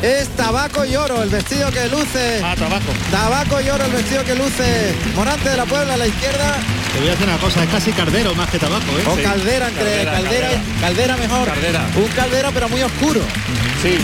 Es 0.01 0.29
tabaco 0.37 0.85
y 0.87 0.95
oro 0.97 1.23
el 1.25 1.29
vestido 1.29 1.71
que 1.73 1.89
luce. 1.89 2.41
Ah, 2.43 2.55
tabaco. 2.57 2.87
Tabaco 3.11 3.61
y 3.61 3.69
oro 3.69 3.85
el 3.85 3.91
vestido 3.91 4.25
que 4.25 4.35
luce 4.37 4.95
Morante 5.17 5.49
de 5.51 5.57
la 5.57 5.65
Puebla 5.67 5.95
a 5.95 5.97
la 5.97 6.07
izquierda. 6.07 6.57
Te 6.95 7.01
voy 7.01 7.09
a 7.09 7.11
decir 7.11 7.27
una 7.29 7.37
cosa, 7.39 7.65
es 7.65 7.69
casi 7.71 7.91
cardero 7.93 8.33
más 8.35 8.49
que 8.49 8.59
tabaco, 8.59 8.93
¿eh? 8.97 9.03
O 9.11 9.17
caldera 9.23 9.69
entre 9.69 9.85
Caldera, 9.85 10.13
caldera, 10.13 10.49
caldera. 10.49 10.63
caldera 10.81 11.17
mejor. 11.17 11.49
Caldera. 11.49 11.87
Un 11.97 12.09
caldera 12.13 12.51
pero 12.55 12.69
muy 12.69 12.83
oscuro. 12.83 13.21
Sí, 13.83 13.99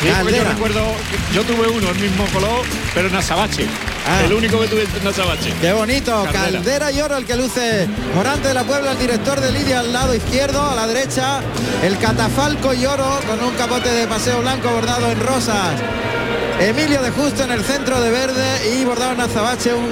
sí, 0.00 0.08
porque 0.22 0.36
yo 0.36 0.44
recuerdo, 0.44 0.94
yo 1.34 1.42
tuve 1.42 1.68
uno, 1.68 1.90
el 1.90 1.98
mismo 1.98 2.24
color, 2.32 2.62
pero 2.94 3.08
en 3.08 3.16
azabache. 3.16 3.66
Ah. 4.06 4.22
El 4.24 4.32
único 4.32 4.58
que 4.60 4.66
tuve 4.68 4.84
en 5.00 5.06
azabache. 5.06 5.52
Qué 5.60 5.72
bonito, 5.72 6.12
Caldera. 6.24 6.52
caldera 6.52 6.92
y 6.92 7.00
oro 7.00 7.16
el 7.16 7.26
que 7.26 7.36
luce 7.36 7.88
Morante 8.14 8.48
de 8.48 8.54
la 8.54 8.64
Puebla, 8.64 8.92
el 8.92 8.98
director 8.98 9.40
de 9.40 9.52
Lidia 9.52 9.80
al 9.80 9.92
lado 9.92 10.14
izquierdo, 10.14 10.68
a 10.68 10.74
la 10.74 10.86
derecha, 10.86 11.40
el 11.82 11.98
catafalco 11.98 12.74
y 12.74 12.86
oro 12.86 13.20
con 13.28 13.42
un 13.42 13.54
capote 13.54 13.90
de 13.90 14.06
paseo 14.06 14.40
blanco 14.40 14.70
bordado 14.70 15.10
en 15.10 15.20
rosas. 15.20 15.74
Emilio 16.60 17.00
de 17.02 17.10
Justo 17.10 17.44
en 17.44 17.52
el 17.52 17.64
centro 17.64 18.00
de 18.00 18.10
verde 18.10 18.74
y 18.74 18.84
bordado 18.84 19.12
en 19.12 19.20
azabache 19.20 19.72
un 19.72 19.88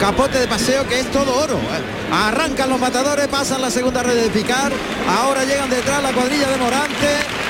capote 0.00 0.38
de 0.38 0.48
paseo 0.48 0.86
que 0.88 1.00
es 1.00 1.10
todo 1.10 1.34
oro. 1.38 1.54
¿eh? 1.54 2.12
Arrancan 2.12 2.68
los 2.68 2.80
matadores, 2.80 3.28
pasan 3.28 3.60
la 3.62 3.70
segunda 3.70 4.02
red 4.02 4.20
de 4.20 4.28
picar, 4.28 4.72
ahora 5.08 5.44
llegan 5.44 5.70
detrás 5.70 6.02
la 6.02 6.12
cuadrilla 6.12 6.50
de 6.50 6.56
Morante. 6.56 7.41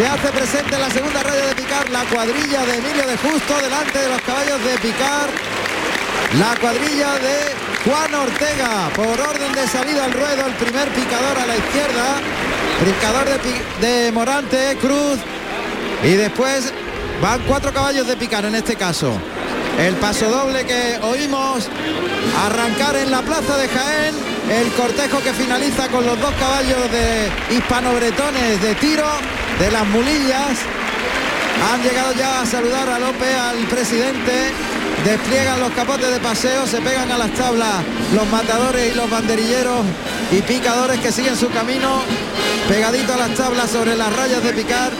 Se 0.00 0.06
hace 0.06 0.28
presente 0.28 0.76
en 0.76 0.80
la 0.80 0.88
segunda 0.88 1.22
red 1.22 1.48
de 1.48 1.54
picar 1.56 1.90
la 1.90 2.04
cuadrilla 2.04 2.64
de 2.64 2.78
Emilio 2.78 3.06
de 3.06 3.18
Justo 3.18 3.54
delante 3.62 3.98
de 3.98 4.08
los 4.08 4.22
caballos 4.22 4.58
de 4.64 4.78
picar. 4.78 5.28
La 6.38 6.56
cuadrilla 6.58 7.18
de 7.18 7.52
Juan 7.84 8.14
Ortega, 8.14 8.88
por 8.96 9.20
orden 9.20 9.52
de 9.52 9.66
salida 9.66 10.06
al 10.06 10.12
ruedo, 10.14 10.46
el 10.46 10.54
primer 10.54 10.88
picador 10.88 11.36
a 11.38 11.44
la 11.46 11.54
izquierda, 11.54 12.16
picador 12.82 13.28
de, 13.28 13.38
pi- 13.40 13.62
de 13.86 14.12
Morante, 14.12 14.78
Cruz, 14.80 15.18
y 16.02 16.12
después 16.14 16.72
van 17.20 17.40
cuatro 17.42 17.70
caballos 17.70 18.06
de 18.06 18.16
picar 18.16 18.46
en 18.46 18.54
este 18.54 18.76
caso. 18.76 19.12
El 19.80 19.94
paso 19.96 20.28
doble 20.28 20.66
que 20.66 20.98
oímos 21.02 21.66
arrancar 22.44 22.96
en 22.96 23.10
la 23.10 23.22
plaza 23.22 23.56
de 23.56 23.66
Jaén, 23.66 24.14
el 24.50 24.70
cortejo 24.72 25.20
que 25.20 25.32
finaliza 25.32 25.88
con 25.88 26.04
los 26.04 26.20
dos 26.20 26.34
caballos 26.34 26.90
de 26.92 27.30
hispano-bretones 27.56 28.60
de 28.60 28.74
tiro, 28.74 29.08
de 29.58 29.70
las 29.70 29.86
mulillas, 29.86 30.58
han 31.72 31.82
llegado 31.82 32.12
ya 32.12 32.42
a 32.42 32.46
saludar 32.46 32.90
a 32.90 32.98
López, 32.98 33.34
al 33.34 33.56
presidente. 33.68 34.52
Despliegan 35.02 35.60
los 35.60 35.70
capotes 35.70 36.10
de 36.10 36.20
paseo, 36.20 36.66
se 36.66 36.82
pegan 36.82 37.10
a 37.10 37.16
las 37.16 37.32
tablas 37.32 37.76
los 38.14 38.28
matadores 38.28 38.92
y 38.92 38.94
los 38.94 39.08
banderilleros 39.08 39.86
y 40.30 40.42
picadores 40.42 41.00
que 41.00 41.10
siguen 41.10 41.36
su 41.38 41.48
camino 41.48 42.02
pegadito 42.68 43.14
a 43.14 43.16
las 43.16 43.34
tablas 43.34 43.70
sobre 43.70 43.96
las 43.96 44.14
rayas 44.14 44.44
de 44.44 44.52
picar 44.52 44.90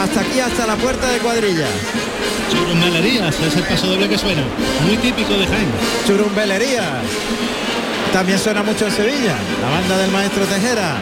hasta 0.00 0.20
aquí, 0.20 0.38
hasta 0.38 0.68
la 0.68 0.76
puerta 0.76 1.08
de 1.08 1.18
cuadrilla. 1.18 1.66
Churumbelerías, 2.52 3.34
es 3.40 3.56
el 3.56 3.62
paso 3.62 3.86
doble 3.86 4.08
que 4.08 4.18
suena. 4.18 4.42
Muy 4.86 4.96
típico 4.98 5.32
de 5.34 5.46
Jaén. 5.46 5.68
Churumbelería. 6.06 7.00
También 8.12 8.38
suena 8.38 8.62
mucho 8.62 8.86
en 8.86 8.92
Sevilla, 8.92 9.34
la 9.62 9.70
banda 9.70 9.96
del 9.96 10.10
maestro 10.10 10.44
Tejera. 10.44 10.96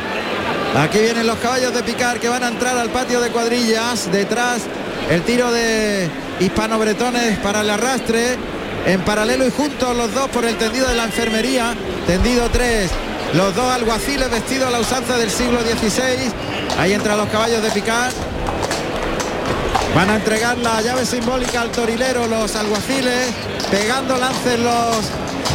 Aquí 0.77 1.01
vienen 1.01 1.27
los 1.27 1.39
caballos 1.39 1.75
de 1.75 1.83
picar 1.83 2.21
que 2.21 2.29
van 2.29 2.45
a 2.45 2.49
entrar 2.49 2.79
al 2.79 2.91
patio 2.91 3.21
de 3.21 3.31
cuadrillas. 3.31 4.11
Detrás 4.13 4.63
el 5.11 5.23
tiro 5.23 5.51
de 5.51 6.09
hispano-bretones 6.39 7.39
para 7.39 7.63
el 7.63 7.71
arrastre. 7.71 8.37
En 8.87 9.01
paralelo 9.01 9.47
y 9.47 9.51
juntos 9.51 9.97
los 9.97 10.15
dos 10.15 10.29
por 10.29 10.45
el 10.45 10.57
tendido 10.57 10.87
de 10.89 10.95
la 10.95 11.05
enfermería. 11.05 11.75
Tendido 12.07 12.49
3. 12.49 12.89
Los 13.35 13.55
dos 13.57 13.73
alguaciles 13.73 14.31
vestidos 14.31 14.69
a 14.69 14.71
la 14.71 14.79
usanza 14.79 15.17
del 15.19 15.31
siglo 15.31 15.61
XVI. 15.61 16.33
Ahí 16.79 16.93
entran 16.93 17.19
los 17.19 17.29
caballos 17.29 17.63
de 17.63 17.71
picar. 17.71 18.13
Van 19.95 20.09
a 20.11 20.17
entregar 20.17 20.57
la 20.59 20.81
llave 20.83 21.05
simbólica 21.05 21.63
al 21.63 21.71
torilero 21.71 22.27
los 22.27 22.55
alguaciles, 22.55 23.29
pegando 23.71 24.17
lances 24.17 24.59
los 24.61 24.97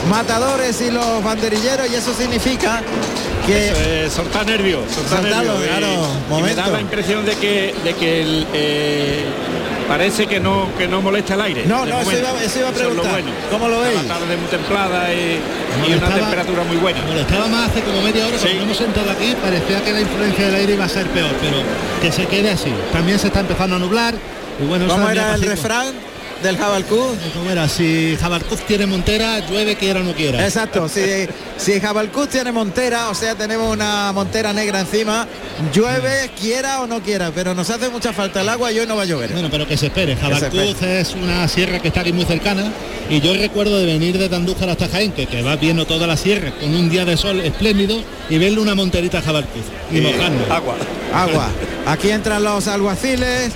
matadores 0.09 0.81
y 0.81 0.91
los 0.91 1.23
banderilleros 1.23 1.89
y 1.89 1.95
eso 1.95 2.13
significa 2.13 2.81
que 3.47 3.69
Eso 3.69 3.81
es 3.81 4.13
soltar 4.13 4.45
nervios, 4.45 4.81
soltar 4.93 5.21
Soltarlo, 5.21 5.53
nervios. 5.59 5.69
claro, 5.77 5.87
y, 6.31 6.39
y 6.39 6.41
me 6.43 6.55
da 6.55 6.67
la 6.67 6.81
impresión 6.81 7.25
de 7.25 7.35
que, 7.35 7.73
de 7.83 7.93
que 7.93 8.21
el, 8.21 8.47
eh, 8.53 9.23
parece 9.87 10.27
que 10.27 10.39
no 10.39 10.67
que 10.77 10.87
no 10.87 11.01
molesta 11.01 11.35
el 11.35 11.41
aire. 11.41 11.65
No, 11.65 11.85
no, 11.85 12.01
eso 12.01 12.11
iba- 12.11 12.43
eso 12.43 12.59
iba 12.59 12.67
a 12.67 12.71
es 12.71 12.77
lo 12.77 12.83
preguntar. 12.87 13.11
bueno. 13.13 13.31
¿Cómo 13.49 13.67
lo 13.69 13.79
veis? 13.79 13.95
La 14.03 14.15
tarde 14.15 14.35
muy 14.37 14.47
templada 14.47 15.13
y, 15.13 15.39
y 15.87 15.93
una 15.93 16.09
temperatura 16.09 16.63
muy 16.63 16.77
buena. 16.77 17.01
Molestaba 17.03 17.47
más 17.47 17.69
hace 17.69 17.81
como 17.81 18.01
media 18.01 18.27
hora, 18.27 18.37
cuando 18.37 18.63
hemos 18.63 18.77
sentado 18.77 19.11
aquí, 19.11 19.35
parecía 19.41 19.83
que 19.83 19.91
la 19.91 20.01
influencia 20.01 20.45
del 20.45 20.55
aire 20.55 20.73
iba 20.73 20.85
a 20.85 20.89
ser 20.89 21.07
peor, 21.07 21.31
pero 21.41 21.57
que 22.01 22.11
se 22.11 22.25
quede 22.27 22.51
así. 22.51 22.71
También 22.91 23.19
se 23.19 23.27
está 23.27 23.41
empezando 23.41 23.75
a 23.75 23.79
nublar. 23.79 24.15
Y 24.61 24.65
bueno, 24.65 24.87
¿Cómo 24.87 25.09
era 25.09 25.35
el 25.35 25.41
refrán 25.41 25.87
del 26.43 26.57
Jabalcuz? 26.57 27.17
¿Cómo 27.33 27.49
era? 27.49 27.67
Si 27.67 28.15
Jabalcuz 28.19 28.61
tiene 28.61 28.85
montera, 28.85 29.39
llueve 29.47 29.75
quiera 29.75 30.01
o 30.01 30.03
no 30.03 30.13
quiera. 30.13 30.43
Exacto, 30.43 30.87
si, 30.89 31.01
si 31.57 31.79
Jabalcuz 31.79 32.29
tiene 32.29 32.51
montera, 32.51 33.09
o 33.09 33.15
sea, 33.15 33.35
tenemos 33.35 33.71
una 33.71 34.11
montera 34.13 34.53
negra 34.53 34.81
encima, 34.81 35.27
llueve, 35.73 36.31
quiera 36.39 36.81
o 36.81 36.87
no 36.87 37.01
quiera, 37.01 37.31
pero 37.33 37.55
nos 37.55 37.69
hace 37.69 37.89
mucha 37.89 38.13
falta 38.13 38.41
el 38.41 38.49
agua 38.49 38.71
y 38.71 38.79
hoy 38.79 38.87
no 38.87 38.95
va 38.95 39.03
a 39.03 39.05
llover. 39.05 39.31
Bueno, 39.31 39.49
pero 39.49 39.67
que 39.67 39.77
se 39.77 39.87
espere. 39.87 40.15
se 40.15 40.21
Jabalcuz 40.21 40.81
es 40.81 41.13
una 41.13 41.47
sierra 41.47 41.79
que 41.79 41.87
está 41.87 42.01
aquí 42.01 42.13
muy 42.13 42.25
cercana 42.25 42.71
y 43.09 43.21
yo 43.21 43.33
recuerdo 43.33 43.77
de 43.77 43.85
venir 43.85 44.17
desde 44.17 44.35
Andújar 44.35 44.69
hasta 44.69 44.87
Jaén, 44.87 45.11
que, 45.11 45.27
que 45.27 45.41
va 45.41 45.55
viendo 45.55 45.85
toda 45.85 46.07
la 46.07 46.17
sierra 46.17 46.51
con 46.59 46.73
un 46.73 46.89
día 46.89 47.05
de 47.05 47.17
sol 47.17 47.39
espléndido 47.41 48.01
y 48.29 48.37
verle 48.37 48.59
una 48.59 48.75
monterita 48.75 49.19
a 49.19 49.21
Jabalcuz 49.21 49.63
y 49.91 50.01
mojarnos. 50.01 50.49
Agua. 50.49 50.75
Agua. 51.13 51.49
Aquí 51.85 52.09
entran 52.09 52.43
los 52.43 52.67
alguaciles. 52.67 53.53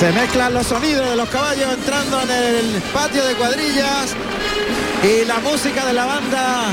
Se 0.00 0.10
mezclan 0.12 0.54
los 0.54 0.66
sonidos 0.66 1.10
de 1.10 1.16
los 1.16 1.28
caballos 1.28 1.74
entrando 1.74 2.22
en 2.22 2.30
el 2.30 2.82
patio 2.92 3.22
de 3.24 3.34
cuadrillas 3.34 4.14
y 5.02 5.26
la 5.26 5.38
música 5.40 5.84
de 5.84 5.92
la 5.92 6.06
banda 6.06 6.68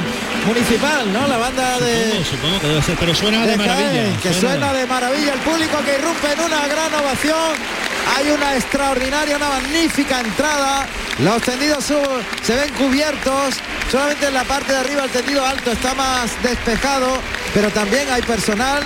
municipal, 0.45 1.11
¿no? 1.11 1.27
La 1.27 1.37
banda 1.37 1.77
de, 1.79 2.23
Supongo, 2.23 2.25
supongo 2.25 2.59
que 2.61 2.67
debe 2.67 2.81
ser, 2.81 2.95
pero 2.97 3.13
suena 3.13 3.41
de, 3.45 3.51
de 3.51 3.57
maravilla. 3.57 4.17
Que 4.23 4.33
suena 4.33 4.71
de 4.73 4.85
maravilla 4.85 5.33
el 5.33 5.39
público 5.41 5.77
que 5.85 5.97
irrumpe 5.99 6.31
en 6.31 6.39
una 6.39 6.67
gran 6.67 6.93
ovación. 6.93 7.77
Hay 8.15 8.31
una 8.31 8.55
extraordinaria, 8.55 9.35
una 9.35 9.49
magnífica 9.49 10.21
entrada. 10.21 10.85
Los 11.19 11.41
tendidos 11.41 11.83
sub- 11.83 12.23
se 12.43 12.55
ven 12.55 12.73
cubiertos. 12.75 13.55
Solamente 13.91 14.27
en 14.27 14.33
la 14.35 14.45
parte 14.45 14.71
de 14.71 14.79
arriba 14.79 15.03
el 15.03 15.09
tendido 15.11 15.45
alto 15.45 15.71
está 15.71 15.93
más 15.95 16.31
despejado, 16.41 17.19
pero 17.53 17.69
también 17.71 18.09
hay 18.09 18.21
personal 18.21 18.81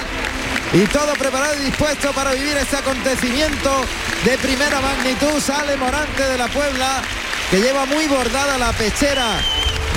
y 0.73 0.85
todo 0.87 1.13
preparado 1.13 1.55
y 1.61 1.65
dispuesto 1.65 2.11
para 2.13 2.31
vivir 2.31 2.55
este 2.57 2.77
acontecimiento 2.77 3.85
de 4.23 4.37
primera 4.37 4.79
magnitud. 4.79 5.39
Sale 5.41 5.75
Morante 5.77 6.23
de 6.23 6.37
la 6.37 6.47
Puebla, 6.47 7.01
que 7.49 7.57
lleva 7.59 7.85
muy 7.85 8.07
bordada 8.07 8.57
la 8.57 8.71
pechera 8.73 9.27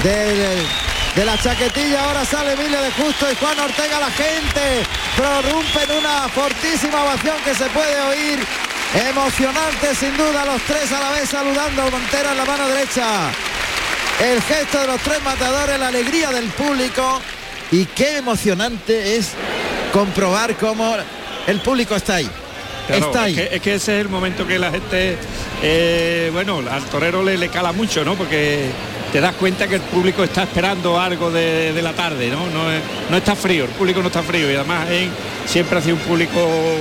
del- 0.02 0.66
de 1.14 1.24
la 1.24 1.38
chaquetilla. 1.40 2.04
Ahora 2.04 2.24
sale 2.24 2.54
Emilio 2.54 2.80
de 2.82 2.90
Justo 2.92 3.30
y 3.30 3.36
Juan 3.36 3.58
Ortega. 3.60 4.00
La 4.00 4.10
gente 4.10 4.82
prorrumpe 5.16 5.84
en 5.84 5.98
una 5.98 6.28
fortísima 6.28 7.04
ovación 7.04 7.36
que 7.44 7.54
se 7.54 7.66
puede 7.66 8.00
oír. 8.00 8.44
Emocionante 8.94 9.94
sin 9.94 10.16
duda, 10.16 10.44
los 10.44 10.62
tres 10.62 10.90
a 10.92 11.00
la 11.00 11.10
vez 11.12 11.28
saludando 11.28 11.88
Montera 11.90 12.32
en 12.32 12.38
la 12.38 12.44
mano 12.44 12.68
derecha. 12.68 13.04
El 14.20 14.40
gesto 14.42 14.80
de 14.80 14.86
los 14.88 15.00
tres 15.02 15.22
matadores, 15.22 15.78
la 15.78 15.88
alegría 15.88 16.30
del 16.30 16.46
público. 16.50 17.20
Y 17.70 17.86
qué 17.86 18.18
emocionante 18.18 19.16
es 19.16 19.30
comprobar 19.94 20.56
cómo 20.56 20.96
el 21.46 21.60
público 21.60 21.94
está 21.94 22.16
ahí. 22.16 22.28
Claro, 22.88 23.06
está 23.06 23.22
ahí. 23.22 23.38
Es 23.38 23.48
que, 23.48 23.56
es 23.56 23.62
que 23.62 23.74
ese 23.74 23.94
es 23.94 24.00
el 24.00 24.08
momento 24.08 24.44
que 24.44 24.58
la 24.58 24.72
gente, 24.72 25.16
eh, 25.62 26.30
bueno, 26.32 26.60
al 26.68 26.82
torero 26.86 27.22
le, 27.22 27.38
le 27.38 27.48
cala 27.48 27.70
mucho, 27.70 28.04
¿no? 28.04 28.16
Porque 28.16 28.70
te 29.12 29.20
das 29.20 29.36
cuenta 29.36 29.68
que 29.68 29.76
el 29.76 29.80
público 29.82 30.24
está 30.24 30.42
esperando 30.42 31.00
algo 31.00 31.30
de, 31.30 31.72
de 31.72 31.80
la 31.80 31.92
tarde, 31.92 32.28
¿no? 32.28 32.46
No, 32.50 32.64
no 33.08 33.16
está 33.16 33.36
frío, 33.36 33.66
el 33.66 33.70
público 33.70 34.00
no 34.00 34.08
está 34.08 34.24
frío 34.24 34.50
y 34.50 34.56
además 34.56 34.88
Jaén 34.88 35.10
siempre 35.46 35.78
ha 35.78 35.82
sido 35.82 35.96
un 35.96 36.02
público 36.02 36.40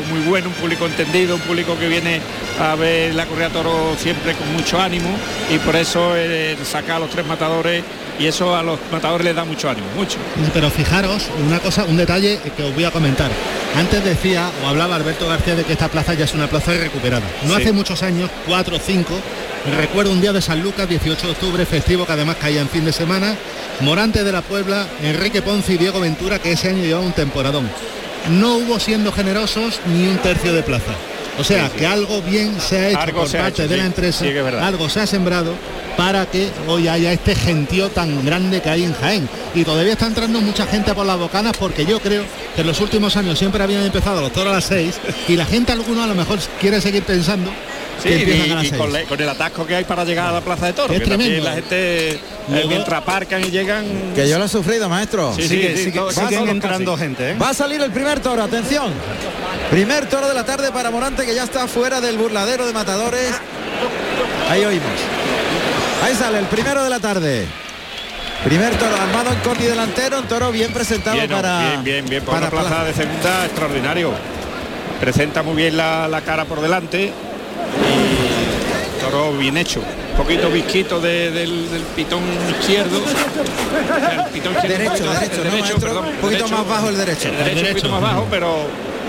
muy 0.09 0.21
bueno, 0.21 0.47
un 0.49 0.53
público 0.55 0.85
entendido, 0.85 1.35
un 1.35 1.41
público 1.41 1.77
que 1.77 1.87
viene 1.87 2.21
a 2.59 2.75
ver 2.75 3.13
la 3.15 3.25
correa 3.25 3.49
toro 3.49 3.95
siempre 3.97 4.33
con 4.35 4.51
mucho 4.53 4.79
ánimo 4.79 5.09
y 5.53 5.57
por 5.59 5.75
eso 5.75 6.13
eh, 6.15 6.55
saca 6.63 6.95
a 6.95 6.99
los 6.99 7.09
tres 7.09 7.25
matadores 7.25 7.83
y 8.19 8.27
eso 8.27 8.55
a 8.55 8.61
los 8.61 8.77
matadores 8.91 9.25
les 9.25 9.35
da 9.35 9.43
mucho 9.43 9.69
ánimo, 9.69 9.87
mucho. 9.95 10.17
Pero 10.53 10.69
fijaros, 10.69 11.29
una 11.45 11.59
cosa, 11.59 11.83
un 11.85 11.97
detalle 11.97 12.39
que 12.55 12.63
os 12.63 12.73
voy 12.75 12.83
a 12.85 12.91
comentar. 12.91 13.31
Antes 13.75 14.03
decía 14.03 14.49
o 14.63 14.67
hablaba 14.67 14.95
Alberto 14.95 15.27
García 15.27 15.55
de 15.55 15.63
que 15.63 15.73
esta 15.73 15.89
plaza 15.89 16.13
ya 16.13 16.25
es 16.25 16.33
una 16.35 16.47
plaza 16.47 16.73
recuperada. 16.73 17.25
No 17.47 17.55
Sí. 17.55 17.61
hace 17.63 17.71
muchos 17.71 18.03
años, 18.03 18.29
cuatro 18.47 18.75
o 18.77 18.79
cinco, 18.79 19.13
recuerdo 19.79 20.11
un 20.11 20.21
día 20.21 20.31
de 20.31 20.43
San 20.43 20.61
Lucas, 20.61 20.87
18 20.87 21.25
de 21.25 21.31
octubre, 21.33 21.65
festivo 21.65 22.05
que 22.05 22.11
además 22.13 22.35
caía 22.39 22.61
en 22.61 22.69
fin 22.69 22.85
de 22.85 22.93
semana, 22.93 23.35
Morante 23.79 24.23
de 24.23 24.31
la 24.31 24.43
Puebla, 24.43 24.85
Enrique 25.01 25.41
Ponce 25.41 25.73
y 25.73 25.77
Diego 25.79 25.99
Ventura, 25.99 26.37
que 26.37 26.51
ese 26.51 26.69
año 26.69 26.83
llevaba 26.83 27.03
un 27.05 27.13
temporadón. 27.13 27.67
No 28.29 28.55
hubo 28.57 28.79
siendo 28.79 29.11
generosos 29.11 29.79
ni 29.87 30.07
un 30.07 30.17
tercio 30.17 30.53
de 30.53 30.63
plaza. 30.63 30.93
O 31.39 31.43
sea, 31.43 31.69
que 31.69 31.85
algo 31.85 32.21
bien 32.21 32.59
se 32.61 32.77
ha 32.77 32.89
hecho 32.89 32.99
Algo 32.99 33.19
por 33.21 33.29
se 33.29 33.39
ha 33.39 33.43
parte 33.43 33.63
hecho, 33.63 33.71
de 33.71 33.77
la 33.77 33.85
empresa, 33.85 34.25
algo 34.61 34.87
se 34.87 34.99
ha 34.99 35.07
sembrado 35.07 35.53
para 35.97 36.25
que 36.27 36.49
hoy 36.67 36.87
haya 36.87 37.11
este 37.11 37.35
gentío 37.35 37.89
tan 37.89 38.23
grande 38.25 38.61
que 38.61 38.69
hay 38.69 38.83
en 38.83 38.93
Jaén. 38.93 39.27
Y 39.55 39.63
todavía 39.63 39.93
está 39.93 40.07
entrando 40.07 40.41
mucha 40.41 40.67
gente 40.67 40.93
por 40.93 41.05
las 41.05 41.17
bocanas 41.17 41.53
porque 41.57 41.85
yo 41.85 41.99
creo 41.99 42.23
que 42.55 42.61
en 42.61 42.67
los 42.67 42.79
últimos 42.81 43.15
años 43.17 43.39
siempre 43.39 43.63
habían 43.63 43.83
empezado 43.83 44.21
los 44.21 44.31
toros 44.31 44.51
a 44.51 44.57
las 44.57 44.65
6 44.65 44.95
y 45.27 45.35
la 45.35 45.45
gente 45.45 45.71
alguno 45.71 46.03
a 46.03 46.07
lo 46.07 46.15
mejor 46.15 46.39
quiere 46.59 46.79
seguir 46.81 47.03
pensando 47.03 47.51
Sí, 48.01 48.09
que 48.09 48.15
y, 48.15 48.21
empiezan 48.21 48.51
a 48.51 48.55
las 48.55 48.63
y 48.65 48.69
seis. 48.69 48.81
con, 48.81 48.91
le- 48.93 49.03
con 49.05 49.21
el 49.21 49.29
atasco 49.29 49.65
que 49.65 49.75
hay 49.75 49.83
para 49.85 50.03
llegar 50.03 50.27
a 50.27 50.31
la 50.33 50.41
Plaza 50.41 50.65
de 50.65 50.73
Toros, 50.73 50.95
Es 50.95 51.03
que 51.03 51.09
también 51.09 51.29
tremendo. 51.41 51.49
la 51.49 51.55
gente 51.55 52.11
eh, 52.11 52.19
Luego- 52.49 52.67
mientras 52.69 53.01
aparcan 53.01 53.41
y 53.45 53.49
llegan... 53.51 53.85
Que 54.15 54.27
yo 54.27 54.37
lo 54.39 54.45
he 54.45 54.49
sufrido, 54.49 54.89
maestro. 54.89 55.33
Sí, 55.35 55.43
sí, 55.43 55.47
Sigue- 55.49 55.77
sí, 55.77 55.83
sigue- 55.85 55.99
todos- 55.99 56.13
siguen 56.15 56.49
entrando 56.49 56.91
casi. 56.93 57.03
gente, 57.05 57.31
¿eh? 57.31 57.37
Va 57.41 57.49
a 57.49 57.53
salir 57.53 57.81
el 57.81 57.91
primer 57.91 58.19
toro, 58.19 58.43
atención. 58.43 58.91
Primer 59.71 60.07
toro 60.09 60.27
de 60.27 60.33
la 60.33 60.43
tarde 60.45 60.71
para 60.71 60.91
Morante 60.91 61.25
que 61.25 61.33
ya 61.33 61.43
está 61.43 61.67
fuera 61.67 62.01
del 62.01 62.17
burladero 62.17 62.65
de 62.65 62.73
matadores. 62.73 63.31
Ahí 64.49 64.65
oímos. 64.65 64.89
Ahí 66.03 66.13
sale 66.15 66.39
el 66.39 66.45
primero 66.45 66.83
de 66.83 66.89
la 66.89 66.99
tarde. 66.99 67.45
Primer 68.43 68.75
toro 68.75 68.93
armado 68.97 69.31
en 69.31 69.39
corti 69.39 69.63
delantero, 69.63 70.19
un 70.19 70.27
toro 70.27 70.51
bien 70.51 70.73
presentado 70.73 71.15
Bien, 71.15 71.29
para 71.29 71.59
bien, 71.69 71.83
bien, 71.83 72.05
bien, 72.09 72.23
por 72.25 72.33
para 72.33 72.47
una 72.47 72.51
plaza 72.51 72.67
Plaza. 72.69 72.83
de 72.83 72.93
segunda 72.93 73.45
extraordinario. 73.45 74.11
Presenta 74.99 75.43
muy 75.43 75.55
bien 75.55 75.77
la, 75.77 76.07
la 76.09 76.21
cara 76.21 76.43
por 76.45 76.59
delante 76.61 77.11
y 77.89 79.01
toro 79.03 79.33
bien 79.37 79.57
hecho. 79.57 79.81
Poquito 80.17 80.49
visquito 80.49 80.99
de- 80.99 81.31
del, 81.31 81.69
del 81.71 81.81
pitón 81.95 82.21
izquierdo. 82.59 82.97
El 82.97 84.31
pitón 84.31 84.53
izquierdo 84.53 84.77
Derecho, 84.77 85.03
derecho, 85.11 85.41
el 85.41 85.43
¿no, 85.47 85.51
maestro? 85.51 85.79
perdón, 85.79 86.05
Un 86.05 86.11
poquito 86.17 86.29
derecho. 86.43 86.57
más 86.57 86.67
bajo 86.67 86.89
el 86.89 86.97
derecho. 86.97 87.29
El 87.29 87.55
derecho, 87.55 87.85
un 87.87 87.91
más 87.93 88.01
bajo, 88.01 88.27
pero 88.29 88.55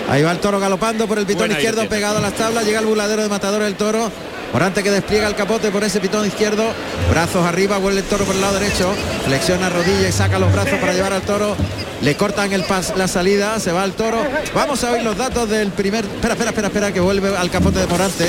Ahí 0.09 0.23
va 0.23 0.33
el 0.33 0.39
toro 0.39 0.61
galopando 0.61 1.07
por 1.07 1.19
el 1.19 1.25
pitón 1.27 1.51
izquierdo 1.51 1.89
pegado 1.89 2.19
a 2.19 2.21
las 2.21 2.35
tablas, 2.35 2.65
llega 2.67 2.81
el 2.81 2.87
burladero 2.87 3.23
de 3.23 3.29
matadores 3.29 3.67
el 3.69 3.75
toro. 3.75 4.11
Morante 4.55 4.85
que 4.85 4.91
despliega 4.93 5.27
el 5.27 5.35
capote 5.35 5.73
por 5.73 5.83
ese 5.83 5.99
pitón 5.99 6.25
izquierdo, 6.25 6.63
brazos 7.11 7.45
arriba, 7.45 7.77
vuelve 7.79 7.99
el 7.99 8.07
toro 8.07 8.25
por 8.25 8.37
el 8.37 8.41
lado 8.41 8.61
derecho, 8.61 8.95
flexiona 9.27 9.69
rodilla 9.69 10.09
y 10.09 10.13
saca 10.13 10.39
los 10.39 10.53
brazos 10.53 10.79
para 10.79 10.93
llevar 10.93 11.13
al 11.13 11.23
toro. 11.23 11.57
Le 12.03 12.15
cortan 12.15 12.53
el 12.53 12.63
pas, 12.63 12.97
la 12.97 13.09
salida, 13.09 13.59
se 13.59 13.73
va 13.73 13.85
el 13.85 13.95
toro. 13.95 14.19
Vamos 14.55 14.85
a 14.85 14.93
oír 14.93 15.03
los 15.03 15.17
datos 15.17 15.49
del 15.49 15.73
primer. 15.73 16.05
Espera, 16.05 16.35
espera, 16.35 16.51
espera, 16.51 16.69
espera, 16.69 16.93
que 16.93 17.01
vuelve 17.01 17.37
al 17.37 17.51
capote 17.51 17.81
de 17.81 17.89
Morante. 17.89 18.29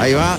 Ahí 0.00 0.14
va. 0.14 0.38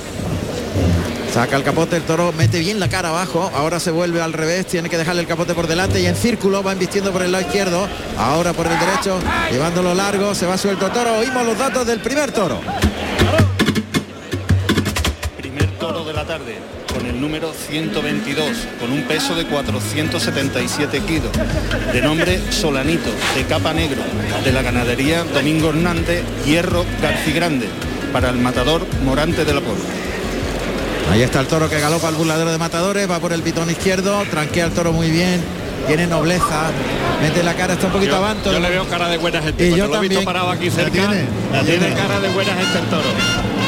Saca 1.31 1.55
el 1.55 1.63
capote, 1.63 1.95
el 1.95 2.03
toro 2.03 2.33
mete 2.35 2.57
bien 2.57 2.79
la 2.79 2.89
cara 2.89 3.09
abajo, 3.09 3.51
ahora 3.53 3.79
se 3.79 3.91
vuelve 3.91 4.19
al 4.19 4.33
revés, 4.33 4.65
tiene 4.65 4.89
que 4.89 4.97
dejarle 4.97 5.21
el 5.21 5.27
capote 5.27 5.53
por 5.53 5.67
delante 5.67 6.01
y 6.01 6.07
en 6.07 6.15
círculo 6.15 6.63
va 6.63 6.71
embistiendo 6.71 7.11
por 7.11 7.21
el 7.21 7.31
lado 7.31 7.45
izquierdo, 7.45 7.87
ahora 8.17 8.53
por 8.53 8.65
el 8.65 8.79
derecho, 8.79 9.19
llevándolo 9.51 9.93
largo, 9.93 10.33
se 10.33 10.47
va 10.47 10.57
suelto 10.57 10.87
el 10.87 10.91
toro, 10.91 11.19
oímos 11.19 11.45
los 11.45 11.55
datos 11.59 11.85
del 11.85 11.99
primer 11.99 12.31
toro. 12.31 12.59
Tarde 16.30 16.59
con 16.93 17.07
el 17.07 17.19
número 17.19 17.51
122, 17.53 18.49
con 18.80 18.91
un 18.91 19.01
peso 19.05 19.34
de 19.34 19.45
477 19.45 20.99
kilos, 20.99 21.32
de 21.91 22.01
nombre 22.03 22.39
Solanito, 22.51 23.09
de 23.36 23.45
capa 23.45 23.73
negro, 23.73 24.03
de 24.43 24.51
la 24.51 24.61
ganadería 24.61 25.23
Domingo 25.23 25.69
Hernández, 25.69 26.21
Hierro 26.45 26.86
Garcigrande, 27.01 27.67
para 28.13 28.30
el 28.30 28.38
matador 28.38 28.86
Morante 29.03 29.43
de 29.43 29.55
la 29.55 29.61
Puebla. 29.61 29.84
Ahí 31.11 31.23
está 31.23 31.39
el 31.39 31.47
toro 31.47 31.67
que 31.67 31.80
galopa 31.80 32.09
al 32.09 32.13
burladero 32.15 32.51
de 32.51 32.59
matadores, 32.59 33.09
va 33.09 33.19
por 33.19 33.34
el 33.34 33.41
pitón 33.41 33.71
izquierdo, 33.71 34.21
tranquea 34.30 34.65
el 34.65 34.71
toro 34.71 34.93
muy 34.93 35.09
bien, 35.09 35.41
tiene 35.88 36.05
nobleza, 36.05 36.69
mete 37.23 37.41
la 37.41 37.55
cara, 37.55 37.73
está 37.73 37.88
un 37.88 37.93
poquito 37.93 38.11
yo, 38.11 38.17
avanto. 38.17 38.51
yo 38.53 38.59
le 38.59 38.69
veo 38.69 38.88
cara 38.88 39.09
de 39.09 39.17
buena 39.17 39.41
gente. 39.41 39.65
Y 39.65 39.69
Cuando 39.69 39.86
yo 39.88 39.91
lo 39.91 39.97
he 39.97 40.01
visto 40.01 40.13
también. 40.19 40.25
parado 40.25 40.51
aquí 40.51 40.69
La 40.69 40.75
cerca, 40.75 40.91
tiene, 40.91 41.25
la 41.51 41.63
tiene 41.63 41.80
tiene. 41.88 41.95
cara 41.95 42.19
de 42.19 42.30
buena 42.30 42.53
gente 42.53 42.77
el 42.77 42.86
toro. 42.86 43.09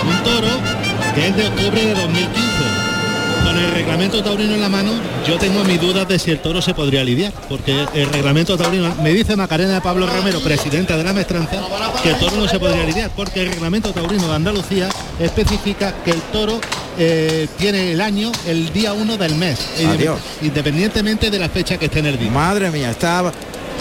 Un 0.03 0.23
toro 0.23 0.80
que 1.15 1.27
es 1.27 1.35
de 1.35 1.47
octubre 1.47 1.85
de 1.85 1.93
2015. 1.93 2.31
Con 3.43 3.57
el 3.57 3.71
reglamento 3.71 4.23
taurino 4.23 4.53
en 4.53 4.61
la 4.61 4.69
mano, 4.69 4.91
yo 5.27 5.37
tengo 5.37 5.63
mis 5.63 5.81
dudas 5.81 6.07
de 6.07 6.19
si 6.19 6.31
el 6.31 6.39
toro 6.39 6.61
se 6.61 6.73
podría 6.73 7.03
lidiar, 7.03 7.33
porque 7.49 7.85
el 7.93 8.07
reglamento 8.07 8.55
taurino, 8.55 8.93
me 9.01 9.11
dice 9.11 9.35
Macarena 9.35 9.73
de 9.73 9.81
Pablo 9.81 10.05
Romero, 10.07 10.39
presidenta 10.41 10.95
de 10.95 11.03
la 11.03 11.11
maestranza, 11.11 11.57
que 12.03 12.11
el 12.11 12.19
toro 12.19 12.37
no 12.37 12.47
se 12.47 12.59
podría 12.59 12.85
lidiar, 12.85 13.11
porque 13.15 13.41
el 13.41 13.49
reglamento 13.49 13.91
taurino 13.91 14.27
de 14.27 14.35
Andalucía 14.35 14.89
especifica 15.19 15.95
que 16.05 16.11
el 16.11 16.21
toro 16.31 16.61
eh, 16.97 17.47
tiene 17.57 17.91
el 17.91 18.01
año 18.01 18.31
el 18.45 18.71
día 18.71 18.93
1 18.93 19.17
del 19.17 19.35
mes, 19.35 19.59
Adiós. 19.85 20.19
independientemente 20.41 21.29
de 21.31 21.39
la 21.39 21.49
fecha 21.49 21.77
que 21.77 21.85
esté 21.85 21.99
en 21.99 22.05
el 22.05 22.19
día. 22.19 22.31
Madre 22.31 22.69
mía, 22.71 22.91
está 22.91 23.31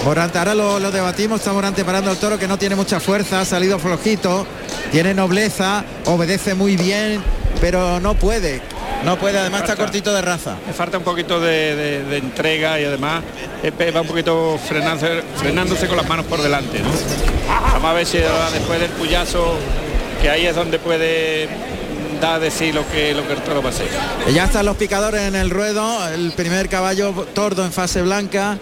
Morante, 0.05 0.39
ahora 0.39 0.55
lo, 0.55 0.79
lo 0.81 0.91
debatimos, 0.91 1.41
está 1.41 1.53
Morante 1.53 1.85
parando 1.85 2.11
al 2.11 2.17
toro 2.17 2.39
que 2.39 2.49
no 2.49 2.59
tiene 2.59 2.75
mucha 2.75 3.01
fuerza, 3.01 3.41
ha 3.41 3.45
salido 3.45 3.79
flojito, 3.79 4.47
tiene 4.91 5.13
nobleza, 5.13 5.85
obedece 6.07 6.55
muy 6.55 6.77
bien, 6.77 7.23
pero 7.61 8.01
no 8.01 8.15
puede, 8.15 8.63
no 9.05 9.19
puede, 9.19 9.39
además 9.39 9.63
está 9.63 9.77
cortito 9.77 10.13
de 10.15 10.23
raza. 10.23 10.57
Le 10.67 10.73
falta 10.73 10.97
un 10.97 11.05
poquito 11.05 11.39
de, 11.39 11.77
de- 11.77 12.05
de 12.05 12.17
entrega 12.17 12.81
y 12.81 12.85
además 12.85 13.23
eh, 13.63 13.93
va 13.95 14.01
un 14.01 14.07
poquito 14.07 14.59
frenándose, 14.67 15.23
frenándose 15.37 15.87
con 15.87 15.99
las 15.99 16.09
manos 16.09 16.25
por 16.27 16.41
delante. 16.43 16.79
¿no? 16.81 16.89
Vamos 17.75 17.91
a 17.91 17.93
ver 17.93 18.07
si 18.07 18.19
después 18.19 18.81
del 18.81 18.91
puyazo, 18.93 19.55
que 20.23 20.31
ahí 20.31 20.47
es 20.47 20.57
donde 20.57 20.79
puede 20.79 21.47
dar 22.23 22.41
de 22.41 22.51
sí 22.51 22.73
lo 22.73 22.89
que, 22.91 23.13
lo 23.15 23.27
que 23.27 23.35
el 23.35 23.41
toro 23.43 23.63
va 23.63 23.69
a 23.71 24.31
Ya 24.31 24.45
están 24.45 24.65
los 24.65 24.77
picadores 24.77 25.21
en 25.23 25.35
el 25.35 25.51
ruedo, 25.51 26.09
el 26.09 26.33
primer 26.33 26.71
caballo 26.71 27.13
tordo 27.35 27.65
en 27.67 27.73
fase 27.73 28.01
blanca 28.03 28.59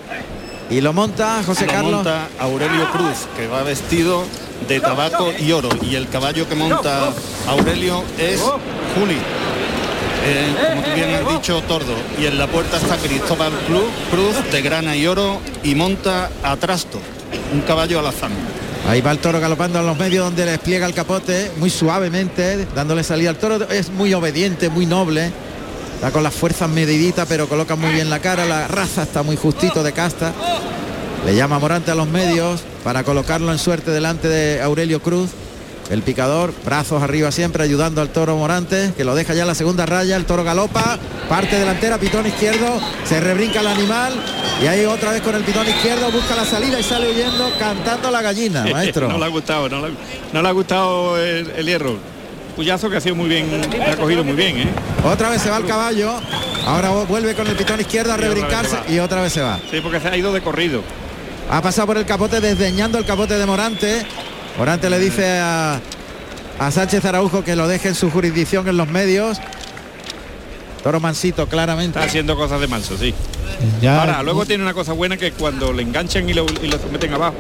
y 0.71 0.81
lo 0.81 0.93
monta 0.93 1.43
José 1.45 1.67
Lo 1.67 1.73
Carlos. 1.73 1.93
monta 1.93 2.29
Aurelio 2.39 2.91
Cruz, 2.93 3.27
que 3.37 3.47
va 3.47 3.63
vestido 3.63 4.25
de 4.69 4.81
tabaco 4.81 5.33
y 5.39 5.53
oro. 5.53 5.69
Y 5.83 5.95
el 5.95 6.09
caballo 6.09 6.49
que 6.49 6.55
monta 6.55 7.13
Aurelio 7.47 8.03
es 8.19 8.41
Juli. 8.41 9.17
Eh, 10.25 10.55
como 10.71 10.83
tú 10.83 10.91
bien 10.95 11.15
has 11.15 11.29
dicho, 11.33 11.63
tordo. 11.63 11.95
Y 12.21 12.27
en 12.27 12.39
la 12.39 12.47
puerta 12.47 12.77
está 12.77 12.97
Cristóbal 12.97 13.53
Cruz, 13.67 13.85
Cruz 14.11 14.53
de 14.53 14.63
grana 14.63 14.97
y 14.97 15.07
oro 15.07 15.41
y 15.63 15.75
monta 15.75 16.31
a 16.43 16.57
Trasto, 16.57 17.01
un 17.53 17.61
caballo 17.63 18.01
alazán. 18.01 18.33
Ahí 18.89 19.01
va 19.01 19.11
el 19.11 19.19
toro 19.19 19.39
galopando 19.41 19.81
en 19.81 19.87
los 19.87 19.99
medios 19.99 20.25
donde 20.25 20.45
le 20.45 20.53
despliega 20.53 20.87
el 20.87 20.95
capote 20.95 21.51
muy 21.59 21.69
suavemente, 21.71 22.67
dándole 22.75 23.05
salida 23.05 23.31
al 23.31 23.37
toro. 23.37 23.69
Es 23.71 23.91
muy 23.91 24.15
obediente, 24.15 24.71
muy 24.71 24.87
noble. 24.87 25.31
Está 25.99 26.13
con 26.13 26.23
las 26.23 26.33
fuerzas 26.33 26.71
mediditas, 26.71 27.27
pero 27.29 27.49
coloca 27.49 27.75
muy 27.75 27.91
bien 27.91 28.09
la 28.09 28.21
cara. 28.21 28.45
La 28.45 28.69
raza 28.69 29.03
está 29.03 29.25
muy 29.25 29.35
justito 29.35 29.83
de 29.83 29.93
casta. 29.93 30.33
Le 31.27 31.35
llama 31.35 31.59
Morante 31.59 31.91
a 31.91 31.97
los 31.97 32.07
medios 32.07 32.61
para 32.85 33.03
colocarlo 33.03 33.51
en 33.51 33.59
suerte 33.59 33.91
delante 33.91 34.29
de 34.29 34.63
Aurelio 34.63 35.03
Cruz. 35.03 35.31
El 35.91 36.03
picador, 36.03 36.55
brazos 36.65 37.03
arriba 37.03 37.33
siempre, 37.33 37.65
ayudando 37.65 38.01
al 38.01 38.11
toro 38.11 38.37
Morante, 38.37 38.93
que 38.97 39.03
lo 39.03 39.17
deja 39.17 39.35
ya 39.35 39.43
en 39.43 39.49
la 39.49 39.57
segunda 39.57 39.87
raya. 39.87 40.15
El 40.15 40.25
toro 40.25 40.45
galopa, 40.45 41.01
parte 41.29 41.59
delantera, 41.59 41.99
pitón 41.99 42.29
izquierdo, 42.29 42.81
se 43.05 43.19
rebrinca 43.19 43.59
el 43.59 43.67
animal. 43.67 44.13
Y 44.63 44.69
ahí 44.69 44.85
otra 44.85 45.11
vez 45.11 45.21
con 45.23 45.35
el 45.35 45.43
pitón 45.43 45.67
izquierdo, 45.69 46.13
busca 46.13 46.37
la 46.37 46.45
salida 46.45 46.79
y 46.79 46.85
sale 46.85 47.11
huyendo 47.11 47.51
cantando 47.59 48.09
la 48.13 48.23
gallina, 48.23 48.65
maestro. 48.73 49.09
no 49.09 49.19
le 49.19 49.25
ha 49.25 49.29
gustado, 49.29 49.69
no 49.69 49.85
le, 49.85 49.95
no 50.33 50.43
le 50.43 50.49
ha 50.49 50.53
gustado 50.53 51.19
el, 51.19 51.51
el 51.57 51.67
hierro. 51.67 52.18
Puyazo 52.59 52.91
que 52.91 52.97
ha 52.97 53.01
sido 53.01 53.15
muy 53.15 53.29
bien, 53.29 53.49
ha 53.89 53.95
cogido 53.97 54.25
muy 54.25 54.35
bien, 54.35 54.57
¿eh? 54.59 54.67
Otra 55.05 55.29
vez 55.31 55.41
se 55.41 55.49
va 55.49 55.59
el 55.59 55.65
caballo. 55.65 56.13
Ahora 56.67 56.91
vuelve 56.91 57.33
con 57.37 57.47
el 57.47 57.55
pitón 57.55 57.79
izquierdo 57.81 58.13
a 58.13 58.17
Y 58.17 58.19
otra 58.19 58.29
vez 58.29 58.35
rebrincarse 58.43 58.79
y 58.93 58.99
otra 58.99 59.23
vez 59.23 59.33
se 59.33 59.41
va. 59.43 59.61
Sí, 59.71 59.81
porque 59.81 60.01
se 60.01 60.09
ha 60.09 60.17
ido 60.17 60.33
de 60.33 60.41
corrido. 60.41 60.83
Ha 61.49 61.63
pasado 61.63 61.87
por 61.87 61.99
el 61.99 62.05
capote 62.05 62.41
desdeñando 62.41 62.99
el 62.99 63.05
capote 63.05 63.39
de 63.39 63.47
Morante. 63.47 64.05
Morante 64.59 64.91
le 64.91 64.99
dice 64.99 65.39
a, 65.39 65.81
a 66.59 66.71
Sánchez 66.73 67.05
Araujo 67.05 67.45
que 67.45 67.55
lo 67.55 67.69
deje 67.69 67.91
en 67.91 67.95
su 67.95 68.11
jurisdicción 68.11 68.67
en 68.67 68.77
los 68.77 68.89
medios. 68.89 69.39
Toro 70.83 70.99
mansito, 70.99 71.47
claramente. 71.47 71.97
Está 71.97 72.09
haciendo 72.09 72.35
cosas 72.37 72.61
de 72.61 72.67
manso, 72.67 72.97
sí. 72.99 73.15
Ya- 73.81 74.01
Ahora, 74.01 74.21
luego 74.25 74.47
tiene 74.47 74.65
una 74.65 74.75
cosa 74.75 74.95
buena 74.95 75.17
que 75.17 75.31
cuando 75.31 75.73
le 75.73 75.83
enganchan 75.85 76.29
y 76.29 76.35
lo, 76.35 76.45
y 76.61 76.67
lo 76.67 76.79
meten 76.91 77.15
abajo, 77.15 77.37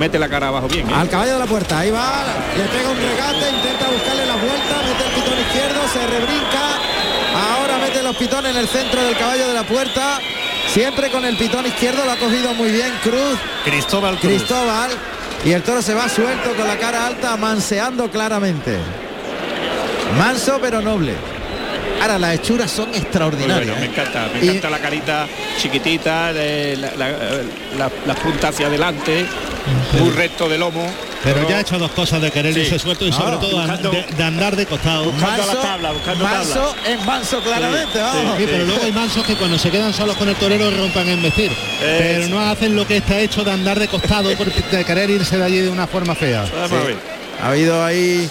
mete 0.00 0.18
la 0.18 0.30
cara 0.30 0.48
abajo 0.48 0.66
bien. 0.66 0.88
¿eh? 0.88 0.94
Al 0.94 1.10
caballo 1.10 1.34
de 1.34 1.38
la 1.38 1.46
puerta, 1.46 1.78
ahí 1.78 1.90
va, 1.90 2.24
le 2.56 2.64
pega 2.64 2.88
un 2.88 2.96
regate, 2.96 3.50
intenta 3.54 3.86
buscarle 3.90 4.24
la 4.26 4.36
vuelta, 4.36 4.82
mete 4.82 5.04
el 5.04 5.12
pitón 5.14 5.38
izquierdo, 5.38 5.88
se 5.92 6.06
rebrinca. 6.06 6.62
Ahora 7.52 7.78
mete 7.78 8.02
los 8.02 8.16
pitones 8.16 8.50
en 8.52 8.56
el 8.56 8.66
centro 8.66 9.04
del 9.04 9.16
caballo 9.16 9.46
de 9.46 9.54
la 9.54 9.62
puerta. 9.62 10.18
Siempre 10.68 11.10
con 11.10 11.24
el 11.24 11.36
pitón 11.36 11.66
izquierdo 11.66 12.04
lo 12.04 12.12
ha 12.12 12.16
cogido 12.16 12.54
muy 12.54 12.70
bien 12.70 12.92
Cruz. 13.02 13.38
Cristóbal 13.64 14.18
Cruz. 14.18 14.32
Cristóbal. 14.32 14.90
Y 15.44 15.52
el 15.52 15.62
toro 15.62 15.82
se 15.82 15.94
va 15.94 16.08
suelto 16.08 16.54
con 16.56 16.66
la 16.66 16.78
cara 16.78 17.06
alta, 17.06 17.36
manseando 17.36 18.10
claramente. 18.10 18.78
Manso 20.16 20.58
pero 20.62 20.80
noble. 20.80 21.14
Ahora 22.00 22.18
las 22.18 22.34
hechuras 22.36 22.70
son 22.70 22.94
extraordinarias. 22.94 23.66
bueno, 23.66 23.80
me 23.80 23.86
¿eh? 23.86 23.90
encanta, 23.90 24.28
me 24.32 24.44
Y- 24.44 24.48
encanta 24.48 24.70
la 24.70 24.78
carita 24.78 25.26
chiquitita, 25.58 26.32
de 26.32 26.76
la, 26.76 26.90
la- 26.96 27.08
la- 27.78 27.90
las 28.06 28.18
puntas 28.20 28.54
hacia 28.54 28.66
adelante, 28.68 29.26
muy 29.98 30.10
recto 30.10 30.48
de 30.48 30.58
lomo. 30.58 30.90
Pero 31.22 31.46
ya 31.46 31.58
ha 31.58 31.60
hecho 31.60 31.78
dos 31.78 31.90
cosas 31.90 32.22
de 32.22 32.30
querer 32.30 32.54
Sí. 32.54 32.60
irse 32.60 32.78
suelto 32.78 33.06
y 33.06 33.12
sobre 33.12 33.36
todo 33.36 33.58
buscando- 33.58 33.90
de, 33.90 34.02
de 34.16 34.24
andar 34.24 34.56
de 34.56 34.64
costado. 34.64 35.04
Buscando 35.12 35.44
la 35.46 35.54
tabla, 35.60 35.92
buscando 35.92 36.24
manso 36.24 36.74
es 36.88 37.04
manso 37.04 37.42
claramente, 37.42 37.98
vamos. 38.00 38.36
Sí, 38.38 38.44
pero 38.50 38.64
luego 38.64 38.82
hay 38.82 38.92
mansos 38.92 39.26
que 39.26 39.34
cuando 39.34 39.58
se 39.58 39.70
quedan 39.70 39.92
solos 39.92 40.16
con 40.16 40.26
el 40.30 40.36
torero 40.36 40.70
rompan 40.70 41.06
en 41.10 41.22
vestir. 41.22 41.52
pero 41.78 42.28
no 42.28 42.40
hacen 42.40 42.74
lo 42.74 42.86
que 42.86 42.96
está 42.96 43.18
hecho 43.18 43.44
de 43.44 43.50
andar 43.52 43.78
de 43.78 43.88
costado 43.88 44.34
por 44.38 44.46
de 44.50 44.84
querer 44.86 45.10
irse 45.10 45.36
de 45.36 45.44
allí 45.44 45.58
de 45.58 45.68
una 45.68 45.86
forma 45.86 46.14
fea. 46.14 46.46
Sí. 46.46 46.52
Ha 47.42 47.48
habido 47.48 47.84
ahí 47.84 48.30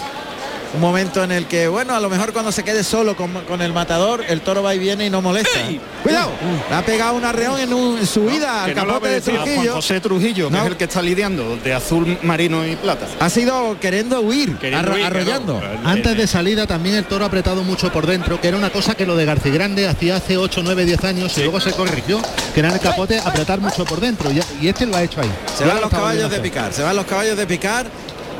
Un 0.72 0.80
momento 0.80 1.24
en 1.24 1.32
el 1.32 1.46
que, 1.46 1.66
bueno, 1.66 1.96
a 1.96 2.00
lo 2.00 2.08
mejor 2.08 2.32
cuando 2.32 2.52
se 2.52 2.62
quede 2.62 2.84
solo 2.84 3.16
con, 3.16 3.32
con 3.48 3.60
el 3.60 3.72
matador, 3.72 4.24
el 4.28 4.40
toro 4.40 4.62
va 4.62 4.72
y 4.72 4.78
viene 4.78 5.06
y 5.06 5.10
no 5.10 5.20
molesta. 5.20 5.58
Cuidado, 6.04 6.30
le 6.70 6.76
ha 6.76 6.82
pegado 6.84 7.14
un 7.14 7.24
arreón 7.24 7.58
en, 7.58 7.72
un- 7.74 7.98
en 7.98 8.06
su 8.06 8.30
ida 8.30 8.62
al 8.64 8.70
Que 8.70 8.76
no 8.76 8.84
lo 8.86 8.92
capote 8.94 9.08
de 9.08 9.16
obedecía 9.16 9.34
a 9.34 9.36
Juan 9.42 9.52
Trujillo. 9.54 9.74
José 9.74 10.00
Trujillo, 10.00 10.48
que 10.48 10.54
No. 10.54 10.60
es 10.60 10.66
el 10.68 10.76
que 10.76 10.84
está 10.84 11.02
lidiando 11.02 11.56
de 11.56 11.74
azul 11.74 12.16
marino 12.22 12.64
y 12.64 12.76
plata. 12.76 13.06
Ha 13.18 13.28
sido 13.28 13.80
queriendo 13.80 14.20
huir, 14.20 14.56
Queriendo 14.58 14.92
arro- 14.92 14.94
huir, 14.94 15.06
arrollando. 15.06 15.60
Antes 15.84 16.16
de 16.16 16.26
salida 16.28 16.68
también 16.68 16.94
el 16.94 17.04
toro 17.04 17.24
ha 17.24 17.26
apretado 17.26 17.64
mucho 17.64 17.90
por 17.90 18.06
dentro, 18.06 18.40
que 18.40 18.46
era 18.46 18.56
una 18.56 18.70
cosa 18.70 18.94
que 18.94 19.06
lo 19.06 19.16
de 19.16 19.24
Garcigrande 19.24 19.88
hacía 19.88 20.16
hace 20.16 20.36
8, 20.36 20.60
9, 20.62 20.84
10 20.84 21.02
años 21.02 21.36
y 21.36 21.40
luego 21.42 21.58
se 21.60 21.72
corrigió, 21.72 22.20
que 22.54 22.60
era 22.60 22.68
en 22.68 22.74
el 22.74 22.80
capote 22.80 23.18
apretar 23.18 23.58
mucho 23.60 23.84
por 23.84 23.98
dentro. 23.98 24.30
Y, 24.30 24.40
y 24.64 24.68
este 24.68 24.86
lo 24.86 24.94
ha 24.96 25.02
hecho 25.02 25.20
ahí. 25.20 25.30
Se 25.58 25.64
van 25.64 25.76
lo 25.76 25.80
los 25.82 25.90
caballos 25.90 26.30
de 26.30 26.38
picar, 26.38 26.72
se 26.72 26.84
van 26.84 26.94
los 26.94 27.06
caballos 27.06 27.36
de 27.36 27.46
picar 27.48 27.86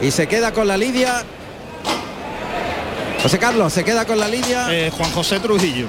y 0.01 0.13
se 0.13 0.29
queda 0.29 0.53
con 0.53 0.69
la 0.69 0.77
lidia. 0.77 1.25
José 3.23 3.39
Carlos, 3.39 3.73
se 3.73 3.85
queda 3.85 4.07
con 4.07 4.19
la 4.19 4.29
lidia. 4.29 4.67
Eh, 4.71 4.91
Juan 4.97 5.11
José 5.13 5.41
Trujillo, 5.41 5.87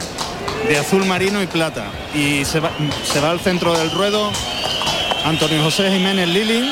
de 0.68 0.78
azul 0.78 1.06
marino 1.06 1.42
y 1.42 1.48
plata. 1.48 1.86
Y 2.14 2.44
se 2.44 2.60
va, 2.60 2.72
se 3.12 3.20
va 3.20 3.32
al 3.32 3.40
centro 3.40 3.78
del 3.78 3.90
ruedo 3.92 4.32
Antonio 5.24 5.64
José 5.64 5.90
Jiménez 5.92 6.28
Lili, 6.28 6.70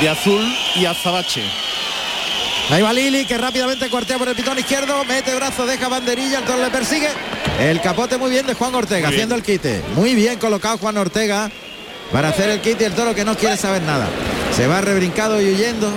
de 0.00 0.08
azul 0.08 0.42
y 0.76 0.84
azabache. 0.84 1.42
Ahí 2.70 2.82
va 2.82 2.92
Lili, 2.92 3.24
que 3.24 3.38
rápidamente 3.38 3.88
cuartea 3.88 4.18
por 4.18 4.28
el 4.28 4.36
pitón 4.36 4.58
izquierdo, 4.58 5.04
mete 5.04 5.34
brazo, 5.34 5.66
deja 5.66 5.88
banderilla, 5.88 6.38
el 6.38 6.44
toro 6.44 6.62
le 6.62 6.70
persigue. 6.70 7.08
El 7.58 7.80
capote 7.80 8.18
muy 8.18 8.30
bien 8.30 8.46
de 8.46 8.54
Juan 8.54 8.74
Ortega, 8.74 9.08
haciendo 9.08 9.34
el 9.34 9.42
quite. 9.42 9.82
Muy 9.94 10.14
bien 10.14 10.38
colocado 10.38 10.78
Juan 10.78 10.96
Ortega 10.98 11.50
para 12.12 12.28
hacer 12.28 12.50
el 12.50 12.60
quite 12.60 12.84
y 12.84 12.86
el 12.86 12.92
toro 12.92 13.14
que 13.14 13.24
no 13.24 13.36
quiere 13.36 13.56
saber 13.56 13.82
nada. 13.82 14.08
Se 14.54 14.66
va 14.66 14.80
rebrincado 14.80 15.40
y 15.40 15.52
huyendo. 15.52 15.90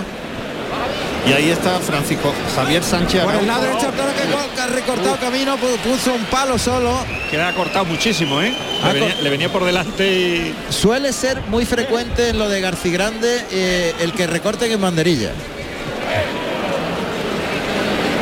Y 1.25 1.31
ahí 1.31 1.51
está 1.51 1.79
Francisco 1.79 2.33
Javier 2.55 2.83
Sánchez. 2.83 3.23
Por 3.23 3.35
el 3.35 3.47
lado 3.47 3.63
derecho 3.63 3.91
que, 4.55 4.61
ha 4.61 4.67
recortado 4.67 5.15
camino, 5.17 5.55
pu- 5.57 5.77
puso 5.77 6.13
un 6.13 6.25
palo 6.25 6.57
solo. 6.59 6.99
Que 7.31 7.37
le 7.37 7.43
ha 7.43 7.53
cortado 7.53 7.85
muchísimo, 7.85 8.41
¿eh? 8.41 8.53
Le 8.83 8.93
venía, 8.93 9.13
cor- 9.13 9.23
le 9.23 9.29
venía 9.29 9.49
por 9.51 9.63
delante 9.63 10.05
y... 10.05 10.53
Suele 10.69 11.13
ser 11.13 11.39
muy 11.47 11.65
frecuente 11.65 12.29
en 12.29 12.39
lo 12.39 12.49
de 12.49 12.59
Garcigrande 12.59 13.45
eh, 13.51 13.93
el 14.01 14.11
que 14.11 14.27
recorten 14.27 14.69
en 14.71 14.81
banderilla. 14.81 15.29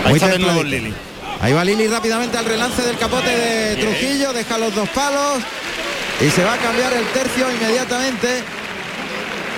Ahí 0.05 0.09
Muy 0.11 0.17
está 0.17 0.27
de 0.27 0.39
nuevo. 0.39 0.63
Lili. 0.63 0.93
Ahí 1.41 1.53
va 1.53 1.63
Lili 1.63 1.87
rápidamente 1.87 2.37
al 2.37 2.45
relance 2.45 2.83
del 2.83 2.97
capote 2.97 3.29
de 3.35 3.75
Bien. 3.75 3.87
Trujillo, 3.89 4.31
deja 4.33 4.57
los 4.59 4.75
dos 4.75 4.87
palos 4.89 5.39
y 6.19 6.29
se 6.29 6.43
va 6.43 6.53
a 6.53 6.57
cambiar 6.57 6.93
el 6.93 7.05
tercio 7.07 7.47
inmediatamente. 7.51 8.43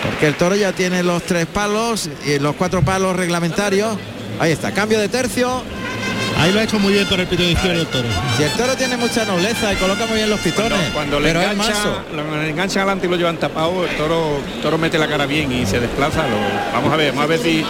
Porque 0.03 0.27
el 0.27 0.35
toro 0.35 0.55
ya 0.55 0.71
tiene 0.73 1.01
los 1.03 1.23
tres 1.23 1.45
palos 1.45 2.09
y 2.25 2.39
los 2.39 2.55
cuatro 2.55 2.81
palos 2.81 3.15
reglamentarios. 3.15 3.95
Ahí 4.39 4.51
está, 4.51 4.71
cambio 4.71 4.99
de 4.99 5.07
tercio. 5.09 5.63
Ahí 6.39 6.51
lo 6.51 6.59
ha 6.59 6.63
hecho 6.63 6.79
muy 6.79 6.93
bien 6.93 7.05
por 7.07 7.19
el 7.19 7.27
pitón 7.27 7.45
izquierdo 7.45 7.81
el 7.81 7.87
toro. 7.87 8.07
Si 8.35 8.43
el 8.43 8.49
toro 8.51 8.75
tiene 8.75 8.97
mucha 8.97 9.23
nobleza 9.23 9.71
y 9.71 9.75
coloca 9.75 10.07
muy 10.07 10.15
bien 10.17 10.29
los 10.31 10.39
pitones, 10.39 10.79
Cuando 10.91 11.19
le 11.19 11.27
pero 11.27 11.41
engancha, 11.41 11.63
manso. 11.73 12.01
lo- 12.15 12.41
le 12.41 12.49
engancha 12.49 12.79
adelante 12.81 13.05
y 13.05 13.09
lo 13.09 13.15
llevan 13.17 13.37
tapado, 13.37 13.85
el 13.85 13.95
toro, 13.95 14.41
el 14.55 14.61
toro 14.61 14.77
mete 14.79 14.97
la 14.97 15.07
cara 15.07 15.25
bien 15.27 15.51
y 15.51 15.65
se 15.65 15.79
desplaza. 15.79 16.27
lo- 16.27 16.73
vamos 16.73 16.91
a 16.91 16.95
ver, 16.97 17.09
vamos 17.11 17.25
a 17.25 17.27
ver 17.27 17.39
si, 17.39 17.63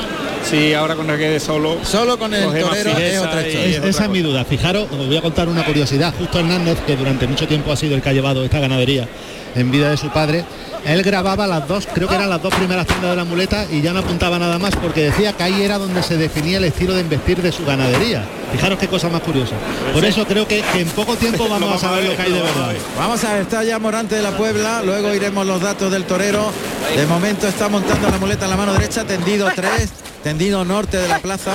si 0.50 0.74
ahora 0.74 0.96
cuando 0.96 1.16
quede 1.18 1.42
solo. 1.42 1.78
Solo 1.84 2.18
con 2.18 2.34
el 2.34 2.46
torero 2.46 2.72
es 2.72 2.96
fijeza 2.96 3.22
otra 3.22 3.42
y 3.42 3.48
historia. 3.48 3.70
Es- 3.70 3.78
otra 3.80 3.90
esa 3.90 4.04
es 4.06 4.10
mi 4.10 4.20
duda. 4.22 4.46
Fijaros, 4.46 4.88
os 4.90 5.08
voy 5.08 5.18
a 5.18 5.22
contar 5.22 5.50
una 5.50 5.66
curiosidad. 5.66 6.14
Justo 6.18 6.40
Hernández, 6.40 6.80
que 6.88 6.96
durante 6.96 7.28
mucho 7.28 7.46
tiempo 7.48 7.72
ha 7.74 7.76
sido 7.76 7.96
el 7.96 8.02
que 8.02 8.10
ha 8.10 8.14
llevado 8.14 8.46
esta 8.46 8.60
ganadería 8.60 9.08
en 9.56 9.70
vida 9.72 9.90
de 9.90 9.98
su 9.98 10.10
padre, 10.10 10.46
él 10.86 11.02
grababa 11.02 11.48
las 11.48 11.68
dos, 11.68 11.88
creo 11.94 12.08
que 12.08 12.16
eran 12.16 12.30
las 12.30 12.42
dos 12.42 12.54
primeras 12.54 12.86
tandas 12.86 13.12
de 13.12 13.16
la 13.16 13.24
muleta 13.24 13.66
y 13.72 13.82
ya 13.82 13.94
no 13.94 14.00
apuntaba 14.00 14.38
nada 14.38 14.60
más 14.60 14.76
porque 14.76 15.04
decía 15.04 15.34
que 15.34 15.44
ahí 15.44 15.62
era 15.62 15.78
donde 15.78 16.04
se 16.04 16.18
definía 16.18 16.58
el 16.58 16.66
estilo 16.66 16.94
de 16.94 17.02
investir 17.02 17.42
de 17.42 17.52
su 17.52 17.66
ganadería. 17.66 18.26
Fijaros 18.52 18.78
qué 18.78 18.88
cosa 18.88 19.10
más 19.10 19.22
curiosa. 19.22 19.56
Por 19.94 20.04
eso 20.04 20.26
creo 20.28 20.48
que, 20.48 20.62
que 20.62 20.82
en 20.82 20.90
poco 20.90 21.16
tiempo 21.16 21.48
vamos 21.48 21.74
a 21.74 21.78
saber 21.78 22.04
lo 22.04 22.16
que 22.16 22.22
hay 22.22 22.32
de 22.32 22.42
verdad. 22.42 22.74
Vamos 22.98 23.24
a 23.24 23.34
ver, 23.34 23.42
está 23.44 23.64
ya 23.64 23.80
Morante 23.80 24.16
de 24.16 24.22
la 24.22 24.32
Puebla, 24.32 24.82
luego 24.84 25.14
iremos 25.14 25.46
los 25.46 25.62
datos 25.62 25.92
del 25.92 26.04
torero. 26.04 26.52
De 26.96 27.06
momento 27.06 27.48
está 27.48 27.70
montando 27.70 28.10
la 28.10 28.18
muleta 28.18 28.46
en 28.46 28.52
la 28.52 28.58
mano 28.58 28.74
derecha, 28.74 29.06
tendido 29.06 29.50
3, 29.56 29.90
tendido 30.22 30.66
norte 30.66 30.98
de 30.98 31.08
la 31.08 31.20
plaza. 31.20 31.54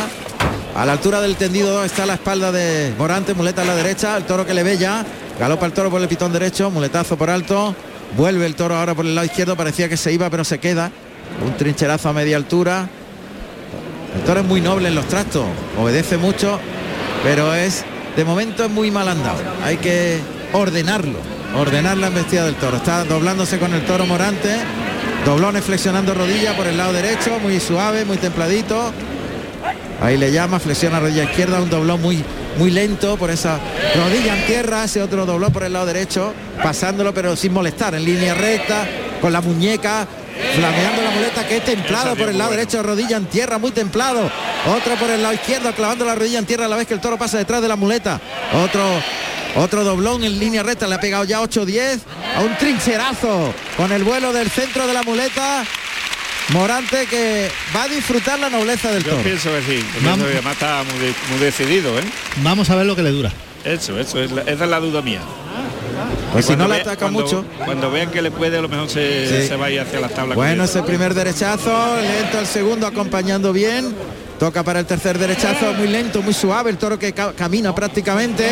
A 0.75 0.87
la 0.87 0.93
altura 0.93 1.21
del 1.21 1.37
tendido 1.37 1.71
2 1.75 1.87
está 1.87 2.07
la 2.07 2.15
espalda 2.15 2.51
de 2.51 2.95
Morante, 2.97 3.35
muleta 3.35 3.63
a 3.63 3.65
la 3.65 3.75
derecha, 3.75 4.17
el 4.17 4.25
toro 4.25 4.47
que 4.47 4.55
le 4.55 4.63
ve 4.63 4.79
ya, 4.79 5.05
galopa 5.39 5.67
el 5.67 5.73
toro 5.73 5.91
por 5.91 6.01
el 6.01 6.09
pitón 6.09 6.33
derecho, 6.33 6.71
muletazo 6.71 7.17
por 7.17 7.31
alto, 7.31 7.75
vuelve 8.17 8.47
el 8.47 8.55
toro 8.55 8.77
ahora 8.77 8.95
por 8.95 9.07
el 9.07 9.15
lado 9.15 9.27
izquierdo, 9.27 9.57
parecía 9.57 9.89
que 9.89 9.97
se 9.97 10.13
iba 10.13 10.29
pero 10.31 10.45
se 10.45 10.59
queda. 10.59 10.91
Un 11.45 11.57
trincherazo 11.57 12.09
a 12.09 12.13
media 12.13 12.37
altura. 12.37 12.89
El 14.17 14.23
toro 14.23 14.41
es 14.41 14.47
muy 14.47 14.61
noble 14.61 14.89
en 14.89 14.95
los 14.95 15.07
trastos, 15.07 15.45
obedece 15.79 16.17
mucho, 16.17 16.59
pero 17.23 17.55
es 17.55 17.85
de 18.17 18.25
momento 18.25 18.65
es 18.65 18.71
muy 18.71 18.91
mal 18.91 19.09
andado. 19.09 19.39
Hay 19.63 19.77
que 19.77 20.19
ordenarlo, 20.53 21.19
ordenar 21.55 21.97
la 21.99 22.09
embestida 22.09 22.47
del 22.47 22.55
toro. 22.57 22.79
Está 22.79 23.05
doblándose 23.05 23.59
con 23.59 23.75
el 23.75 23.85
toro 23.85 24.07
Morante, 24.07 24.57
doblones 25.25 25.65
flexionando 25.65 26.15
rodilla 26.15 26.57
por 26.57 26.67
el 26.67 26.79
lado 26.79 26.93
derecho, 26.93 27.39
muy 27.41 27.61
suave, 27.61 28.05
muy 28.05 28.17
templadito. 28.17 28.93
Ahí 30.01 30.17
le 30.17 30.33
llama, 30.33 30.59
flexiona 30.59 31.01
rodilla 31.01 31.25
izquierda, 31.25 31.61
un 31.61 31.71
doblón 31.71 32.01
muy 32.01 32.25
muy 32.59 32.71
lento 32.73 33.17
por 33.17 33.31
esa 33.31 33.59
rodilla 33.95 34.37
en 34.37 34.47
tierra, 34.47 34.85
ese 34.85 35.01
otro 35.01 35.25
doblón 35.25 35.53
por 35.53 35.63
el 35.63 35.73
lado 35.73 35.87
derecho, 35.87 36.35
pasándolo 36.63 37.15
pero 37.15 37.37
sin 37.37 37.53
molestar, 37.53 37.95
en 37.95 38.05
línea 38.05 38.35
recta, 38.35 38.87
con 39.21 39.33
la 39.33 39.41
muñeca, 39.41 40.07
flameando 40.57 41.03
la 41.03 41.11
muleta 41.11 41.47
que 41.47 41.59
es 41.59 41.65
templado 41.65 42.17
por 42.17 42.29
el 42.29 42.37
lado 42.37 42.51
derecho, 42.51 42.83
rodilla 42.83 43.17
en 43.17 43.27
tierra, 43.27 43.59
muy 43.59 43.71
templado. 43.71 44.29
Otro 44.77 44.97
por 44.97 45.09
el 45.09 45.23
lado 45.23 45.35
izquierdo, 45.35 45.73
clavando 45.73 46.05
la 46.05 46.17
rodilla 46.17 46.41
en 46.41 46.47
tierra 46.47 46.67
a 46.67 46.69
la 46.69 46.77
vez 46.77 46.89
que 46.89 46.95
el 46.95 47.01
toro 47.01 47.17
pasa 47.17 47.39
detrás 47.39 47.63
de 47.63 47.69
la 47.69 47.77
muleta. 47.77 48.21
Otro 48.65 48.83
otro 49.57 49.83
doblón 49.83 50.25
en 50.25 50.39
línea 50.39 50.63
recta, 50.63 50.87
le 50.87 50.95
ha 50.95 51.01
pegado 51.01 51.25
ya 51.25 51.41
8-10 51.41 52.01
a 52.37 52.43
un 52.43 52.57
trincherazo 52.59 53.53
con 53.77 53.91
el 53.93 54.05
vuelo 54.05 54.33
del 54.33 54.51
centro 54.51 54.87
de 54.87 54.93
la 54.93 55.03
muleta. 55.03 55.65
Morante 56.53 57.07
que 57.07 57.51
va 57.77 57.83
a 57.85 57.89
disfrutar 57.89 58.39
la 58.39 58.49
nobleza 58.49 58.91
del 58.91 59.05
Yo 59.05 59.11
toro. 59.11 59.23
pienso 59.23 59.51
que 59.51 59.61
sí, 59.63 59.85
pienso 60.01 60.25
que 60.25 60.33
además 60.33 60.55
está 60.55 60.83
muy, 60.83 60.99
de- 60.99 61.15
muy 61.31 61.39
decidido, 61.41 61.99
¿eh? 61.99 62.03
Vamos 62.43 62.71
a 62.71 62.75
ver 62.77 62.87
lo 62.87 62.97
que 62.97 63.03
le 63.03 63.11
dura. 63.11 63.31
Eso, 63.65 63.99
eso, 63.99 64.23
es 64.23 64.33
la- 64.33 64.43
esa 64.43 64.65
es 64.65 64.71
la 64.71 64.81
duda 64.81 65.03
mía. 65.03 65.21
Pues 66.33 66.47
si 66.47 66.57
no 66.57 66.67
la 66.67 66.77
ataca 66.77 66.97
cuando- 66.97 67.21
mucho. 67.21 67.45
Cuando 67.65 67.91
vean 67.91 68.11
que 68.11 68.23
le 68.23 68.31
puede, 68.31 68.57
a 68.59 68.63
lo 68.63 68.69
mejor 68.69 68.89
se, 68.89 69.43
Sí. 69.43 69.49
se 69.49 69.57
va 69.57 69.67
a 69.67 69.71
ir 69.71 69.81
hacia 69.81 70.01
las 70.01 70.15
tablas. 70.15 70.37
Bueno, 70.37 70.65
ese 70.65 70.83
primer 70.83 71.13
derechazo, 71.13 71.97
lento 72.01 72.39
el 72.39 72.47
segundo 72.47 72.87
acompañando 72.87 73.53
bien. 73.53 73.95
Toca 74.39 74.63
para 74.63 74.79
el 74.81 74.87
tercer 74.87 75.19
derechazo, 75.19 75.75
muy 75.75 75.89
lento, 75.89 76.23
muy 76.23 76.33
suave, 76.33 76.71
el 76.71 76.79
toro 76.79 76.99
que 76.99 77.13
ca- 77.13 77.33
camina 77.33 77.75
prácticamente. 77.75 78.49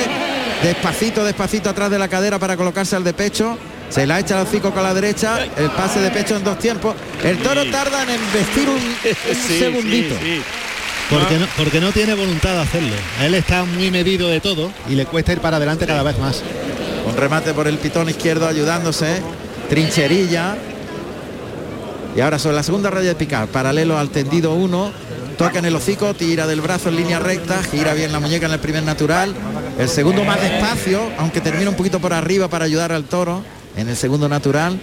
Despacito, 0.63 1.25
despacito 1.25 1.71
atrás 1.71 1.91
de 1.91 1.99
la 1.99 2.09
cadera 2.09 2.39
para 2.39 2.57
colocarse 2.57 2.97
al 2.97 3.05
de 3.05 3.13
pecho. 3.15 3.57
Se 3.91 4.07
la 4.07 4.21
echa 4.21 4.41
al 4.41 4.47
hocico 4.47 4.73
con 4.73 4.83
la 4.83 4.93
derecha, 4.93 5.39
el 5.57 5.71
pase 5.71 6.01
de 6.01 6.11
pecho 6.11 6.37
en 6.37 6.45
dos 6.45 6.59
tiempos. 6.59 6.95
El 7.23 7.39
toro 7.39 7.65
tarda 7.71 8.03
en 8.03 8.11
embestir 8.11 8.69
un, 8.69 8.77
un 9.31 9.37
Sí, 9.37 9.59
segundito. 9.59 10.15
sí, 10.21 10.37
sí. 10.37 10.43
Porque 11.09 11.39
no, 11.39 11.47
porque 11.57 11.81
no 11.81 11.93
tiene 11.93 12.15
voluntad 12.15 12.55
de 12.55 12.61
hacerlo. 12.63 12.95
Él 13.23 13.35
está 13.35 13.65
muy 13.65 13.91
medido 13.93 14.29
de 14.29 14.41
todo 14.41 14.73
y 14.89 14.97
le 14.97 15.07
cuesta 15.07 15.33
ir 15.33 15.39
para 15.41 15.57
adelante 15.59 15.87
cada 15.87 16.03
vez 16.03 16.19
más. 16.19 16.43
Un 17.07 17.17
remate 17.17 17.55
por 17.55 17.69
el 17.69 17.79
pitón 17.79 18.09
izquierdo 18.11 18.49
ayudándose. 18.49 19.23
Trincherilla. 19.71 20.57
Y 22.17 22.21
ahora 22.21 22.39
sobre 22.39 22.57
la 22.57 22.63
segunda 22.65 22.91
raya 22.91 23.09
de 23.11 23.15
picar, 23.15 23.47
paralelo 23.49 23.99
al 23.99 24.09
tendido 24.11 24.55
1. 24.55 24.91
Toca 25.39 25.59
en 25.59 25.67
el 25.67 25.77
hocico, 25.77 26.15
tira 26.15 26.47
del 26.47 26.63
brazo 26.63 26.89
en 26.89 26.97
línea 26.97 27.19
recta, 27.19 27.63
gira 27.63 27.93
bien 27.93 28.11
la 28.11 28.21
muñeca 28.21 28.47
en 28.47 28.53
el 28.53 28.59
primer 28.59 28.83
natural. 28.83 29.35
El 29.79 29.89
segundo 29.89 30.25
más 30.25 30.41
despacio, 30.41 31.01
aunque 31.19 31.41
termina 31.43 31.69
un 31.69 31.77
poquito 31.77 32.01
por 32.01 32.15
arriba 32.15 32.49
para 32.49 32.65
ayudar 32.65 32.91
al 32.91 33.05
toro. 33.05 33.43
En 33.77 33.89
el 33.89 33.97
segundo 33.97 34.29
natural. 34.29 34.81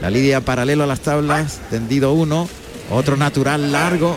La 0.00 0.10
lidia 0.10 0.40
paralelo 0.40 0.84
a 0.84 0.86
las 0.86 1.00
tablas, 1.00 1.60
tendido 1.70 2.12
1. 2.12 2.48
Otro 2.90 3.16
natural 3.16 3.72
largo, 3.72 4.16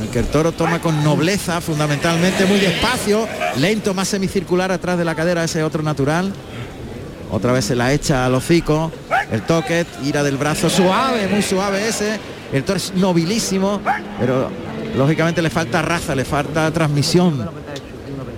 el 0.00 0.08
que 0.08 0.20
el 0.20 0.26
toro 0.26 0.52
toma 0.52 0.80
con 0.80 1.02
nobleza, 1.04 1.60
fundamentalmente 1.60 2.46
muy 2.46 2.58
despacio, 2.58 3.28
lento, 3.58 3.92
más 3.92 4.08
semicircular 4.08 4.72
atrás 4.72 4.96
de 4.96 5.04
la 5.04 5.14
cadera, 5.14 5.44
ese 5.44 5.62
otro 5.62 5.82
natural. 5.82 6.32
Otra 7.30 7.52
vez 7.52 7.64
se 7.64 7.74
la 7.74 7.92
echa 7.92 8.24
al 8.24 8.34
hocico, 8.34 8.92
el 9.32 9.42
toque, 9.42 9.84
ira 10.04 10.22
del 10.22 10.36
brazo, 10.36 10.70
suave, 10.70 11.26
muy 11.28 11.42
suave 11.42 11.88
ese. 11.88 12.18
El 12.52 12.62
toro 12.62 12.76
es 12.76 12.94
nobilísimo, 12.94 13.80
pero 14.20 14.48
lógicamente 14.96 15.42
le 15.42 15.50
falta 15.50 15.82
raza, 15.82 16.14
le 16.14 16.24
falta 16.24 16.70
transmisión. 16.70 17.50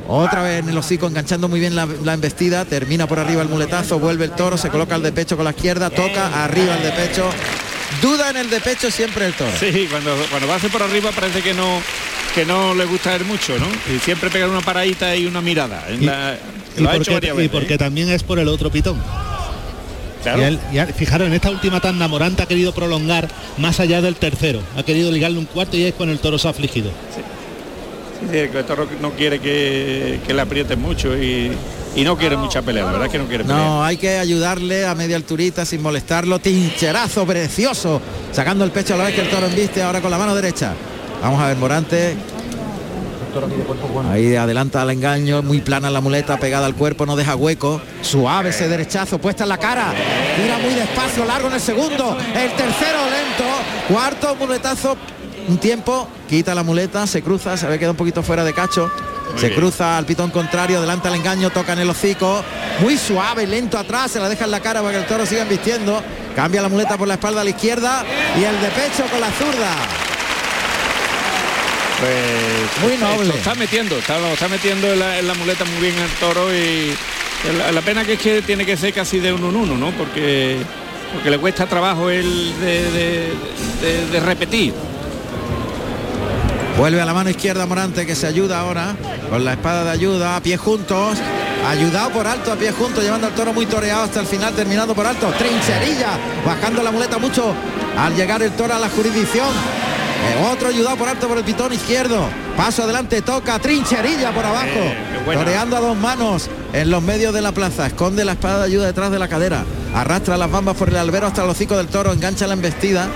Otra 0.08 0.42
vez 0.42 0.60
en 0.60 0.70
el 0.70 0.78
hocico 0.78 1.06
enganchando 1.06 1.48
muy 1.48 1.60
bien 1.60 1.76
la, 1.76 1.86
la 2.02 2.14
embestida, 2.14 2.64
termina 2.64 3.06
por 3.06 3.18
arriba 3.18 3.42
el 3.42 3.48
muletazo, 3.48 3.98
vuelve 3.98 4.24
el 4.24 4.30
toro, 4.32 4.56
se 4.56 4.70
coloca 4.70 4.96
el 4.96 5.02
de 5.02 5.12
pecho 5.12 5.36
con 5.36 5.44
la 5.44 5.50
izquierda, 5.50 5.90
toca 5.90 6.44
arriba 6.44 6.76
el 6.76 6.82
de 6.82 6.90
pecho. 6.92 7.28
Duda 8.02 8.30
en 8.30 8.38
el 8.38 8.50
de 8.50 8.60
pecho 8.60 8.90
siempre 8.90 9.26
el 9.26 9.34
toro. 9.34 9.50
Sí, 9.58 9.86
cuando, 9.90 10.14
cuando 10.30 10.48
va 10.48 10.54
a 10.54 10.56
hacer 10.56 10.70
por 10.70 10.82
arriba 10.82 11.10
parece 11.12 11.42
que 11.42 11.52
no 11.54 11.80
que 12.34 12.44
no 12.44 12.74
le 12.74 12.84
gusta 12.84 13.14
él 13.16 13.24
mucho, 13.24 13.58
¿no? 13.58 13.66
Y 13.94 13.98
siempre 13.98 14.30
pegar 14.30 14.48
una 14.48 14.60
paradita 14.60 15.14
y 15.16 15.26
una 15.26 15.40
mirada. 15.40 15.84
En 15.88 16.02
Y- 16.02 16.06
la- 16.06 16.36
Y 16.76 16.82
lo 16.82 16.90
ha 16.90 16.96
hecho 16.96 17.12
porque, 17.50 17.72
y 17.72 17.74
¿eh? 17.74 17.78
también 17.78 18.10
es 18.10 18.22
por 18.22 18.38
el 18.38 18.48
otro 18.48 18.70
pitón. 18.70 19.02
Claro. 20.22 20.40
Y 20.40 20.44
él- 20.44 20.60
y 20.72 20.78
él- 20.78 20.92
fijaros, 20.94 21.26
en 21.26 21.34
esta 21.34 21.50
última 21.50 21.80
tanda 21.80 22.06
Morante 22.06 22.42
ha 22.42 22.46
querido 22.46 22.72
prolongar 22.72 23.28
más 23.56 23.80
allá 23.80 24.00
del 24.02 24.16
tercero. 24.16 24.60
Ha 24.76 24.82
querido 24.84 25.10
ligarle 25.10 25.38
un 25.38 25.46
cuarto 25.46 25.76
y 25.76 25.84
es 25.84 25.94
con 25.94 26.08
el 26.10 26.18
toro 26.18 26.38
se 26.38 26.46
ha 26.48 26.50
afligido. 26.50 26.90
El 28.32 28.64
toro 28.64 28.86
no 29.00 29.12
quiere 29.12 29.38
que, 29.38 30.20
que 30.26 30.34
le 30.34 30.42
aprieten 30.42 30.80
mucho 30.80 31.16
y, 31.16 31.52
y 31.94 32.04
no 32.04 32.16
quiere 32.16 32.36
mucha 32.36 32.62
pelea, 32.62 32.84
la 32.84 32.92
verdad 32.92 33.06
es 33.06 33.12
que 33.12 33.18
no 33.18 33.26
quiere 33.26 33.44
pelea. 33.44 33.58
No, 33.58 33.84
hay 33.84 33.96
que 33.96 34.18
ayudarle 34.18 34.86
a 34.86 34.94
media 34.94 35.16
alturita 35.16 35.64
sin 35.64 35.82
molestarlo. 35.82 36.38
Tincherazo 36.38 37.26
precioso, 37.26 38.00
sacando 38.32 38.64
el 38.64 38.70
pecho 38.70 38.94
a 38.94 38.96
la 38.98 39.04
vez 39.04 39.14
que 39.14 39.20
el 39.22 39.30
toro 39.30 39.46
embiste 39.46 39.82
ahora 39.82 40.00
con 40.00 40.10
la 40.10 40.18
mano 40.18 40.34
derecha. 40.34 40.74
Vamos 41.22 41.40
a 41.40 41.48
ver, 41.48 41.56
Morante. 41.56 42.16
Ahí 44.10 44.34
adelanta 44.34 44.82
al 44.82 44.90
engaño, 44.90 45.42
muy 45.42 45.60
plana 45.60 45.90
la 45.90 46.00
muleta, 46.00 46.38
pegada 46.38 46.66
al 46.66 46.74
cuerpo, 46.74 47.06
no 47.06 47.14
deja 47.14 47.36
hueco. 47.36 47.80
Suave 48.00 48.50
ese 48.50 48.68
derechazo, 48.68 49.18
puesta 49.18 49.44
en 49.44 49.50
la 49.50 49.58
cara. 49.58 49.92
Tira 50.36 50.58
muy 50.58 50.74
despacio, 50.74 51.24
largo 51.24 51.48
en 51.48 51.54
el 51.54 51.60
segundo. 51.60 52.16
El 52.34 52.50
tercero 52.52 52.98
lento. 53.04 53.44
Cuarto 53.88 54.34
muletazo, 54.36 54.96
un 55.48 55.58
tiempo, 55.58 56.08
quita 56.28 56.54
la 56.54 56.62
muleta, 56.62 57.06
se 57.06 57.22
cruza, 57.22 57.56
se 57.56 57.66
ve 57.66 57.78
queda 57.78 57.90
un 57.92 57.96
poquito 57.96 58.22
fuera 58.22 58.44
de 58.44 58.52
cacho. 58.54 58.90
Muy 59.32 59.40
se 59.40 59.48
bien. 59.48 59.60
cruza 59.60 59.98
al 59.98 60.06
pitón 60.06 60.30
contrario, 60.30 60.78
adelanta 60.78 61.08
al 61.08 61.14
engaño, 61.14 61.50
toca 61.50 61.72
en 61.74 61.80
el 61.80 61.90
hocico. 61.90 62.42
Muy 62.80 62.96
suave, 62.96 63.46
lento 63.46 63.76
atrás, 63.78 64.10
se 64.10 64.20
la 64.20 64.28
deja 64.28 64.44
en 64.44 64.50
la 64.50 64.60
cara 64.60 64.80
para 64.80 64.92
que 64.94 64.98
el 65.00 65.06
toro 65.06 65.26
siga 65.26 65.44
vistiendo. 65.44 66.02
Cambia 66.36 66.62
la 66.62 66.68
muleta 66.68 66.96
por 66.96 67.08
la 67.08 67.14
espalda 67.14 67.40
a 67.40 67.44
la 67.44 67.50
izquierda 67.50 68.04
y 68.38 68.44
el 68.44 68.60
de 68.60 68.68
pecho 68.68 69.04
con 69.10 69.20
la 69.20 69.30
zurda. 69.32 69.74
Pues 72.00 72.82
Muy 72.88 72.96
noble. 72.96 73.34
Está 73.34 73.54
metiendo, 73.56 73.96
está, 73.98 74.18
lo 74.18 74.28
está 74.28 74.48
metiendo 74.48 74.92
en 74.92 75.00
la, 75.00 75.18
en 75.18 75.26
la 75.26 75.34
muleta 75.34 75.64
muy 75.64 75.80
bien 75.80 75.98
el 75.98 76.10
toro 76.20 76.54
y 76.54 76.94
la, 77.58 77.72
la 77.72 77.80
pena 77.82 78.04
que 78.04 78.12
es 78.14 78.20
que 78.20 78.40
tiene 78.42 78.64
que 78.64 78.76
ser 78.76 78.92
casi 78.94 79.18
de 79.18 79.32
uno 79.32 79.48
en 79.50 79.56
uno, 79.56 79.76
¿no? 79.76 79.90
Porque 79.92 80.58
porque 81.12 81.30
le 81.30 81.38
cuesta 81.38 81.66
trabajo 81.66 82.10
el 82.10 82.52
de, 82.60 82.90
de- 82.92 83.32
de- 83.82 84.06
de 84.12 84.20
repetir. 84.20 84.74
Vuelve 86.78 87.00
a 87.00 87.04
la 87.04 87.12
mano 87.12 87.28
izquierda 87.28 87.66
Morante 87.66 88.06
que 88.06 88.14
se 88.14 88.28
ayuda 88.28 88.60
ahora 88.60 88.94
con 89.28 89.44
la 89.44 89.54
espada 89.54 89.82
de 89.82 89.90
ayuda, 89.90 90.36
a 90.36 90.40
pies 90.40 90.60
juntos, 90.60 91.18
ayudado 91.68 92.10
por 92.10 92.24
alto, 92.24 92.52
a 92.52 92.54
pies 92.54 92.72
juntos, 92.72 93.02
llevando 93.02 93.26
al 93.26 93.34
toro 93.34 93.52
muy 93.52 93.66
toreado 93.66 94.04
hasta 94.04 94.20
el 94.20 94.26
final, 94.26 94.54
terminando 94.54 94.94
por 94.94 95.04
alto. 95.04 95.26
Trincherilla, 95.36 96.10
bajando 96.46 96.80
la 96.84 96.92
muleta 96.92 97.18
mucho 97.18 97.52
al 97.98 98.14
llegar 98.14 98.42
el 98.42 98.52
toro 98.52 98.74
a 98.74 98.78
la 98.78 98.88
jurisdicción. 98.90 99.48
Eh, 99.48 100.46
otro 100.52 100.68
ayudado 100.68 100.96
por 100.96 101.08
alto 101.08 101.26
por 101.26 101.36
el 101.36 101.42
pitón 101.42 101.72
izquierdo. 101.72 102.28
Paso 102.56 102.84
adelante, 102.84 103.22
toca, 103.22 103.58
trincherilla 103.58 104.30
por 104.30 104.44
abajo. 104.44 104.78
buena. 105.24 105.42
Toreando 105.42 105.76
a 105.76 105.80
dos 105.80 105.96
manos 105.96 106.48
en 106.72 106.90
los 106.90 107.02
medios 107.02 107.34
de 107.34 107.42
la 107.42 107.50
plaza. 107.50 107.88
Esconde 107.88 108.24
la 108.24 108.32
espada 108.32 108.58
de 108.58 108.66
ayuda 108.66 108.86
detrás 108.86 109.10
de 109.10 109.18
la 109.18 109.26
cadera. 109.26 109.64
Arrastra 109.96 110.36
las 110.36 110.50
bambas 110.50 110.76
por 110.76 110.90
el 110.90 110.96
albero 110.96 111.26
hasta 111.26 111.42
el 111.42 111.50
hocico 111.50 111.76
del 111.76 111.88
toro. 111.88 112.12
Engancha 112.12 112.46
la 112.46 112.54
embestida. 112.54 113.08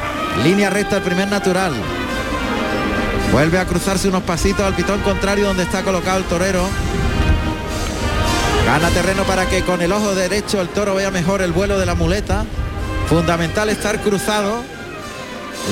Línea 0.42 0.68
recta 0.68 0.96
el 0.96 1.02
primer 1.04 1.28
natural. 1.28 1.74
Vuelve 3.32 3.58
a 3.58 3.64
cruzarse 3.64 4.08
unos 4.08 4.22
pasitos 4.24 4.60
al 4.60 4.74
pitón 4.74 5.00
contrario 5.00 5.46
donde 5.46 5.62
está 5.62 5.82
colocado 5.82 6.18
el 6.18 6.24
torero. 6.24 6.68
Gana 8.66 8.90
terreno 8.90 9.24
para 9.24 9.48
que 9.48 9.62
con 9.62 9.80
el 9.80 9.90
ojo 9.90 10.14
derecho 10.14 10.60
el 10.60 10.68
toro 10.68 10.94
vea 10.94 11.10
mejor 11.10 11.40
el 11.40 11.50
vuelo 11.50 11.78
de 11.78 11.86
la 11.86 11.94
muleta. 11.94 12.44
Fundamental 13.08 13.70
estar 13.70 14.00
cruzado. 14.02 14.62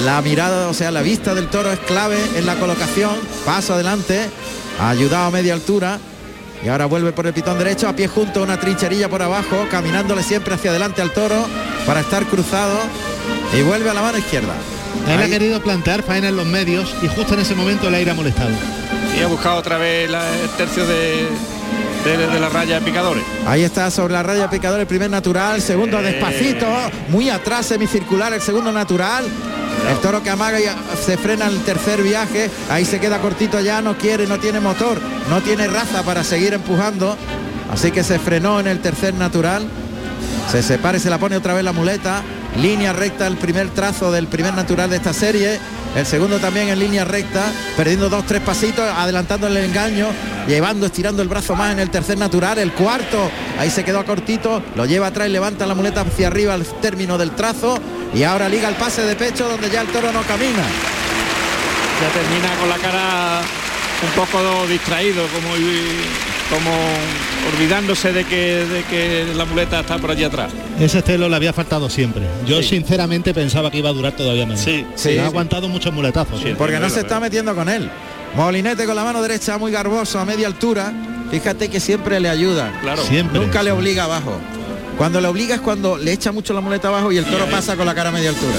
La 0.04 0.22
mirada, 0.22 0.68
o 0.68 0.74
sea, 0.74 0.90
la 0.90 1.02
vista 1.02 1.34
del 1.34 1.48
toro 1.48 1.70
es 1.70 1.78
clave 1.80 2.16
en 2.34 2.46
la 2.46 2.54
colocación. 2.56 3.14
Paso 3.44 3.74
adelante. 3.74 4.30
Ayudado 4.80 5.26
a 5.26 5.30
media 5.30 5.52
altura. 5.52 5.98
Y 6.64 6.68
ahora 6.68 6.86
vuelve 6.86 7.12
por 7.12 7.26
el 7.26 7.34
pitón 7.34 7.58
derecho, 7.58 7.88
a 7.88 7.94
pie 7.94 8.08
junto, 8.08 8.42
una 8.42 8.58
trincherilla 8.58 9.08
por 9.08 9.22
abajo, 9.22 9.66
caminándole 9.70 10.22
siempre 10.22 10.54
hacia 10.54 10.70
adelante 10.70 11.00
al 11.00 11.10
toro 11.10 11.46
para 11.86 12.00
estar 12.00 12.24
cruzado. 12.24 12.78
Y 13.52 13.62
vuelve 13.62 13.90
a 13.90 13.94
la 13.94 14.02
mano 14.02 14.16
izquierda. 14.16 14.54
Él 15.08 15.22
ha 15.22 15.26
querido 15.28 15.60
plantear 15.62 16.02
faena 16.02 16.28
en 16.28 16.36
los 16.36 16.46
medios 16.46 16.94
y 17.02 17.08
justo 17.08 17.34
en 17.34 17.40
ese 17.40 17.54
momento 17.54 17.90
le 17.90 17.96
ha 17.98 18.00
ido 18.00 18.14
molestado. 18.14 18.50
Y 19.18 19.22
ha 19.22 19.26
buscado 19.26 19.56
otra 19.56 19.76
vez 19.78 20.08
la- 20.10 20.28
el 20.40 20.48
tercio 20.50 20.86
de, 20.86 21.26
de- 22.04 22.26
de 22.26 22.40
la 22.40 22.48
raya 22.48 22.76
de 22.78 22.84
picadores. 22.84 23.22
Ahí 23.46 23.62
está 23.64 23.90
sobre 23.90 24.12
la 24.14 24.22
raya 24.22 24.48
picador 24.48 24.78
el 24.80 24.86
primer 24.86 25.10
natural, 25.10 25.60
segundo 25.60 25.98
Eh. 26.00 26.02
despacito, 26.02 26.66
muy 27.08 27.28
atrás 27.30 27.66
semicircular 27.66 28.32
el 28.32 28.40
segundo 28.40 28.72
natural. 28.72 29.24
El 29.90 29.96
toro 29.98 30.22
que 30.22 30.30
amaga 30.30 30.60
y 30.60 30.64
se 31.04 31.16
frena 31.16 31.46
el 31.46 31.58
tercer 31.62 32.02
viaje, 32.02 32.50
ahí 32.68 32.84
se 32.84 33.00
queda 33.00 33.18
cortito 33.18 33.58
ya, 33.60 33.80
no 33.80 33.96
quiere, 33.96 34.26
no 34.26 34.38
tiene 34.38 34.60
motor, 34.60 35.00
no 35.30 35.40
tiene 35.40 35.66
raza 35.68 36.02
para 36.02 36.22
seguir 36.22 36.52
empujando, 36.52 37.16
así 37.72 37.90
que 37.90 38.04
se 38.04 38.18
frenó 38.18 38.60
en 38.60 38.66
el 38.66 38.80
tercer 38.80 39.14
natural. 39.14 39.66
Se 40.52 40.62
separa 40.62 40.98
y 40.98 41.00
se 41.00 41.08
la 41.10 41.18
pone 41.18 41.36
otra 41.36 41.54
vez 41.54 41.64
la 41.64 41.72
muleta. 41.72 42.22
Línea 42.56 42.92
recta 42.92 43.26
el 43.26 43.36
primer 43.36 43.70
trazo 43.70 44.10
del 44.10 44.26
primer 44.26 44.54
natural 44.54 44.90
de 44.90 44.96
esta 44.96 45.12
serie. 45.12 45.58
El 45.94 46.06
segundo 46.06 46.38
también 46.38 46.68
en 46.68 46.78
línea 46.78 47.04
recta, 47.04 47.50
perdiendo 47.76 48.08
dos, 48.08 48.24
tres 48.26 48.40
pasitos, 48.42 48.84
adelantando 48.84 49.46
el 49.46 49.56
engaño, 49.56 50.08
llevando, 50.46 50.86
estirando 50.86 51.22
el 51.22 51.28
brazo 51.28 51.56
más 51.56 51.72
en 51.72 51.80
el 51.80 51.90
tercer 51.90 52.18
natural. 52.18 52.58
El 52.58 52.72
cuarto, 52.72 53.30
ahí 53.58 53.70
se 53.70 53.84
quedó 53.84 54.04
cortito, 54.04 54.62
lo 54.76 54.86
lleva 54.86 55.08
atrás 55.08 55.28
y 55.28 55.32
levanta 55.32 55.66
la 55.66 55.74
muleta 55.74 56.02
hacia 56.02 56.28
arriba 56.28 56.54
al 56.54 56.64
término 56.64 57.18
del 57.18 57.32
trazo. 57.32 57.80
Y 58.14 58.24
ahora 58.24 58.48
liga 58.48 58.68
el 58.68 58.74
pase 58.74 59.02
de 59.02 59.16
pecho 59.16 59.48
donde 59.48 59.70
ya 59.70 59.80
el 59.80 59.88
toro 59.88 60.12
no 60.12 60.22
camina. 60.22 60.64
Ya 62.00 62.08
termina 62.08 62.56
con 62.58 62.68
la 62.68 62.76
cara 62.76 63.40
un 64.02 64.10
poco 64.10 64.66
distraído, 64.66 65.26
como, 65.28 65.54
como 66.50 66.70
olvidándose 67.54 68.12
de 68.12 68.24
que, 68.24 68.66
de 68.66 68.82
que 68.84 69.32
la 69.34 69.44
muleta 69.44 69.80
está 69.80 69.98
por 69.98 70.10
allí 70.10 70.24
atrás. 70.24 70.52
Ese 70.78 71.00
celo 71.02 71.28
le 71.28 71.36
había 71.36 71.52
faltado 71.52 71.88
siempre. 71.88 72.22
Yo 72.46 72.62
sinceramente 72.62 73.32
pensaba 73.32 73.70
que 73.70 73.78
iba 73.78 73.90
a 73.90 73.92
durar 73.92 74.12
todavía 74.12 74.46
menos. 74.46 74.60
Sí, 74.60 74.84
sí, 74.96 75.10
ha 75.10 75.12
sí. 75.12 75.18
aguantado 75.18 75.68
muchos 75.68 75.92
muletazos. 75.92 76.42
Porque 76.58 76.78
no 76.80 76.90
se 76.90 77.00
está 77.00 77.20
metiendo 77.20 77.54
con 77.54 77.68
él. 77.68 77.90
Molinete 78.34 78.86
con 78.86 78.96
la 78.96 79.04
mano 79.04 79.22
derecha 79.22 79.58
muy 79.58 79.72
garboso 79.72 80.18
a 80.18 80.24
media 80.24 80.46
altura. 80.46 80.92
Fíjate 81.30 81.68
que 81.68 81.78
siempre 81.80 82.18
le 82.20 82.28
ayuda. 82.28 82.72
Claro. 82.80 83.02
Siempre. 83.04 83.38
Nunca 83.38 83.62
le 83.62 83.70
obliga 83.70 84.04
abajo. 84.04 84.40
Cuando 84.98 85.20
le 85.20 85.28
obliga 85.28 85.54
es 85.54 85.60
cuando 85.60 85.96
le 85.96 86.12
echa 86.12 86.30
mucho 86.32 86.52
la 86.52 86.60
muleta 86.60 86.88
abajo 86.88 87.10
y 87.10 87.16
el 87.16 87.24
toro 87.24 87.46
pasa 87.46 87.76
con 87.76 87.86
la 87.86 87.94
cara 87.94 88.10
a 88.10 88.12
media 88.12 88.30
altura. 88.30 88.56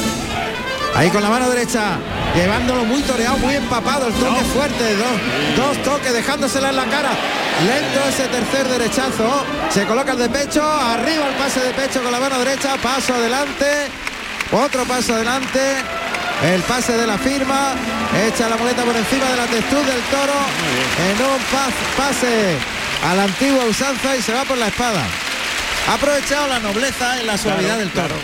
Ahí 0.96 1.10
con 1.10 1.24
la 1.24 1.30
mano 1.30 1.50
derecha, 1.50 1.98
llevándolo 2.36 2.84
muy 2.84 3.02
toreado, 3.04 3.38
muy 3.38 3.56
empapado, 3.56 4.08
el 4.08 4.14
toque 4.14 4.42
fuerte, 4.54 4.96
dos, 4.98 5.56
dos 5.56 5.84
toques, 5.84 6.14
dejándosela 6.14 6.70
en 6.70 6.76
la 6.76 6.86
cara. 6.86 7.10
Lento 7.66 8.10
ese 8.10 8.28
tercer 8.28 8.68
derechazo, 8.68 9.46
se 9.70 9.86
coloca 9.86 10.12
el 10.12 10.18
de 10.20 10.30
pecho, 10.30 10.62
arriba 10.64 11.28
el 11.30 11.36
pase 11.36 11.62
de 11.62 11.72
pecho 11.74 12.02
con 12.04 12.12
la 12.12 12.20
mano 12.20 12.38
derecha, 12.40 12.76
paso 12.84 13.14
adelante, 13.16 13.88
otro 14.52 14.84
paso 14.84 15.14
adelante, 15.16 15.60
el 16.44 16.62
pase 16.64 16.98
de 16.98 17.08
la 17.08 17.18
firma, 17.18 17.74
echa 18.28 18.50
la 18.50 18.58
muleta 18.58 18.84
por 18.84 18.96
encima 18.96 19.26
de 19.26 19.38
la 19.38 19.46
textura 19.46 19.82
del 19.88 20.02
toro, 20.12 20.34
en 21.08 21.26
un 21.26 21.40
pas- 21.54 21.96
pase 21.98 22.58
a 23.10 23.16
la 23.16 23.24
antigua 23.24 23.64
usanza 23.66 24.16
y 24.18 24.22
se 24.22 24.34
va 24.34 24.44
por 24.44 24.58
la 24.58 24.68
espada. 24.68 25.02
Ha 25.90 25.94
aprovechado 25.94 26.48
la 26.48 26.60
nobleza 26.60 27.22
y 27.22 27.26
la 27.26 27.38
suavidad 27.38 27.78
del 27.78 27.92
toro. 27.92 28.16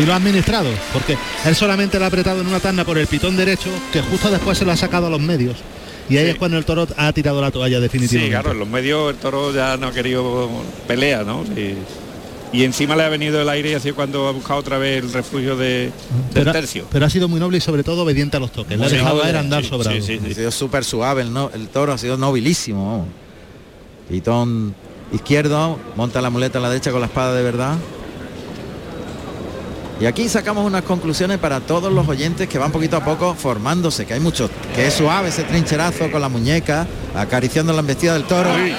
Y 0.00 0.04
lo 0.06 0.12
ha 0.12 0.16
administrado, 0.16 0.68
porque 0.92 1.16
él 1.44 1.54
solamente 1.54 1.98
lo 1.98 2.04
ha 2.04 2.08
apretado 2.08 2.40
en 2.40 2.46
una 2.48 2.58
tanda 2.60 2.84
por 2.84 2.98
el 2.98 3.06
pitón 3.06 3.36
derecho, 3.36 3.70
que 3.92 4.00
justo 4.02 4.28
después 4.30 4.58
se 4.58 4.64
lo 4.64 4.72
ha 4.72 4.76
sacado 4.76 5.06
a 5.06 5.10
los 5.10 5.20
medios. 5.20 5.56
Y 6.10 6.16
ahí 6.18 6.28
es 6.28 6.34
cuando 6.36 6.58
el 6.58 6.64
toro 6.64 6.86
ha 6.96 7.12
tirado 7.12 7.40
la 7.40 7.50
toalla 7.50 7.76
Sí, 7.76 7.82
definitivamente. 7.82 8.30
claro, 8.32 8.52
en 8.52 8.58
los 8.58 8.68
medios 8.68 9.10
el 9.14 9.16
toro 9.18 9.54
ya 9.54 9.76
no 9.76 9.86
ha 9.86 9.92
querido 9.92 10.50
pelea, 10.86 11.22
¿no? 11.22 11.44
Y, 11.56 11.76
y 12.52 12.62
encima 12.64 12.94
le 12.94 13.04
ha 13.04 13.08
venido 13.08 13.40
el 13.40 13.48
aire 13.48 13.70
y 13.70 13.74
así 13.74 13.92
cuando 13.92 14.28
ha 14.28 14.32
buscado 14.32 14.60
otra 14.60 14.78
vez 14.78 15.02
el 15.02 15.12
refugio 15.12 15.56
de, 15.56 15.66
del 15.66 15.92
pero, 16.34 16.50
ha- 16.50 16.52
tercio. 16.52 16.86
pero 16.90 17.06
ha 17.06 17.10
sido 17.10 17.26
muy 17.28 17.40
noble 17.40 17.58
y 17.58 17.60
sobre 17.60 17.82
todo 17.84 18.02
obediente 18.02 18.36
a 18.36 18.40
los 18.40 18.52
toques. 18.52 18.78
Le 18.78 18.84
ha 18.84 18.88
Sí, 18.88 18.96
dejado 18.96 19.22
a 19.22 19.26
él 19.28 19.32
sí, 19.32 19.38
andar 19.38 19.62
sí, 19.62 19.68
sobrado. 19.70 19.96
sí, 19.96 20.02
sí. 20.02 20.20
Ha 20.30 20.34
sido 20.34 20.50
súper 20.50 20.84
suave 20.84 21.22
el, 21.22 21.32
no- 21.32 21.50
el 21.54 21.68
toro, 21.68 21.92
ha 21.92 21.98
sido 21.98 22.16
nobilísimo. 22.18 23.06
Pitón 24.08 24.74
izquierdo, 25.12 25.78
monta 25.96 26.20
la 26.20 26.30
muleta 26.30 26.58
a 26.58 26.62
la 26.62 26.68
derecha 26.68 26.90
con 26.90 27.00
la 27.00 27.06
espada 27.06 27.34
de 27.34 27.42
verdad. 27.42 27.76
Y 30.00 30.06
aquí 30.06 30.28
sacamos 30.28 30.66
unas 30.66 30.82
conclusiones 30.82 31.38
para 31.38 31.60
todos 31.60 31.92
los 31.92 32.08
oyentes 32.08 32.48
que 32.48 32.58
van 32.58 32.72
poquito 32.72 32.96
a 32.96 33.04
poco 33.04 33.34
formándose, 33.34 34.04
que 34.06 34.14
hay 34.14 34.20
muchos, 34.20 34.50
que 34.74 34.88
es 34.88 34.94
suave 34.94 35.28
ese 35.28 35.44
trincherazo 35.44 36.10
con 36.10 36.20
la 36.20 36.28
muñeca, 36.28 36.86
acariciando 37.14 37.72
la 37.72 37.80
embestida 37.80 38.14
del 38.14 38.24
toro. 38.24 38.50
Uy, 38.52 38.74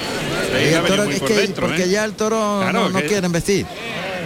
Y 0.62 0.74
el 0.74 0.82
toro 0.84 1.04
es 1.04 1.22
que 1.22 1.34
dentro, 1.34 1.66
porque 1.66 1.84
¿eh? 1.84 1.88
ya 1.88 2.04
el 2.04 2.12
toro 2.12 2.58
Claro, 2.60 2.80
no, 2.84 2.88
no 2.90 2.98
que- 3.00 3.06
quiere 3.06 3.26
embestir. 3.26 3.66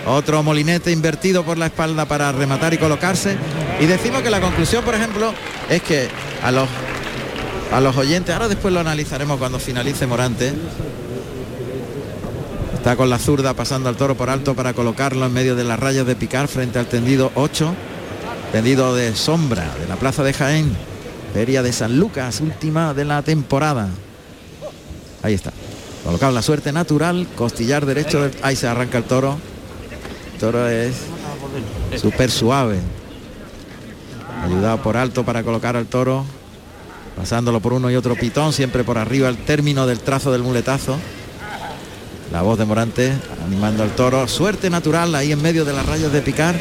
Otro 0.06 0.42
molinete 0.42 0.90
invertido 0.90 1.44
por 1.44 1.58
la 1.58 1.66
espalda 1.66 2.06
para 2.06 2.32
rematar 2.32 2.72
y 2.74 2.78
colocarse. 2.78 3.36
Y 3.80 3.86
decimos 3.86 4.22
que 4.22 4.30
la 4.30 4.40
conclusión, 4.40 4.82
por 4.82 4.94
ejemplo, 4.94 5.32
es 5.68 5.82
que 5.82 6.08
a 6.42 6.50
los 6.50 6.68
a 7.70 7.80
los 7.80 7.96
oyentes, 7.96 8.34
ahora 8.34 8.48
después 8.48 8.74
lo 8.74 8.80
analizaremos 8.80 9.38
cuando 9.38 9.58
finalice 9.60 10.06
Morante. 10.06 10.52
Está 12.80 12.96
con 12.96 13.10
la 13.10 13.18
zurda 13.18 13.52
pasando 13.52 13.90
al 13.90 13.96
toro 13.96 14.14
por 14.16 14.30
alto 14.30 14.54
para 14.54 14.72
colocarlo 14.72 15.26
en 15.26 15.32
medio 15.34 15.54
de 15.54 15.64
las 15.64 15.78
rayas 15.78 16.06
de 16.06 16.16
picar 16.16 16.48
frente 16.48 16.78
al 16.78 16.86
tendido 16.86 17.30
8. 17.34 17.74
Tendido 18.52 18.94
de 18.94 19.14
sombra 19.14 19.74
de 19.78 19.86
la 19.86 19.96
plaza 19.96 20.22
de 20.24 20.32
Jaén. 20.32 20.74
Feria 21.34 21.62
de 21.62 21.72
San 21.74 21.98
Lucas, 22.00 22.40
última 22.40 22.94
de 22.94 23.04
la 23.04 23.22
temporada. 23.22 23.88
Ahí 25.22 25.34
está. 25.34 25.52
Colocado 26.04 26.32
la 26.32 26.40
suerte 26.40 26.72
natural, 26.72 27.28
costillar 27.36 27.84
derecho. 27.84 28.22
del- 28.22 28.32
Ahí 28.42 28.56
se 28.56 28.66
arranca 28.66 28.96
el 28.98 29.04
toro. 29.04 29.36
El 30.32 30.40
toro 30.40 30.66
es 30.66 30.94
súper 32.00 32.30
suave. 32.30 32.78
Ayudado 34.42 34.82
por 34.82 34.96
alto 34.96 35.22
para 35.24 35.42
colocar 35.42 35.76
al 35.76 35.86
toro. 35.86 36.24
pasándolo 37.16 37.60
por 37.60 37.74
uno 37.74 37.90
y 37.90 37.96
otro 37.96 38.14
pitón, 38.14 38.54
siempre 38.54 38.82
por 38.82 38.96
arriba 38.96 39.28
el 39.28 39.36
término 39.36 39.86
del 39.86 40.00
trazo 40.00 40.32
del 40.32 40.42
muletazo. 40.42 40.96
La 42.32 42.42
voz 42.42 42.58
de 42.58 42.64
Morante 42.64 43.12
animando 43.44 43.82
al 43.82 43.90
toro. 43.90 44.26
Suerte 44.28 44.70
natural 44.70 45.14
ahí 45.14 45.32
en 45.32 45.42
medio 45.42 45.64
de 45.64 45.72
las 45.72 45.84
rayas 45.86 46.12
de 46.12 46.22
picar. 46.22 46.54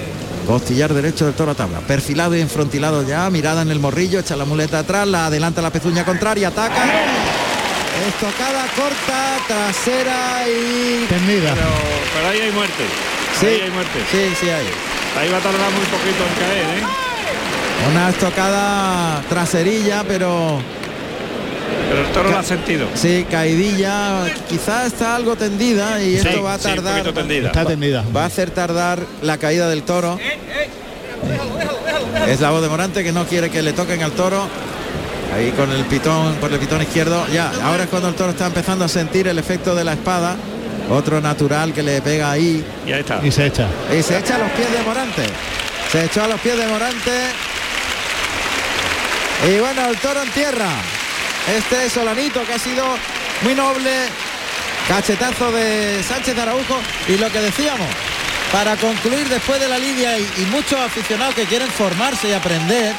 Costillar 0.47 0.93
derecho 0.93 1.25
del 1.25 1.35
toro 1.35 1.51
a 1.51 1.55
tabla. 1.55 1.79
Perfilado 1.79 2.35
y 2.35 2.41
enfrontilado 2.41 3.05
ya. 3.07 3.29
Mirada 3.29 3.61
en 3.61 3.69
el 3.69 3.79
morrillo. 3.79 4.19
Echa 4.19 4.35
la 4.35 4.45
muleta 4.45 4.79
atrás. 4.79 5.07
La 5.07 5.27
adelanta 5.27 5.61
la 5.61 5.69
pezuña 5.69 6.03
contraria. 6.05 6.47
Ataca. 6.47 6.83
Estocada 8.07 8.65
corta, 8.75 9.37
trasera 9.47 10.47
y... 10.47 11.05
Tendida. 11.07 11.53
Pero, 11.53 11.67
pero 12.15 12.27
ahí 12.29 12.39
hay 12.39 12.51
muerte. 12.51 12.83
Sí, 13.39 13.45
Ahí 13.45 13.61
hay 13.61 13.71
muerte. 13.71 13.99
sí, 14.11 14.17
sí 14.39 14.49
hay. 14.49 14.65
Ahí 15.19 15.29
va 15.29 15.37
a 15.37 15.41
tardar 15.41 15.71
muy 15.71 15.85
poquito 15.85 16.23
en 16.23 16.39
caer, 16.39 16.79
¿eh? 16.79 16.83
Una 17.91 18.09
estocada 18.09 19.21
traserilla, 19.27 20.03
pero... 20.07 20.61
Pero 21.89 22.01
el 22.05 22.11
toro 22.13 22.29
lo 22.31 22.37
ha 22.37 22.43
sentido. 22.43 22.87
Sí, 22.93 23.25
caidilla. 23.29 24.25
Quizás 24.47 24.87
está 24.87 25.15
algo 25.15 25.35
tendida 25.35 26.01
y 26.01 26.19
Sí, 26.19 26.27
esto 26.27 26.43
va 26.43 26.53
a 26.55 26.59
sí, 26.59 26.67
un 26.69 26.75
tardar. 26.75 27.13
tendida. 27.13 27.47
Está 27.47 27.65
tendida. 27.65 28.03
Va 28.15 28.23
a 28.23 28.25
hacer 28.27 28.51
tardar 28.51 28.99
la 29.21 29.37
caída 29.37 29.67
del 29.69 29.83
toro. 29.83 30.19
Es 32.27 32.39
la 32.41 32.51
voz 32.51 32.61
de 32.61 32.69
Morante 32.69 33.03
que 33.03 33.11
no 33.11 33.25
quiere 33.25 33.49
que 33.49 33.61
le 33.61 33.73
toquen 33.73 34.03
al 34.03 34.11
toro. 34.11 34.47
Ahí 35.35 35.51
con 35.51 35.71
el 35.71 35.83
pitón, 35.85 36.35
por 36.35 36.51
el 36.51 36.59
pitón 36.59 36.81
izquierdo. 36.81 37.25
Ya, 37.33 37.51
ahora 37.63 37.83
es 37.83 37.89
cuando 37.89 38.09
el 38.09 38.15
toro 38.15 38.31
está 38.31 38.47
empezando 38.47 38.85
a 38.85 38.87
sentir 38.87 39.27
el 39.27 39.37
efecto 39.39 39.75
de 39.75 39.83
la 39.83 39.93
espada. 39.93 40.35
Otro 40.89 41.21
natural 41.21 41.71
que 41.73 41.83
le 41.83 42.01
pega 42.01 42.31
ahí. 42.31 42.63
Y 42.87 42.91
ahí 42.91 43.01
está. 43.01 43.19
Y 43.23 43.31
se 43.31 43.45
echa. 43.45 43.67
Y 43.95 44.01
se 44.01 44.17
echa 44.17 44.35
a 44.35 44.39
los 44.39 44.49
pies 44.51 44.71
de 44.71 44.81
Morante. 44.83 45.23
Se 45.91 46.05
echó 46.05 46.23
a 46.23 46.27
los 46.27 46.39
pies 46.39 46.57
de 46.57 46.65
Morante. 46.67 47.11
Y 49.47 49.59
bueno, 49.59 49.87
el 49.87 49.97
toro 49.97 50.21
en 50.23 50.29
tierra. 50.31 50.69
Este 51.57 51.89
Solanito 51.89 52.45
que 52.45 52.53
ha 52.53 52.59
sido 52.59 52.85
muy 53.41 53.55
noble. 53.55 53.91
Cachetazo 54.87 55.51
de 55.51 56.03
Sánchez 56.03 56.37
Araujo. 56.37 56.79
Y 57.07 57.17
lo 57.17 57.31
que 57.31 57.39
decíamos, 57.39 57.87
para 58.51 58.75
concluir 58.77 59.27
después 59.29 59.59
de 59.59 59.67
la 59.67 59.77
lidia 59.77 60.17
y, 60.17 60.21
y 60.21 60.45
muchos 60.51 60.79
aficionados 60.79 61.35
que 61.35 61.45
quieren 61.45 61.67
formarse 61.69 62.29
y 62.29 62.33
aprender, 62.33 62.95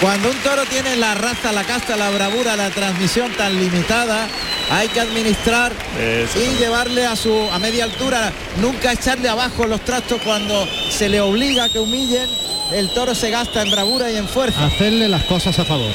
cuando 0.00 0.30
un 0.30 0.36
toro 0.38 0.64
tiene 0.64 0.96
la 0.96 1.14
raza, 1.14 1.52
la 1.52 1.64
casta, 1.64 1.94
la 1.94 2.08
bravura, 2.08 2.56
la 2.56 2.70
transmisión 2.70 3.30
tan 3.32 3.58
limitada, 3.58 4.28
hay 4.70 4.88
que 4.88 5.00
administrar 5.00 5.72
y 6.34 6.58
llevarle 6.58 7.04
a 7.04 7.16
su 7.16 7.48
a 7.52 7.58
media 7.58 7.84
altura, 7.84 8.32
nunca 8.62 8.92
echarle 8.92 9.28
abajo 9.28 9.66
los 9.66 9.84
trastos 9.84 10.22
cuando 10.22 10.66
se 10.90 11.10
le 11.10 11.20
obliga 11.20 11.64
a 11.64 11.68
que 11.68 11.80
humillen. 11.80 12.30
El 12.72 12.88
toro 12.90 13.14
se 13.14 13.30
gasta 13.30 13.60
en 13.60 13.70
bravura 13.70 14.10
y 14.10 14.16
en 14.16 14.26
fuerza. 14.28 14.64
Hacerle 14.64 15.08
las 15.08 15.24
cosas 15.24 15.58
a 15.58 15.64
favor. 15.64 15.92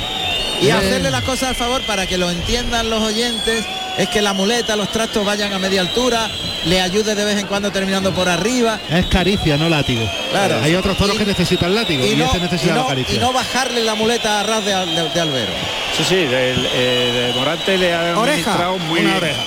Y 0.62 0.70
hacerle 0.70 1.12
las 1.12 1.24
cosas 1.24 1.49
al 1.49 1.56
favor 1.56 1.82
para 1.86 2.08
que 2.08 2.18
lo 2.18 2.30
entiendan 2.32 2.89
los 2.89 3.01
oyentes 3.03 3.64
es 3.97 4.10
que 4.10 4.22
la 4.22 4.34
muleta, 4.34 4.76
los 4.76 4.91
trastos 4.91 5.26
vayan 5.26 5.53
a 5.53 5.60
media 5.60 5.82
altura, 5.82 6.30
le 6.66 6.82
ayude 6.82 7.14
de 7.16 7.24
vez 7.26 7.38
en 7.38 7.47
cuando 7.47 7.72
terminando 7.72 8.14
por 8.14 8.28
arriba. 8.28 8.80
Es 8.89 9.06
caricia, 9.08 9.58
no 9.58 9.70
látigo. 9.70 10.01
Claro. 10.32 10.60
Hay 10.64 10.76
otros 10.76 10.97
toros 10.97 11.18
que 11.18 11.26
necesitan 11.26 11.74
látigo 11.76 12.03
y, 12.06 12.12
Y 12.12 12.16
no, 12.16 12.26
este 12.26 12.38
y 12.38 12.41
necesita 12.41 12.74
no- 12.76 12.82
la 12.84 12.88
caricia. 12.89 13.16
y 13.16 13.20
no 13.20 13.32
bajarle 13.34 13.84
la 13.84 13.95
muleta 13.95 14.39
a 14.39 14.43
ras 14.43 14.66
de, 14.66 14.72
de- 14.74 15.10
de 15.10 15.20
albero. 15.22 15.51
Sí, 15.97 16.03
sí, 16.08 16.16
del, 16.16 16.68
eh, 16.74 17.32
de 17.34 17.39
Morante 17.39 17.78
le 17.78 17.93
ha 17.93 18.18
Oreja, 18.18 18.22
administrado 18.34 18.78
muy 18.80 18.99
una 19.01 19.10
bien. 19.12 19.18
oreja. 19.24 19.41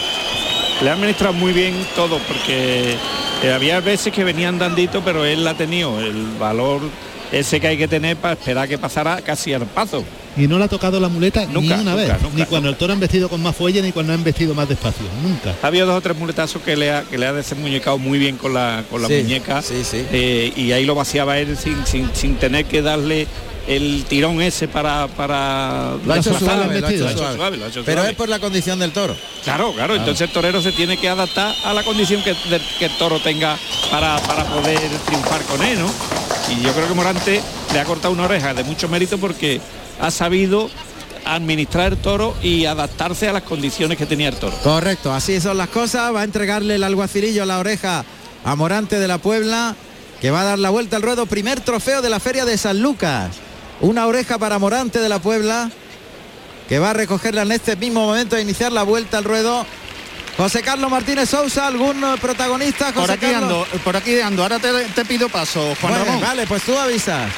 Le 0.83 0.91
ha 0.91 0.93
administrado 0.93 1.33
muy 1.35 1.53
bien 1.53 1.87
todo 1.97 2.19
porque 2.21 2.95
eh, 3.43 3.53
había 3.53 3.81
veces 3.81 4.13
que 4.13 4.25
venían 4.25 4.59
dandito, 4.59 5.03
pero 5.05 5.25
él 5.25 5.47
ha 5.49 5.55
tenido 5.55 5.99
el 6.01 6.27
valor 6.39 6.81
ese 7.33 7.61
que 7.61 7.67
hay 7.69 7.77
que 7.77 7.89
tener 7.89 8.17
para 8.17 8.35
esperar 8.35 8.69
que 8.69 8.79
pasara 8.79 9.21
casi 9.21 9.53
al 9.53 9.67
paso. 9.67 10.05
Y 10.39 10.47
no 10.47 10.59
le 10.59 10.65
ha 10.65 10.69
tocado 10.69 11.01
la 11.01 11.09
muleta 11.09 11.45
Nunca, 11.47 11.61
ni 11.61 11.67
una 11.67 11.77
nunca, 11.83 11.95
vez. 11.97 12.23
nunca, 12.23 12.37
ni 12.37 12.45
cuando 12.47 12.69
el 12.69 12.77
toro 12.77 12.93
ha 12.93 12.97
vestido 12.97 13.29
con 13.29 13.43
más 13.43 13.57
fuelle 13.57 13.83
ni 13.83 13.93
cuando 13.93 14.13
ha 14.13 14.17
vestido 14.17 14.55
más 14.55 14.69
despacio. 14.69 15.05
Nunca. 15.23 15.55
Ha 15.63 15.67
habido 15.67 15.87
dos 15.87 15.97
o 15.97 16.01
tres 16.01 16.17
muletazos 16.17 16.63
que 16.63 16.77
le 16.77 16.93
ha, 16.93 17.03
que 17.03 17.19
le 17.19 17.27
ha 17.27 17.33
desenmuñecado 17.33 17.99
muy 17.99 18.19
bien 18.19 18.37
con 18.37 18.55
la, 18.55 18.85
con 18.91 19.03
la 19.03 19.09
Sí, 19.09 19.15
muñeca 19.23 19.63
eh, 20.13 20.53
y 20.55 20.73
ahí 20.73 20.85
lo 20.85 20.95
vaciaba 20.95 21.39
él 21.39 21.57
sin, 21.57 21.85
sin, 21.87 22.09
sin 22.15 22.37
tener 22.37 22.65
que 22.67 22.83
darle 22.83 23.27
el 23.67 24.05
tirón 24.09 24.41
ese 24.41 24.67
para... 24.69 25.09
para 25.09 25.97
Lo 26.07 26.13
ha 26.15 26.19
hecho 26.19 26.39
suave, 26.39 26.81
lo 26.81 26.89
hecho 26.89 27.37
suave. 27.37 27.59
Pero 27.85 28.05
es 28.05 28.15
por 28.15 28.29
la 28.29 28.39
condición 28.39 28.79
del 28.79 28.93
toro. 28.93 29.15
Claro, 29.45 29.73
claro, 29.75 29.95
entonces 29.97 30.23
el 30.29 30.33
torero 30.33 30.63
se 30.63 30.73
tiene 30.73 30.97
que 30.97 31.09
adaptar 31.09 31.55
a 31.65 31.75
la 31.75 31.83
condición 31.83 32.23
que, 32.23 32.31
de- 32.31 32.61
que 32.79 32.87
el 32.87 32.93
toro 32.97 33.21
tenga 33.21 33.59
para, 33.91 34.19
para 34.21 34.45
poder 34.45 34.79
triunfar 35.07 35.43
con 35.43 35.63
él, 35.63 35.79
¿no? 35.81 35.91
Y 36.51 36.63
yo 36.63 36.73
creo 36.73 36.89
que 36.89 36.95
Morante 36.95 37.43
le 37.75 37.79
ha 37.81 37.85
cortado 37.85 38.15
una 38.15 38.23
oreja 38.25 38.55
de 38.55 38.65
mucho 38.65 38.89
mérito 38.89 39.19
porque 39.19 39.61
ha 40.01 40.11
sabido 40.11 40.71
administrar 41.25 41.93
el 41.93 41.99
toro 41.99 42.35
y 42.43 42.65
adaptarse 42.65 43.29
a 43.29 43.33
las 43.33 43.43
condiciones 43.43 43.99
que 43.99 44.07
tenía 44.07 44.29
el 44.29 44.37
toro. 44.37 44.57
Correcto, 44.63 45.13
así 45.13 45.41
son 45.41 45.59
las 45.59 45.69
cosas. 45.69 46.15
Va 46.15 46.23
a 46.23 46.25
entregarle 46.25 46.77
el 46.77 46.85
alguacilillo 46.85 47.43
a 47.43 47.47
la 47.47 47.59
oreja 47.59 48.05
a 48.45 48.55
Morante 48.57 48.99
de 48.99 49.09
la 49.09 49.19
Puebla, 49.19 49.75
que 50.21 50.31
va 50.31 50.41
a 50.43 50.45
dar 50.45 50.59
la 50.59 50.71
vuelta 50.71 50.97
al 50.97 51.03
ruedo. 51.03 51.27
Primer 51.27 51.61
trofeo 51.61 52.01
de 52.03 52.09
la 52.11 52.21
Feria 52.21 52.45
de 52.45 52.57
San 52.57 52.81
Lucas. 52.81 53.31
Una 53.81 54.07
oreja 54.07 54.39
para 54.39 54.59
Morante 54.59 55.01
de 55.01 55.09
la 55.09 55.19
Puebla, 55.19 55.71
que 56.69 56.79
va 56.79 56.91
a 56.91 56.95
recogerla 56.95 57.43
en 57.43 57.53
este 57.53 57.77
mismo 57.77 58.07
momento 58.07 58.37
de 58.37 58.43
iniciar 58.43 58.73
la 58.73 58.83
vuelta 58.83 59.19
al 59.19 59.25
ruedo. 59.25 59.67
José 60.37 60.63
Carlos 60.63 60.89
Martínez 60.91 61.29
Sousa, 61.29 61.67
¿algún 61.67 62.03
eh, 62.05 62.15
protagonista? 62.21 62.87
José 62.87 63.01
Por 63.01 63.11
aquí 63.11 63.27
Carlos? 63.27 63.67
ando, 63.73 63.85
por 63.85 63.97
aquí 63.97 64.21
ando. 64.21 64.43
Ahora 64.45 64.59
te, 64.61 64.71
te 64.95 65.05
pido 65.05 65.29
paso, 65.29 65.61
Juan 65.81 65.93
Bueno, 65.95 66.05
Ramón. 66.05 66.21
Vale, 66.21 66.47
pues 66.47 66.63
tú 66.63 66.77
avisas. 66.79 67.31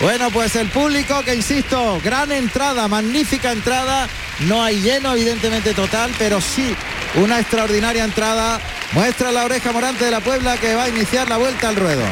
Bueno, 0.00 0.30
pues 0.30 0.56
el 0.56 0.68
público 0.68 1.22
que 1.22 1.34
insisto, 1.34 2.00
gran 2.02 2.32
entrada, 2.32 2.88
magnífica 2.88 3.52
entrada. 3.52 4.08
No 4.40 4.62
hay 4.62 4.80
lleno, 4.80 5.12
evidentemente 5.12 5.72
total, 5.72 6.10
pero 6.18 6.40
sí 6.40 6.74
una 7.16 7.38
extraordinaria 7.38 8.04
entrada. 8.04 8.60
Muestra 8.92 9.32
la 9.32 9.44
oreja 9.44 9.72
morante 9.72 10.04
de 10.04 10.10
la 10.10 10.20
Puebla 10.20 10.56
que 10.56 10.74
va 10.74 10.84
a 10.84 10.88
iniciar 10.88 11.28
la 11.28 11.36
vuelta 11.36 11.68
al 11.68 11.76
ruedo. 11.76 12.04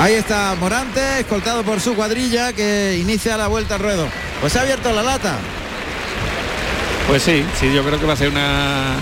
Ahí 0.00 0.14
está 0.14 0.54
Morante, 0.60 1.20
escoltado 1.20 1.62
por 1.62 1.80
su 1.80 1.94
cuadrilla 1.94 2.52
que 2.52 2.98
inicia 3.00 3.36
la 3.36 3.46
vuelta 3.46 3.76
al 3.76 3.80
ruedo. 3.80 4.06
Pues 4.40 4.52
se 4.52 4.58
ha 4.58 4.62
abierto 4.62 4.92
la 4.92 5.02
lata. 5.02 5.38
Pues 7.08 7.22
sí, 7.22 7.44
sí, 7.58 7.72
yo 7.72 7.82
creo 7.82 7.98
que 7.98 8.06
va 8.06 8.12
a 8.12 8.16
ser 8.16 8.28
una... 8.28 8.96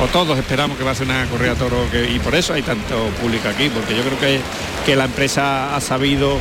O 0.00 0.06
todos 0.08 0.38
esperamos 0.38 0.76
que 0.76 0.84
va 0.84 0.90
a 0.90 0.94
ser 0.94 1.06
una 1.06 1.24
correa 1.26 1.54
de 1.54 1.58
toro 1.58 1.88
que, 1.90 2.10
y 2.10 2.18
por 2.18 2.34
eso 2.34 2.52
hay 2.52 2.62
tanto 2.62 3.06
público 3.20 3.48
aquí, 3.48 3.70
porque 3.70 3.96
yo 3.96 4.02
creo 4.02 4.18
que, 4.20 4.40
que 4.84 4.94
la 4.94 5.04
empresa 5.06 5.74
ha 5.74 5.80
sabido 5.80 6.38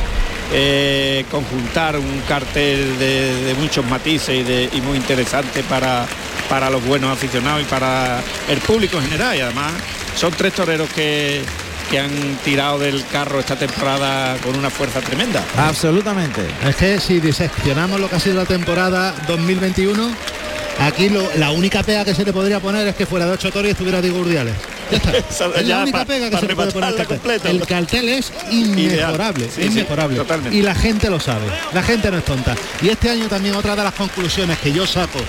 eh, 0.51 1.23
conjuntar 1.31 1.97
un 1.97 2.21
cartel 2.27 2.99
de, 2.99 3.43
de 3.45 3.53
muchos 3.55 3.85
matices 3.85 4.39
y, 4.39 4.43
de- 4.43 4.69
y 4.73 4.81
muy 4.81 4.97
interesante 4.97 5.63
para, 5.63 6.05
para 6.49 6.69
los 6.69 6.83
buenos 6.85 7.11
aficionados 7.11 7.61
y 7.61 7.65
para 7.65 8.19
el 8.49 8.57
público 8.59 8.97
en 8.97 9.05
general. 9.05 9.37
Y 9.37 9.41
además 9.41 9.71
son 10.17 10.33
tres 10.33 10.53
toreros 10.53 10.89
que, 10.89 11.41
que 11.89 11.99
han 11.99 12.11
tirado 12.43 12.77
del 12.79 13.05
carro 13.07 13.39
esta 13.39 13.55
temporada 13.55 14.35
con 14.43 14.57
una 14.57 14.69
fuerza 14.69 14.99
tremenda. 14.99 15.41
Absolutamente. 15.57 16.41
Es 16.67 16.75
que 16.75 16.99
si 16.99 17.21
diseccionamos 17.21 18.01
lo 18.01 18.09
que 18.09 18.17
ha 18.17 18.19
sido 18.19 18.35
la 18.35 18.45
temporada 18.45 19.15
2021, 19.27 20.11
aquí 20.79 21.09
la 21.37 21.51
única 21.51 21.83
pega 21.83 22.05
que 22.05 22.13
se 22.13 22.23
le 22.25 22.33
podría 22.33 22.59
poner 22.59 22.87
es 22.87 22.95
que 22.95 23.05
fuera 23.05 23.25
de 23.25 23.33
ocho 23.33 23.51
toros 23.51 23.67
y 23.67 23.71
estuviera 23.71 24.01
Diego 24.01 24.19
Urdiales. 24.19 24.53
Es 24.91 25.39
ya 25.67 25.77
la 25.77 25.81
única 25.83 25.97
pa- 25.99 26.05
pega 26.05 26.29
que 26.29 26.37
se 26.37 26.55
puede 26.55 26.71
poner 26.71 27.05
completa. 27.07 27.49
El 27.49 27.65
cartel 27.65 28.09
es 28.09 28.31
inmejorable, 28.51 29.49
Sí, 29.53 29.63
inmejorable. 29.63 30.23
y 30.51 30.61
la 30.61 30.75
gente 30.75 31.09
lo 31.09 31.19
sabe, 31.19 31.45
la 31.73 31.83
gente 31.83 32.11
no 32.11 32.17
es 32.17 32.25
tonta. 32.25 32.55
Y 32.81 32.89
este 32.89 33.09
año 33.09 33.27
también 33.27 33.55
otra 33.55 33.75
de 33.75 33.83
las 33.83 33.93
conclusiones 33.93 34.57
que 34.59 34.71
yo 34.71 34.85
saco 34.85 35.19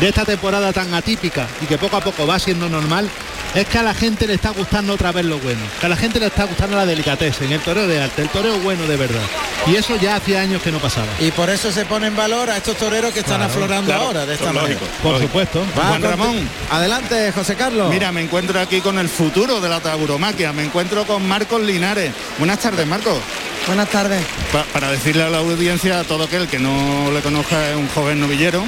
de 0.00 0.08
esta 0.08 0.24
temporada 0.24 0.72
tan 0.72 0.92
atípica 0.94 1.46
y 1.62 1.66
que 1.66 1.78
poco 1.78 1.96
a 1.96 2.00
poco 2.00 2.26
va 2.26 2.38
siendo 2.38 2.68
normal 2.68 3.08
es 3.54 3.66
que 3.66 3.78
a 3.78 3.82
la 3.82 3.94
gente 3.94 4.26
le 4.26 4.34
está 4.34 4.50
gustando 4.50 4.92
otra 4.92 5.12
vez 5.12 5.24
lo 5.24 5.38
bueno, 5.38 5.60
que 5.80 5.86
a 5.86 5.88
la 5.88 5.96
gente 5.96 6.20
le 6.20 6.26
está 6.26 6.44
gustando 6.44 6.76
la 6.76 6.84
delicatez 6.84 7.40
en 7.40 7.52
el 7.52 7.60
toreo 7.60 7.86
de 7.86 8.02
arte, 8.02 8.20
el 8.22 8.28
toreo 8.28 8.58
bueno 8.58 8.86
de 8.86 8.96
verdad. 8.96 9.22
Y 9.66 9.76
eso 9.76 9.96
ya 9.96 10.16
hacía 10.16 10.42
años 10.42 10.60
que 10.62 10.70
no 10.70 10.78
pasaba. 10.78 11.06
Y 11.18 11.30
por 11.30 11.48
eso 11.48 11.72
se 11.72 11.84
pone 11.86 12.08
en 12.08 12.14
valor 12.16 12.50
a 12.50 12.58
estos 12.58 12.76
toreros 12.76 13.12
que 13.12 13.20
están 13.20 13.38
Claro, 13.38 13.52
aflorando 13.52 13.86
claro, 13.90 14.02
ahora 14.06 14.26
de 14.26 14.34
esta 14.34 14.52
lógico, 14.52 14.80
manera. 14.84 15.02
Por 15.02 15.20
supuesto. 15.20 15.64
Va 15.76 15.88
Juan 15.88 16.02
Ramón. 16.02 16.48
Adelante, 16.70 17.32
José 17.32 17.54
Carlos. 17.56 17.88
Mira, 17.90 18.12
me 18.12 18.20
encuentro 18.20 18.60
aquí 18.60 18.80
con 18.80 18.98
el 18.98 19.05
futuro 19.08 19.60
de 19.60 19.68
la 19.68 19.80
tauromaquia. 19.80 20.52
Me 20.52 20.64
encuentro 20.64 21.04
con 21.06 21.26
Marcos 21.26 21.62
Linares. 21.62 22.12
Buenas 22.38 22.58
tardes, 22.58 22.86
Marcos. 22.86 23.18
Buenas 23.66 23.88
tardes. 23.90 24.22
Pa- 24.52 24.64
para 24.72 24.90
decirle 24.90 25.22
a 25.24 25.28
la 25.30 25.38
audiencia, 25.38 26.00
a 26.00 26.04
todo 26.04 26.24
aquel 26.24 26.46
que 26.48 26.58
no 26.58 27.10
le 27.12 27.20
conozca, 27.20 27.70
es 27.70 27.76
un 27.76 27.88
joven 27.88 28.20
novillero, 28.20 28.62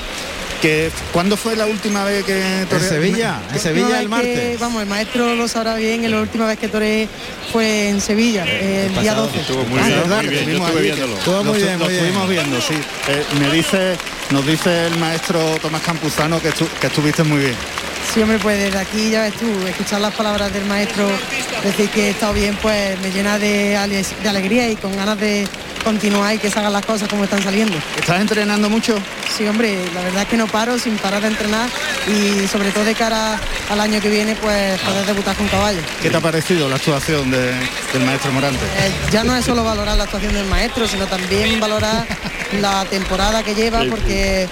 que 0.61 0.91
¿cuándo 1.13 1.37
fue 1.37 1.55
la 1.55 1.67
última 1.67 2.03
vez 2.03 2.25
que 2.25 2.63
En 2.63 2.81
Sevilla, 2.81 3.41
en 3.49 3.55
La 3.55 3.63
Sevilla 3.63 3.97
el 4.01 4.03
que- 4.03 4.09
martes. 4.09 4.59
vamos, 4.59 4.83
el 4.83 4.89
maestro 4.89 5.37
lo 5.37 5.47
sabrá 5.47 5.77
bien, 5.77 6.11
la 6.11 6.21
última 6.21 6.47
vez 6.47 6.59
que 6.59 6.67
toré 6.67 7.09
fue 7.53 7.91
en 7.91 8.01
Sevilla, 8.01 8.43
el 8.45 8.93
día 9.01 9.15
12. 9.15 9.39
Estuvo 9.41 9.63
muy 9.65 9.79
Ah, 9.81 9.87
bien, 9.87 10.01
verdad, 10.01 10.17
muy 10.17 10.27
bien, 10.29 10.35
yo 10.35 10.41
estuvimos 10.41 10.67
estuve 10.69 10.81
allí, 10.81 10.89
viéndolo. 10.91 11.13
que 11.15 11.19
Estuvo 11.21 11.45
muy 11.45 11.47
lo- 11.61 11.65
bien, 11.65 11.79
lo 11.79 11.85
muy 11.85 11.89
bien. 11.95 12.05
estuvimos 12.05 12.29
viendo, 12.31 12.61
sí. 12.61 12.75
Eh, 13.09 13.25
me 13.39 13.51
dice, 13.53 13.97
nos 14.31 14.45
dice 14.47 14.87
el 14.89 14.99
maestro 14.99 15.39
Tomás 15.63 15.83
Campuzano 15.83 16.43
que, 16.43 16.49
estu- 16.51 16.69
que 16.81 16.89
estuviste 16.89 17.23
muy 17.23 17.39
bien. 17.39 17.55
Sí, 18.13 18.23
hombre, 18.23 18.39
pues 18.39 18.59
desde 18.59 18.79
aquí 18.79 19.11
ya 19.11 19.23
ves 19.23 19.35
tú, 19.35 19.47
escuchar 19.67 20.01
las 20.01 20.15
palabras 20.15 20.53
del 20.53 20.65
maestro, 20.65 21.07
decir 21.63 21.89
que 21.91 22.07
he 22.07 22.11
estado 22.11 22.33
bien, 22.33 22.57
pues 22.61 22.99
me 23.01 23.11
llena 23.11 23.39
de, 23.39 23.77
ale- 23.77 24.03
de 24.23 24.29
alegría 24.29 24.69
y 24.71 24.77
con 24.77 24.97
ganas 24.97 25.19
de 25.21 25.47
continuar 25.85 26.35
y 26.35 26.39
que 26.39 26.51
se 26.51 26.59
hagan 26.59 26.73
las 26.73 26.85
cosas 26.85 27.09
como 27.09 27.25
están 27.25 27.43
saliendo. 27.43 27.77
¿Estás 27.99 28.21
entrenando 28.21 28.69
mucho? 28.71 28.99
Sí, 29.37 29.47
hombre, 29.47 29.79
la 29.95 30.01
verdad 30.03 30.23
es 30.23 30.29
que 30.29 30.37
no 30.37 30.47
paro 30.47 30.79
sin 30.79 30.97
parar 30.97 31.21
de 31.23 31.29
entrenar 31.29 31.69
y 32.09 32.49
sobre 32.49 32.71
todo 32.71 32.85
de 32.85 32.95
cara 32.95 33.39
al 33.71 33.81
año 33.81 34.01
que 34.01 34.09
viene, 34.09 34.35
pues 34.37 34.81
poder 34.81 35.05
debutar 35.07 35.37
con 35.37 35.47
caballo. 35.49 35.79
¿Qué 36.03 36.11
te 36.11 36.17
ha 36.17 36.21
parecido 36.21 36.69
la 36.69 36.77
actuación 36.77 37.31
de- 37.31 37.53
del 37.93 38.03
maestro 38.05 38.33
Morante? 38.33 38.65
Eh, 38.65 38.91
ya 39.13 39.23
no 39.23 39.37
es 39.37 39.45
solo 39.45 39.63
valorar 39.63 39.97
la 39.97 40.05
actuación 40.05 40.33
del 40.33 40.47
maestro, 40.47 40.89
sino 40.89 41.07
también 41.07 41.61
valorar 41.61 42.07
la 42.61 42.85
temporada 42.87 43.43
que 43.45 43.55
lleva, 43.55 43.83
porque 43.89 44.49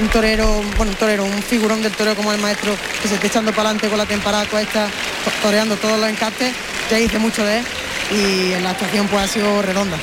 un 0.00 0.08
torero, 0.08 0.62
bueno, 0.76 0.92
un 0.92 0.98
torero, 0.98 1.24
un 1.24 1.42
figurón 1.42 1.82
del 1.82 1.92
torero 1.92 2.16
como 2.16 2.32
el 2.32 2.40
maestro, 2.40 2.72
que 3.02 3.08
se 3.08 3.14
esté 3.14 3.26
echando 3.28 3.50
para 3.52 3.70
adelante 3.70 3.88
con 3.88 3.98
la 3.98 4.06
temporada 4.06 4.44
toda 4.44 4.62
esta, 4.62 4.86
to- 4.86 5.30
toreando 5.42 5.76
todos 5.76 5.98
los 5.98 6.08
encartes, 6.08 6.52
ya 6.90 6.96
dice 6.98 7.18
mucho 7.18 7.44
de 7.44 7.58
él 7.58 7.64
y 8.12 8.52
en 8.52 8.64
la 8.64 8.70
actuación 8.70 9.06
pues 9.08 9.24
ha 9.24 9.28
sido 9.28 9.60
redonda. 9.62 9.96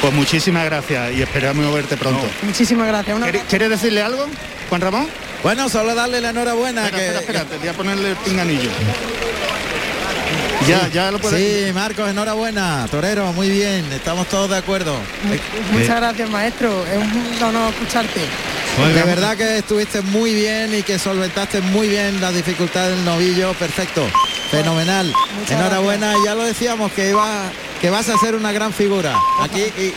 Pues 0.00 0.12
muchísimas 0.12 0.64
gracias 0.64 1.12
y 1.14 1.22
esperamos 1.22 1.74
verte 1.74 1.96
pronto. 1.96 2.26
Muchísimas 2.42 2.86
gracias. 2.88 3.16
Una- 3.16 3.26
¿Quiere- 3.26 3.44
¿Quieres 3.48 3.70
decirle 3.70 4.02
algo, 4.02 4.26
Juan 4.68 4.80
Ramón? 4.80 5.06
Bueno, 5.42 5.68
solo 5.68 5.94
darle 5.94 6.20
la 6.20 6.30
enhorabuena. 6.30 6.84
Espera, 6.86 6.98
que- 6.98 7.18
espera, 7.18 7.38
espera, 7.40 7.44
te 7.50 7.58
voy 7.58 7.68
a 7.68 7.72
ponerle 7.72 8.10
el 8.10 8.16
pinganillo. 8.16 8.70
Ya, 10.68 10.88
ya 10.88 11.10
lo 11.10 11.18
puedes. 11.18 11.66
Sí, 11.66 11.72
Marcos, 11.72 12.10
enhorabuena. 12.10 12.86
Torero, 12.90 13.32
muy 13.32 13.50
bien. 13.50 13.84
Estamos 13.92 14.28
todos 14.28 14.50
de 14.50 14.56
acuerdo. 14.56 14.96
Muchas 15.72 15.96
gracias, 15.96 16.30
maestro. 16.30 16.84
Es 16.86 16.98
un 16.98 17.42
honor 17.42 17.72
escucharte. 17.72 18.20
De 18.94 19.02
verdad 19.02 19.36
que 19.36 19.58
estuviste 19.58 20.00
muy 20.00 20.34
bien 20.34 20.74
y 20.74 20.82
que 20.82 20.98
solventaste 20.98 21.60
muy 21.60 21.88
bien 21.88 22.20
las 22.20 22.34
dificultades 22.34 22.96
del 22.96 23.04
novillo. 23.04 23.52
Perfecto. 23.54 24.06
Fenomenal. 24.50 25.12
Muchas 25.38 25.58
Enhorabuena. 25.58 26.14
Ya 26.24 26.34
lo 26.34 26.44
decíamos 26.44 26.92
que 26.92 27.10
iba 27.10 27.50
que 27.80 27.88
vas 27.88 28.08
a 28.10 28.18
ser 28.18 28.34
una 28.34 28.52
gran 28.52 28.72
figura. 28.72 29.14
Aquí 29.40 29.60
y 29.60 29.94